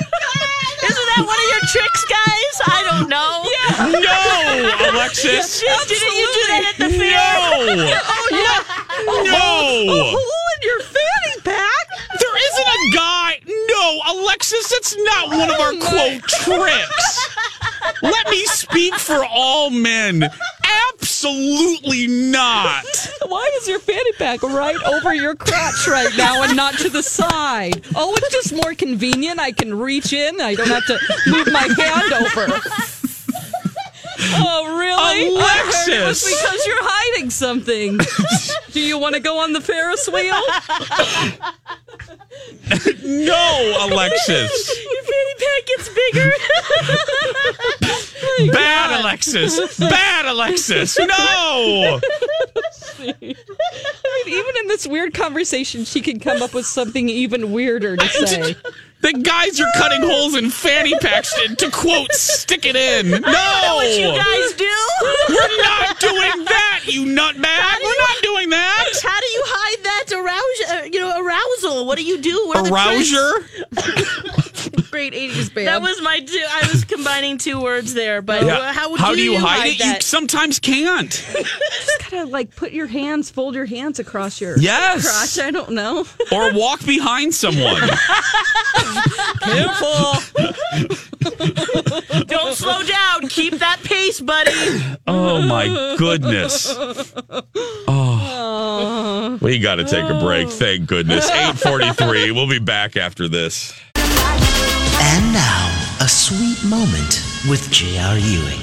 God. 0.10 0.82
Isn't 0.82 1.08
that 1.12 1.24
one 1.28 1.38
of 1.38 1.48
your 1.52 1.64
tricks, 1.70 2.04
guys? 2.08 2.56
I 2.66 2.80
don't 2.90 3.10
know. 3.10 3.44
Yeah. 3.44 4.00
no, 4.00 4.96
Alexis. 4.96 5.60
Did- 5.60 5.88
Didn't 5.90 6.16
you 6.18 6.28
do 6.32 6.42
that 6.48 6.64
at 6.72 6.78
the 6.80 6.90
fair? 6.98 7.12
No. 7.12 8.00
Oh 8.00 8.28
yeah. 8.32 8.60
No. 9.28 9.92
A 9.92 10.04
hole 10.16 10.48
in 10.56 10.62
your 10.64 10.80
fanny 10.80 11.36
pack. 11.44 11.86
There 12.20 12.38
isn't 12.48 12.68
a 12.68 12.96
guy. 12.96 13.41
No, 13.82 14.00
Alexis, 14.10 14.70
that's 14.70 14.96
not 14.96 15.30
one 15.30 15.50
of 15.50 15.60
our 15.60 15.72
quote 15.72 16.22
tricks. 16.22 17.30
Let 18.04 18.30
me 18.30 18.46
speak 18.46 18.94
for 18.94 19.26
all 19.26 19.72
men. 19.72 20.30
Absolutely 20.94 22.06
not. 22.06 22.86
Why 23.26 23.52
is 23.60 23.68
your 23.68 23.80
fanny 23.80 24.12
pack 24.20 24.44
right 24.44 24.76
over 24.84 25.16
your 25.16 25.34
crotch 25.34 25.88
right 25.88 26.16
now 26.16 26.44
and 26.44 26.56
not 26.56 26.76
to 26.76 26.90
the 26.90 27.02
side? 27.02 27.84
Oh, 27.96 28.14
it's 28.16 28.30
just 28.32 28.54
more 28.54 28.76
convenient. 28.76 29.40
I 29.40 29.52
can 29.52 29.74
reach 29.74 30.14
in. 30.14 30.40
I 30.40 30.54
don't 30.54 30.68
have 30.68 30.86
to 30.86 31.00
move 31.26 31.52
my 31.52 31.68
hand 31.76 32.14
over. 32.14 32.62
Oh, 34.24 34.78
really? 34.78 34.92
I 35.02 35.64
heard 35.66 35.94
it 35.94 36.08
was 36.08 36.24
Alexis! 36.24 36.42
because 36.42 36.66
you're 36.66 36.76
hiding 36.80 37.30
something. 37.30 38.00
Do 38.72 38.80
you 38.80 38.98
want 38.98 39.16
to 39.16 39.22
go 39.22 39.40
on 39.40 39.54
the 39.54 39.62
Ferris 39.62 40.08
wheel? 40.10 40.42
No, 43.04 43.78
Alexis. 43.88 44.86
Your 44.92 45.04
fanny 45.04 45.36
pack 45.40 45.66
gets 45.68 45.90
bigger. 45.90 46.32
Bad 48.54 49.02
Alexis. 49.02 49.78
Bad 49.78 50.26
Alexis. 50.26 50.98
No. 50.98 52.00
I 53.00 53.16
mean, 53.20 53.36
even 54.28 54.58
in 54.62 54.68
this 54.68 54.88
weird 54.88 55.14
conversation, 55.14 55.84
she 55.86 56.02
can 56.02 56.20
come 56.20 56.42
up 56.42 56.54
with 56.54 56.66
something 56.66 57.10
even 57.10 57.52
weirder 57.52 57.98
to 57.98 58.08
say. 58.28 58.56
The 59.02 59.14
guys 59.14 59.60
are 59.60 59.68
cutting 59.78 60.02
holes 60.04 60.36
in 60.36 60.50
fanny 60.52 60.94
packs 61.00 61.34
to, 61.34 61.56
to 61.56 61.72
quote 61.72 62.12
stick 62.14 62.66
it 62.66 62.76
in. 62.76 63.10
No. 63.10 63.20
what 63.76 63.98
you 63.98 64.08
guys 64.14 64.54
do? 64.54 64.76
We're 65.30 65.58
not 65.64 66.00
doing 66.00 66.46
that, 66.46 66.82
you 66.86 67.06
nutbag. 67.06 67.84
We're 67.84 67.98
not 67.98 68.22
doing 68.22 68.50
that. 68.52 68.86
How 69.02 69.20
do 69.20 69.28
you 69.28 69.44
hide 69.46 69.84
that 69.84 70.06
arousal? 70.14 70.84
Uh, 70.84 70.84
you 70.92 71.00
know, 71.00 71.20
arousal. 71.20 71.86
What 71.88 71.98
do 71.98 72.06
you 72.06 72.20
do? 72.22 72.48
What 72.48 72.58
are? 72.58 72.72
Arouser? 72.72 74.38
Great 75.10 75.14
80s 75.32 75.52
band. 75.52 75.68
That 75.68 75.82
was 75.82 76.00
my. 76.04 76.20
Two, 76.20 76.38
I 76.48 76.70
was 76.72 76.86
combining 76.86 77.40
two 77.40 77.60
words 77.60 77.96
there, 77.96 78.22
but 78.22 78.46
Yeah. 78.46 78.72
how 78.72 78.92
would 78.92 79.00
How 79.00 79.16
do 79.16 79.22
you 79.24 79.40
hide, 79.40 79.80
it? 79.80 79.80
You 79.80 79.96
sometimes 80.02 80.60
can't. 80.60 81.10
just 81.34 82.00
gotta 82.12 82.26
like 82.26 82.56
put 82.56 82.72
your 82.72 82.86
hands, 82.86 83.32
fold 83.32 83.56
your 83.56 83.66
hands 83.66 83.98
across 83.98 84.40
your 84.40 84.60
Yes. 84.60 85.10
crotch. 85.10 85.44
I 85.44 85.50
don't 85.50 85.72
know. 85.72 86.06
Or 86.32 86.54
walk 86.54 86.86
behind 86.86 87.34
someone. 87.34 87.82
Careful. 89.42 90.14
Don't 92.26 92.56
slow 92.56 92.84
down. 92.84 93.28
Keep 93.28 93.56
that 93.56 93.80
pace, 93.84 94.22
buddy. 94.22 94.52
Oh 95.08 95.42
my 95.42 95.96
goodness. 95.98 96.74
Oh. 97.88 99.40
We 99.42 99.58
got 99.60 99.76
to 99.76 99.84
take 99.84 100.06
a 100.10 100.20
break. 100.20 100.48
Oh. 100.48 100.52
Thank 100.52 100.86
goodness. 100.88 101.28
843. 101.30 102.32
We'll 102.32 102.48
be 102.48 102.60
back 102.60 102.96
after 102.96 103.28
this. 103.28 103.74
And 105.04 105.34
now, 105.34 105.98
a 106.00 106.08
sweet 106.08 106.64
moment 106.64 107.26
with 107.50 107.72
J.R. 107.72 108.20
Ewing. 108.20 108.62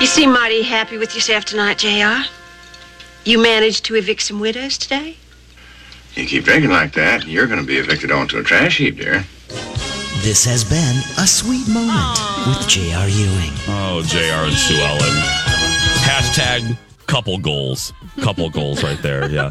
You 0.00 0.06
seem 0.06 0.32
mighty 0.32 0.62
happy 0.62 0.98
with 0.98 1.16
yourself 1.16 1.44
tonight, 1.44 1.78
JR. 1.78 2.30
You 3.24 3.42
managed 3.42 3.84
to 3.86 3.96
evict 3.96 4.22
some 4.22 4.38
widows 4.38 4.78
today? 4.78 5.16
You 6.14 6.26
keep 6.26 6.44
drinking 6.44 6.70
like 6.70 6.92
that, 6.92 7.26
you're 7.26 7.48
going 7.48 7.60
to 7.60 7.66
be 7.66 7.76
evicted 7.76 8.12
onto 8.12 8.38
a 8.38 8.42
trash 8.44 8.78
heap, 8.78 8.98
dear. 8.98 9.24
This 10.22 10.44
has 10.44 10.62
been 10.62 10.96
a 11.18 11.26
sweet 11.26 11.66
moment 11.66 12.18
with 12.46 12.68
J.R. 12.68 13.08
Ewing. 13.08 13.52
Oh, 13.66 14.02
JR 14.06 14.46
and 14.46 14.54
Sue 14.54 14.80
Ellen. 14.80 15.16
Hashtag 16.06 16.78
couple 17.10 17.38
goals. 17.38 17.92
Couple 18.20 18.48
goals 18.50 18.84
right 18.84 19.00
there. 19.02 19.28
Yeah. 19.28 19.50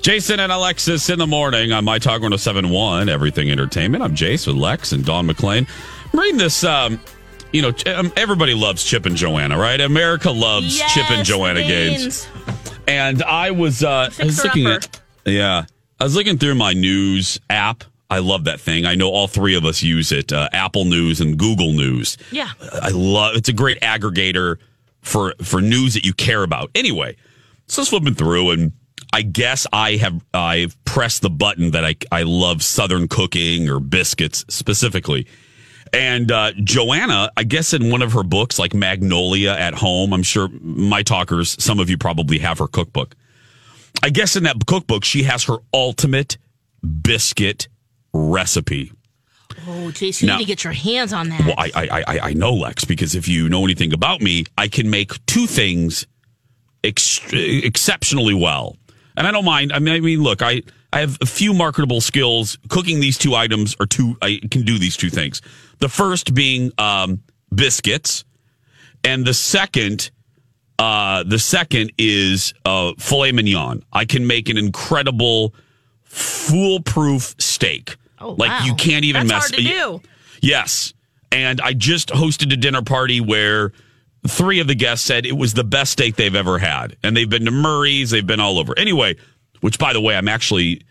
Jason 0.00 0.38
and 0.38 0.52
Alexis 0.52 1.10
in 1.10 1.18
the 1.18 1.26
morning 1.26 1.72
on 1.72 1.84
My 1.84 1.98
Talk 1.98 2.22
1071, 2.22 3.08
Everything 3.08 3.50
Entertainment. 3.50 4.04
I'm 4.04 4.14
Jace 4.14 4.46
with 4.46 4.54
Lex 4.56 4.92
and 4.92 5.04
Don 5.04 5.26
McClain. 5.26 5.68
I'm 6.12 6.20
reading 6.20 6.38
this. 6.38 6.62
Um, 6.62 7.00
you 7.52 7.60
know, 7.60 7.72
um, 7.86 8.12
everybody 8.16 8.54
loves 8.54 8.84
Chip 8.84 9.04
and 9.04 9.16
Joanna, 9.16 9.58
right? 9.58 9.80
America 9.80 10.30
loves 10.30 10.78
Chip 10.94 11.10
and 11.10 11.26
Joanna 11.26 11.60
the 11.62 11.66
games. 11.66 12.26
Gaines. 12.26 12.28
And 12.86 13.22
I 13.24 13.50
was, 13.50 13.82
uh, 13.82 14.10
I 14.18 14.24
was 14.24 14.42
looking 14.44 14.66
at, 14.66 15.00
yeah, 15.24 15.64
I 15.98 16.04
was 16.04 16.14
looking 16.14 16.38
through 16.38 16.54
my 16.54 16.72
news 16.72 17.38
app. 17.50 17.82
I 18.10 18.18
love 18.20 18.44
that 18.44 18.60
thing. 18.60 18.86
I 18.86 18.94
know 18.94 19.10
all 19.10 19.26
three 19.26 19.56
of 19.56 19.64
us 19.64 19.82
use 19.82 20.12
it. 20.12 20.32
Uh, 20.32 20.48
Apple 20.52 20.84
News 20.84 21.20
and 21.20 21.36
Google 21.38 21.72
News. 21.72 22.16
Yeah. 22.30 22.50
I 22.80 22.90
love. 22.90 23.36
It's 23.36 23.48
a 23.48 23.52
great 23.54 23.80
aggregator 23.80 24.58
for 25.02 25.34
for 25.42 25.60
news 25.60 25.94
that 25.94 26.04
you 26.04 26.14
care 26.14 26.42
about. 26.42 26.70
Anyway, 26.74 27.16
so 27.68 27.84
flipping 27.84 28.14
through, 28.14 28.50
and 28.50 28.72
I 29.12 29.22
guess 29.22 29.66
I 29.72 29.96
have 29.96 30.24
I've 30.32 30.82
pressed 30.84 31.22
the 31.22 31.30
button 31.30 31.72
that 31.72 31.84
I 31.84 31.96
I 32.10 32.22
love 32.22 32.62
Southern 32.62 33.08
cooking 33.08 33.68
or 33.68 33.80
biscuits 33.80 34.44
specifically. 34.48 35.26
And 35.92 36.32
uh, 36.32 36.52
Joanna, 36.64 37.30
I 37.36 37.44
guess 37.44 37.74
in 37.74 37.90
one 37.90 38.00
of 38.00 38.12
her 38.14 38.22
books, 38.22 38.58
like 38.58 38.72
Magnolia 38.72 39.52
at 39.52 39.74
Home, 39.74 40.14
I'm 40.14 40.22
sure 40.22 40.48
my 40.62 41.02
talkers, 41.02 41.62
some 41.62 41.78
of 41.78 41.90
you 41.90 41.98
probably 41.98 42.38
have 42.38 42.58
her 42.60 42.66
cookbook. 42.66 43.14
I 44.02 44.08
guess 44.08 44.34
in 44.34 44.44
that 44.44 44.64
cookbook, 44.66 45.04
she 45.04 45.24
has 45.24 45.44
her 45.44 45.58
ultimate 45.74 46.38
biscuit 47.02 47.68
recipe. 48.14 48.92
Oh, 49.66 49.90
Jason, 49.90 50.26
you 50.26 50.32
Now- 50.32 50.38
need 50.38 50.44
to 50.44 50.48
get 50.48 50.64
your 50.64 50.72
hands 50.72 51.12
on 51.12 51.28
that. 51.30 51.40
Well, 51.44 51.54
I, 51.58 51.70
I, 51.74 52.04
I, 52.06 52.18
I 52.28 52.32
know 52.34 52.52
Lex 52.52 52.84
because 52.84 53.14
if 53.14 53.28
you 53.28 53.48
know 53.48 53.64
anything 53.64 53.92
about 53.92 54.20
me, 54.20 54.44
I 54.58 54.68
can 54.68 54.90
make 54.90 55.24
two 55.26 55.46
things 55.46 56.06
ex- 56.84 57.20
exceptionally 57.32 58.34
well, 58.34 58.76
and 59.16 59.26
I 59.26 59.30
don't 59.30 59.44
mind. 59.44 59.72
I 59.72 59.78
mean, 59.78 59.94
I 59.94 60.00
mean, 60.00 60.22
look, 60.22 60.42
I, 60.42 60.62
I 60.92 61.00
have 61.00 61.16
a 61.20 61.26
few 61.26 61.52
marketable 61.54 62.00
skills. 62.00 62.58
Cooking 62.68 63.00
these 63.00 63.16
two 63.18 63.34
items 63.34 63.74
are 63.80 63.86
two. 63.86 64.16
I 64.22 64.40
can 64.50 64.62
do 64.62 64.78
these 64.78 64.96
two 64.96 65.10
things. 65.10 65.40
The 65.78 65.88
first 65.88 66.34
being 66.34 66.70
um, 66.78 67.22
biscuits, 67.54 68.24
and 69.04 69.24
the 69.24 69.34
second, 69.34 70.10
uh, 70.78 71.22
the 71.24 71.38
second 71.38 71.92
is 71.98 72.52
uh, 72.64 72.92
filet 72.98 73.32
mignon. 73.32 73.82
I 73.92 74.04
can 74.04 74.26
make 74.26 74.48
an 74.48 74.56
incredible, 74.58 75.54
foolproof 76.02 77.34
steak. 77.38 77.96
Oh, 78.22 78.36
like 78.38 78.50
wow. 78.50 78.64
you 78.64 78.74
can't 78.74 79.04
even 79.04 79.26
That's 79.26 79.50
mess. 79.52 79.60
hard 79.60 79.98
to 79.98 80.00
do. 80.00 80.08
Yes. 80.40 80.94
And 81.30 81.60
I 81.60 81.72
just 81.72 82.08
hosted 82.10 82.52
a 82.52 82.56
dinner 82.56 82.82
party 82.82 83.20
where 83.20 83.72
three 84.28 84.60
of 84.60 84.66
the 84.66 84.74
guests 84.74 85.04
said 85.06 85.26
it 85.26 85.36
was 85.36 85.54
the 85.54 85.64
best 85.64 85.92
steak 85.92 86.16
they've 86.16 86.34
ever 86.34 86.58
had. 86.58 86.96
And 87.02 87.16
they've 87.16 87.28
been 87.28 87.44
to 87.46 87.50
Murray's, 87.50 88.10
they've 88.10 88.26
been 88.26 88.40
all 88.40 88.58
over. 88.58 88.78
Anyway, 88.78 89.16
which 89.60 89.78
by 89.78 89.92
the 89.92 90.00
way, 90.00 90.16
I'm 90.16 90.28
actually 90.28 90.82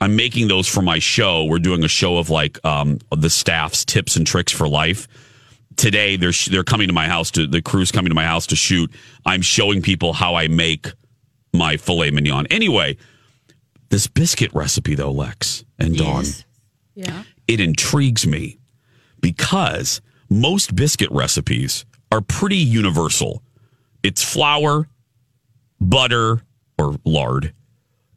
I'm 0.00 0.14
making 0.14 0.48
those 0.48 0.68
for 0.68 0.82
my 0.82 0.98
show. 1.00 1.44
We're 1.44 1.58
doing 1.58 1.82
a 1.84 1.88
show 1.88 2.18
of 2.18 2.30
like 2.30 2.64
um 2.64 2.98
the 3.16 3.30
staff's 3.30 3.84
tips 3.84 4.16
and 4.16 4.26
tricks 4.26 4.52
for 4.52 4.68
life. 4.68 5.08
Today 5.76 6.16
they're 6.16 6.32
sh- 6.32 6.48
they're 6.48 6.64
coming 6.64 6.86
to 6.88 6.94
my 6.94 7.06
house 7.06 7.30
to 7.32 7.46
the 7.46 7.62
crew's 7.62 7.90
coming 7.90 8.10
to 8.10 8.14
my 8.14 8.24
house 8.24 8.46
to 8.48 8.56
shoot. 8.56 8.92
I'm 9.26 9.42
showing 9.42 9.82
people 9.82 10.12
how 10.12 10.34
I 10.34 10.48
make 10.48 10.92
my 11.52 11.76
filet 11.76 12.10
mignon. 12.10 12.46
Anyway, 12.48 12.96
this 13.88 14.06
biscuit 14.06 14.52
recipe 14.54 14.94
though, 14.94 15.10
Lex 15.12 15.64
and 15.78 15.96
Dawn 15.96 16.24
Yeah. 16.98 17.22
it 17.46 17.60
intrigues 17.60 18.26
me 18.26 18.58
because 19.20 20.00
most 20.28 20.74
biscuit 20.74 21.10
recipes 21.12 21.84
are 22.10 22.20
pretty 22.20 22.56
universal. 22.56 23.42
It's 24.02 24.24
flour, 24.24 24.88
butter 25.80 26.42
or 26.76 26.96
lard, 27.04 27.52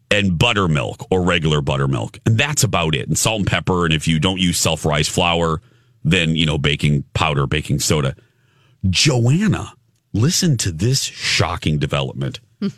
and 0.10 0.38
buttermilk 0.38 1.06
or 1.12 1.22
regular 1.22 1.62
buttermilk. 1.62 2.18
And 2.26 2.38
that's 2.38 2.64
about 2.64 2.96
it. 2.96 3.08
And 3.08 3.18
salt 3.18 3.40
and 3.40 3.48
pepper. 3.48 3.86
And 3.86 3.94
if 3.94 4.08
you 4.08 4.20
don't 4.20 4.40
use 4.40 4.58
self 4.58 4.84
rise 4.84 5.08
flour, 5.08 5.62
then, 6.04 6.36
you 6.36 6.46
know, 6.48 6.58
baking 6.58 7.04
powder, 7.14 7.46
baking 7.46 7.80
soda. 7.80 8.16
Joanna, 8.90 9.74
listen 10.12 10.58
to 10.58 10.72
this 10.72 11.04
shocking 11.04 11.78
development. 11.78 12.40
Hmm. 12.60 12.70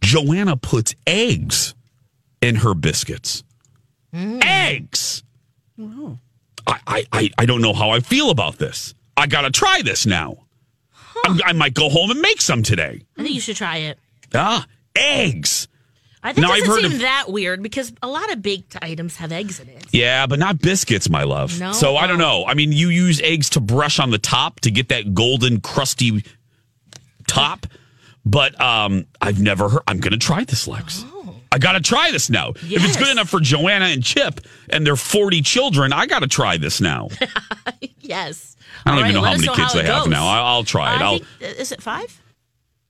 Joanna 0.00 0.56
puts 0.56 0.94
eggs 1.06 1.74
in 2.40 2.56
her 2.56 2.74
biscuits. 2.74 3.44
Eggs. 4.12 5.22
I, 5.78 6.78
I, 6.86 7.06
I, 7.12 7.30
I 7.38 7.46
don't 7.46 7.60
know 7.62 7.72
how 7.72 7.90
I 7.90 8.00
feel 8.00 8.30
about 8.30 8.58
this. 8.58 8.94
I 9.16 9.26
got 9.26 9.42
to 9.42 9.50
try 9.50 9.82
this 9.82 10.06
now. 10.06 10.44
I'm, 11.24 11.40
I 11.44 11.52
might 11.52 11.74
go 11.74 11.88
home 11.88 12.10
and 12.10 12.20
make 12.20 12.40
some 12.40 12.62
today. 12.62 13.02
I 13.18 13.22
think 13.22 13.34
you 13.34 13.40
should 13.40 13.56
try 13.56 13.78
it. 13.78 13.98
Ah, 14.34 14.66
eggs. 14.96 15.68
I 16.22 16.32
think 16.32 16.46
Now, 16.46 16.52
it 16.54 16.58
I've 16.58 16.64
doesn't 16.66 16.82
seem 16.84 16.92
of- 16.92 16.98
that 17.00 17.24
weird 17.28 17.62
because 17.62 17.92
a 18.00 18.06
lot 18.06 18.32
of 18.32 18.42
baked 18.42 18.76
items 18.80 19.16
have 19.16 19.32
eggs 19.32 19.58
in 19.60 19.68
it. 19.68 19.86
Yeah, 19.92 20.26
but 20.26 20.38
not 20.38 20.60
biscuits, 20.60 21.10
my 21.10 21.24
love. 21.24 21.58
No? 21.58 21.72
So 21.72 21.96
I 21.96 22.06
don't 22.06 22.18
know. 22.18 22.44
I 22.46 22.54
mean, 22.54 22.70
you 22.72 22.88
use 22.88 23.20
eggs 23.22 23.50
to 23.50 23.60
brush 23.60 23.98
on 23.98 24.10
the 24.10 24.18
top 24.18 24.60
to 24.60 24.70
get 24.70 24.88
that 24.90 25.14
golden, 25.14 25.60
crusty 25.60 26.24
top. 27.26 27.66
But 28.24 28.58
um, 28.60 29.06
I've 29.20 29.40
never 29.40 29.68
heard. 29.68 29.82
I'm 29.88 29.98
going 29.98 30.12
to 30.12 30.18
try 30.18 30.44
this, 30.44 30.68
Lex. 30.68 31.04
I 31.52 31.58
got 31.58 31.72
to 31.72 31.80
try 31.80 32.10
this 32.10 32.30
now. 32.30 32.50
If 32.56 32.82
it's 32.82 32.96
good 32.96 33.10
enough 33.10 33.28
for 33.28 33.38
Joanna 33.38 33.84
and 33.84 34.02
Chip 34.02 34.40
and 34.70 34.86
their 34.86 34.96
40 34.96 35.42
children, 35.42 35.92
I 35.92 36.06
got 36.06 36.20
to 36.20 36.26
try 36.26 36.56
this 36.56 36.80
now. 36.80 37.08
Yes. 38.04 38.56
I 38.84 38.90
don't 38.90 38.98
All 38.98 39.04
even 39.04 39.14
right, 39.14 39.20
know 39.20 39.26
how 39.26 39.32
many 39.36 39.46
know 39.46 39.54
kids 39.54 39.72
how 39.72 39.78
they 39.78 39.88
it 39.88 39.92
have 39.94 40.08
now. 40.08 40.26
I, 40.26 40.38
I'll 40.40 40.64
try 40.64 40.96
it. 40.96 41.00
I'll. 41.00 41.18
think, 41.20 41.28
uh, 41.40 41.60
is 41.60 41.70
it 41.72 41.80
five? 41.80 42.20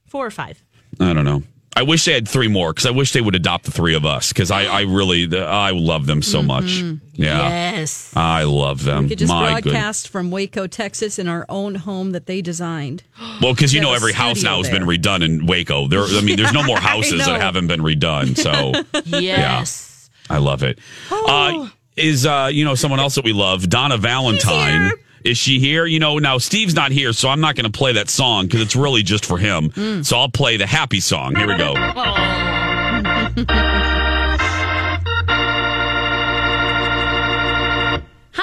Four 0.06 0.26
or 0.26 0.30
five? 0.30 0.62
I 0.98 1.12
don't 1.12 1.24
know. 1.26 1.42
I 1.74 1.82
wish 1.82 2.04
they 2.04 2.12
had 2.12 2.28
three 2.28 2.48
more 2.48 2.72
because 2.72 2.86
I 2.86 2.90
wish 2.90 3.12
they 3.12 3.20
would 3.20 3.34
adopt 3.34 3.64
the 3.64 3.70
three 3.70 3.94
of 3.94 4.04
us 4.04 4.32
because 4.32 4.50
I, 4.50 4.64
I 4.64 4.80
really 4.82 5.34
I 5.38 5.70
love 5.70 6.06
them 6.06 6.20
so 6.22 6.42
much. 6.42 6.82
Yeah, 7.14 7.48
Yes. 7.72 8.12
I 8.14 8.42
love 8.44 8.84
them. 8.84 9.04
We 9.04 9.08
could 9.10 9.18
just 9.18 9.32
My 9.32 9.60
good. 9.60 9.96
from 10.10 10.30
Waco, 10.30 10.66
Texas, 10.66 11.18
in 11.18 11.28
our 11.28 11.46
own 11.48 11.74
home 11.74 12.12
that 12.12 12.26
they 12.26 12.42
designed. 12.42 13.02
Well, 13.40 13.54
because 13.54 13.72
you 13.74 13.80
know 13.80 13.92
every 13.92 14.12
house 14.12 14.38
studio 14.38 14.52
now 14.52 14.62
has 14.62 14.70
been 14.70 14.84
redone 14.84 15.24
in 15.24 15.46
Waco. 15.46 15.88
There, 15.88 16.02
I 16.04 16.20
mean, 16.20 16.36
there's 16.36 16.52
no 16.52 16.62
more 16.62 16.78
houses 16.92 17.24
that 17.26 17.40
haven't 17.40 17.66
been 17.66 17.80
redone. 17.80 18.36
So 18.36 18.72
Yes. 19.18 20.10
I 20.30 20.38
love 20.38 20.62
it. 20.62 20.78
Uh, 21.10 21.68
is 21.96 22.24
uh, 22.24 22.50
you 22.52 22.64
know 22.64 22.74
someone 22.74 23.00
else 23.00 23.16
that 23.16 23.24
we 23.24 23.32
love, 23.32 23.68
Donna 23.68 23.96
Valentine. 23.96 24.92
Is 25.24 25.38
she 25.38 25.58
here? 25.60 25.86
You 25.86 26.00
know, 26.00 26.18
now 26.18 26.38
Steve's 26.38 26.74
not 26.74 26.90
here, 26.92 27.12
so 27.12 27.28
I'm 27.28 27.40
not 27.40 27.54
going 27.54 27.70
to 27.70 27.76
play 27.76 27.92
that 27.92 28.10
song 28.10 28.46
because 28.46 28.60
it's 28.60 28.76
really 28.76 29.02
just 29.02 29.24
for 29.24 29.38
him. 29.38 29.70
Mm. 29.70 30.04
So 30.04 30.18
I'll 30.18 30.28
play 30.30 30.56
the 30.56 30.66
happy 30.66 31.00
song. 31.00 31.34
Here 31.36 31.46
we 31.46 31.56
go. 31.56 31.74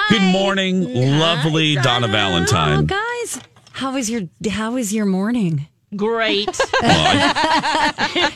Good 0.08 0.22
morning, 0.32 0.92
lovely 1.18 1.76
Donna 1.76 2.08
Oh, 2.08 2.10
Valentine. 2.10 2.86
guys, 2.86 3.40
how 3.72 3.92
was 3.92 4.10
your 4.10 4.22
how 4.50 4.72
was 4.72 4.92
your 4.92 5.06
morning? 5.06 5.68
Great. 5.96 6.48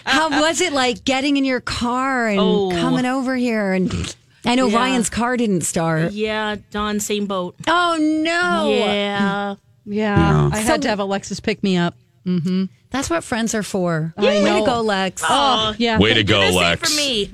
How 0.06 0.28
was 0.40 0.60
it 0.60 0.72
like 0.72 1.04
getting 1.04 1.36
in 1.36 1.44
your 1.44 1.60
car 1.60 2.26
and 2.28 2.38
Oh. 2.40 2.70
coming 2.72 3.06
over 3.06 3.36
here? 3.36 3.72
And 3.72 4.14
I 4.46 4.54
know 4.56 4.66
Yeah. 4.68 4.76
Ryan's 4.78 5.08
car 5.10 5.36
didn't 5.36 5.62
start. 5.62 6.12
yeah, 6.12 6.56
Don, 6.70 7.00
same 7.00 7.26
boat. 7.26 7.54
Oh 7.66 7.96
no! 8.00 8.70
Yeah. 8.70 9.54
Yeah, 9.86 10.50
I 10.52 10.60
So- 10.62 10.66
had 10.66 10.82
to 10.82 10.88
have 10.88 10.98
Alexis 10.98 11.40
pick 11.40 11.62
me 11.62 11.76
up. 11.76 11.94
Mm-hmm. 12.26 12.64
That's 12.90 13.10
what 13.10 13.22
friends 13.24 13.54
are 13.54 13.62
for. 13.62 14.14
I 14.16 14.22
Way 14.22 14.40
to 14.60 14.64
go, 14.66 14.80
Lex. 14.80 15.22
Oh, 15.28 15.74
yeah. 15.78 15.98
Way 15.98 16.14
to 16.14 16.24
go, 16.24 16.38
You're 16.40 16.46
the 16.46 16.52
same 16.52 16.62
Lex. 16.62 16.90
for 16.90 16.96
me. 16.96 17.30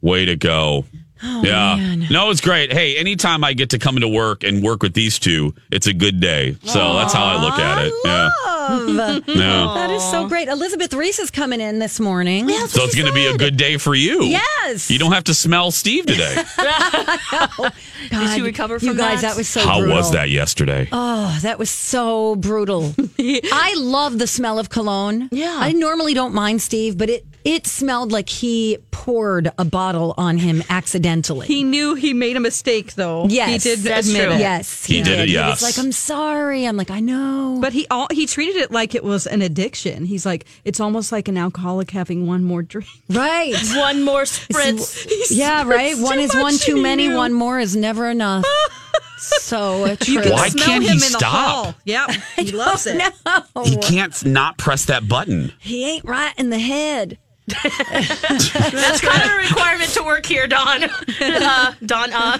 Way 0.00 0.24
to 0.26 0.36
go. 0.36 0.84
Oh, 1.22 1.42
yeah. 1.44 1.76
man. 1.76 2.06
No, 2.10 2.30
it's 2.30 2.40
great. 2.40 2.72
Hey, 2.72 2.96
anytime 2.96 3.42
I 3.44 3.52
get 3.54 3.70
to 3.70 3.78
come 3.78 3.96
into 3.96 4.08
work 4.08 4.44
and 4.44 4.62
work 4.62 4.82
with 4.82 4.94
these 4.94 5.18
two, 5.18 5.54
it's 5.70 5.86
a 5.86 5.94
good 5.94 6.20
day. 6.20 6.56
So 6.64 6.94
that's 6.94 7.12
how 7.12 7.24
I 7.24 7.40
look 7.42 7.58
at 7.58 7.86
it. 7.86 7.92
Yeah. 8.04 8.30
Love. 8.68 9.22
Yeah. 9.28 9.72
That 9.74 9.90
is 9.90 10.02
so 10.10 10.28
great. 10.28 10.48
Elizabeth 10.48 10.92
Ries 10.92 11.18
is 11.18 11.30
coming 11.30 11.60
in 11.60 11.78
this 11.78 12.00
morning. 12.00 12.48
So 12.48 12.82
it's 12.82 12.94
going 12.94 13.06
to 13.06 13.12
be 13.12 13.26
a 13.26 13.36
good 13.36 13.56
day 13.56 13.76
for 13.76 13.94
you. 13.94 14.24
Yes. 14.24 14.90
You 14.90 14.98
don't 14.98 15.12
have 15.12 15.24
to 15.24 15.34
smell 15.34 15.70
Steve 15.70 16.06
today. 16.06 16.34
Did 18.10 18.30
she 18.34 18.42
recover 18.42 18.78
from 18.78 18.88
you 18.88 18.94
guys, 18.96 19.22
that? 19.22 19.30
that 19.30 19.36
was 19.36 19.48
so 19.48 19.60
How 19.60 19.78
brutal. 19.78 19.96
was 19.96 20.12
that 20.12 20.30
yesterday? 20.30 20.88
Oh, 20.92 21.38
that 21.42 21.58
was 21.58 21.70
so 21.70 22.36
brutal. 22.36 22.94
I 23.18 23.74
love 23.76 24.18
the 24.18 24.26
smell 24.26 24.58
of 24.58 24.68
cologne. 24.68 25.28
Yeah. 25.32 25.56
I 25.58 25.72
normally 25.72 26.14
don't 26.14 26.34
mind 26.34 26.60
Steve, 26.62 26.98
but 26.98 27.08
it 27.08 27.24
it 27.46 27.66
smelled 27.66 28.12
like 28.12 28.28
he 28.28 28.78
poured 28.90 29.50
a 29.58 29.64
bottle 29.64 30.12
on 30.18 30.36
him 30.38 30.62
accidentally. 30.68 31.46
He 31.46 31.62
knew 31.64 31.94
he 31.94 32.12
made 32.12 32.36
a 32.36 32.40
mistake, 32.40 32.94
though. 32.94 33.26
Yes, 33.28 33.62
he 33.62 33.70
did 33.70 33.78
that's 33.80 34.08
admit 34.08 34.24
true. 34.24 34.32
it. 34.34 34.40
Yes, 34.40 34.84
He 34.84 35.00
did 35.02 35.20
it, 35.20 35.28
He 35.28 35.34
yes. 35.34 35.62
was 35.62 35.76
like, 35.76 35.84
"I'm 35.84 35.92
sorry." 35.92 36.66
I'm 36.66 36.76
like, 36.76 36.90
"I 36.90 37.00
know." 37.00 37.58
But 37.60 37.72
he 37.72 37.86
all, 37.90 38.08
he 38.10 38.26
treated 38.26 38.56
it 38.56 38.70
like 38.72 38.94
it 38.94 39.04
was 39.04 39.26
an 39.26 39.40
addiction. 39.42 40.04
He's 40.04 40.26
like, 40.26 40.44
it's 40.64 40.80
almost 40.80 41.12
like 41.12 41.28
an 41.28 41.38
alcoholic 41.38 41.90
having 41.92 42.26
one 42.26 42.42
more 42.44 42.62
drink. 42.62 42.88
right. 43.08 43.54
One 43.76 44.02
more 44.02 44.22
spritz. 44.22 45.06
Yeah, 45.30 45.62
right. 45.68 45.96
One 45.96 46.18
is 46.18 46.34
one 46.34 46.56
too 46.58 46.80
many. 46.82 47.08
knew. 47.08 47.16
One 47.16 47.32
more 47.32 47.58
is 47.60 47.76
never 47.76 48.08
enough. 48.10 48.44
so 49.18 49.84
uh, 49.84 49.96
true. 49.96 50.14
You 50.14 50.20
can 50.22 50.32
Why 50.32 50.48
smell 50.48 50.66
can't 50.66 50.82
him 50.84 50.88
he 50.88 50.94
in 50.94 51.00
stop? 51.00 51.22
hall. 51.64 51.74
Yeah, 51.84 52.06
he 52.36 52.52
loves 52.52 52.86
it. 52.86 52.96
No, 52.98 53.62
He 53.64 53.76
can't 53.76 54.24
not 54.24 54.58
press 54.58 54.86
that 54.86 55.08
button. 55.08 55.52
he 55.60 55.88
ain't 55.88 56.04
right 56.04 56.32
in 56.38 56.50
the 56.50 56.58
head. 56.58 57.18
That's 57.46 59.00
kind 59.00 59.22
of 59.22 59.30
a 59.30 59.36
requirement 59.48 59.90
to 59.90 60.02
work 60.02 60.26
here, 60.26 60.46
Don. 60.46 60.84
Uh, 60.84 61.72
Don, 61.84 62.12
uh, 62.12 62.38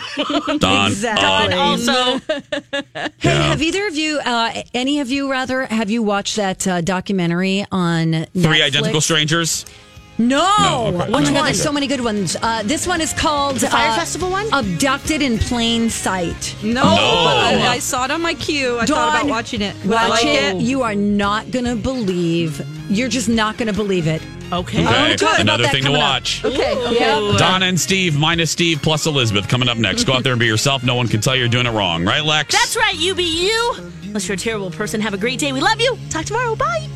Don. 0.58 0.90
Exactly. 0.90 1.54
uh, 1.54 1.58
also. 1.58 2.18
Hey, 2.18 3.12
Yeah. 3.22 3.42
have 3.50 3.62
either 3.62 3.86
of 3.86 3.94
you, 3.96 4.18
uh, 4.24 4.62
any 4.74 5.00
of 5.00 5.10
you 5.10 5.30
rather, 5.30 5.66
have 5.66 5.90
you 5.90 6.02
watched 6.02 6.36
that 6.36 6.66
uh, 6.66 6.80
documentary 6.80 7.64
on 7.70 8.12
Three 8.12 8.42
Netflix? 8.42 8.62
identical 8.62 9.00
strangers. 9.00 9.64
No. 10.18 10.38
No, 10.38 10.86
okay. 11.02 11.08
Oh 11.08 11.10
my 11.10 11.22
God, 11.24 11.34
one? 11.34 11.44
there's 11.44 11.62
so 11.62 11.72
many 11.72 11.86
good 11.86 12.00
ones. 12.00 12.36
Uh, 12.40 12.62
this 12.64 12.86
one 12.86 13.02
is 13.02 13.12
called 13.12 13.56
The 13.56 13.68
Fire 13.68 13.90
uh, 13.90 13.96
Festival 13.96 14.30
one? 14.30 14.46
Abducted 14.52 15.20
in 15.20 15.36
Plain 15.38 15.90
Sight. 15.90 16.56
No, 16.62 16.82
No. 16.82 16.90
I, 16.90 17.66
I 17.72 17.78
saw 17.80 18.06
it 18.06 18.10
on 18.10 18.22
my 18.22 18.32
queue. 18.34 18.78
I 18.78 18.86
thought 18.86 19.14
about 19.14 19.28
watching 19.28 19.60
it. 19.60 19.76
Will 19.84 19.92
I 19.94 20.08
Watch 20.08 20.24
like 20.24 20.26
it. 20.34 20.56
it? 20.56 20.62
You 20.62 20.82
are 20.82 20.94
not 20.94 21.50
going 21.50 21.66
to 21.66 21.76
believe. 21.76 22.64
You're 22.88 23.08
just 23.10 23.28
not 23.28 23.58
going 23.58 23.66
to 23.68 23.74
believe 23.74 24.06
it. 24.06 24.22
Okay. 24.52 24.84
Okay, 24.86 25.12
oh, 25.12 25.16
talk 25.16 25.20
about 25.20 25.40
another 25.40 25.66
thing 25.68 25.82
to 25.82 25.88
coming 25.88 26.00
up. 26.00 26.12
watch. 26.12 26.44
Okay. 26.44 26.76
okay. 26.76 27.36
Donna 27.36 27.66
and 27.66 27.78
Steve 27.80 28.16
minus 28.16 28.50
Steve 28.50 28.80
plus 28.80 29.06
Elizabeth 29.06 29.48
coming 29.48 29.68
up 29.68 29.76
next. 29.76 30.04
Go 30.04 30.12
out 30.12 30.22
there 30.22 30.32
and 30.32 30.40
be 30.40 30.46
yourself. 30.46 30.84
No 30.84 30.94
one 30.94 31.08
can 31.08 31.20
tell 31.20 31.34
you're 31.34 31.48
doing 31.48 31.66
it 31.66 31.70
wrong, 31.70 32.04
right, 32.04 32.24
Lex? 32.24 32.54
That's 32.54 32.76
right. 32.76 32.94
You 32.94 33.14
be 33.14 33.24
you. 33.24 33.74
Unless 34.04 34.28
you're 34.28 34.36
a 34.36 34.38
terrible 34.38 34.70
person, 34.70 35.00
have 35.00 35.14
a 35.14 35.18
great 35.18 35.40
day. 35.40 35.52
We 35.52 35.60
love 35.60 35.80
you. 35.80 35.98
Talk 36.10 36.26
tomorrow. 36.26 36.54
Bye. 36.54 36.88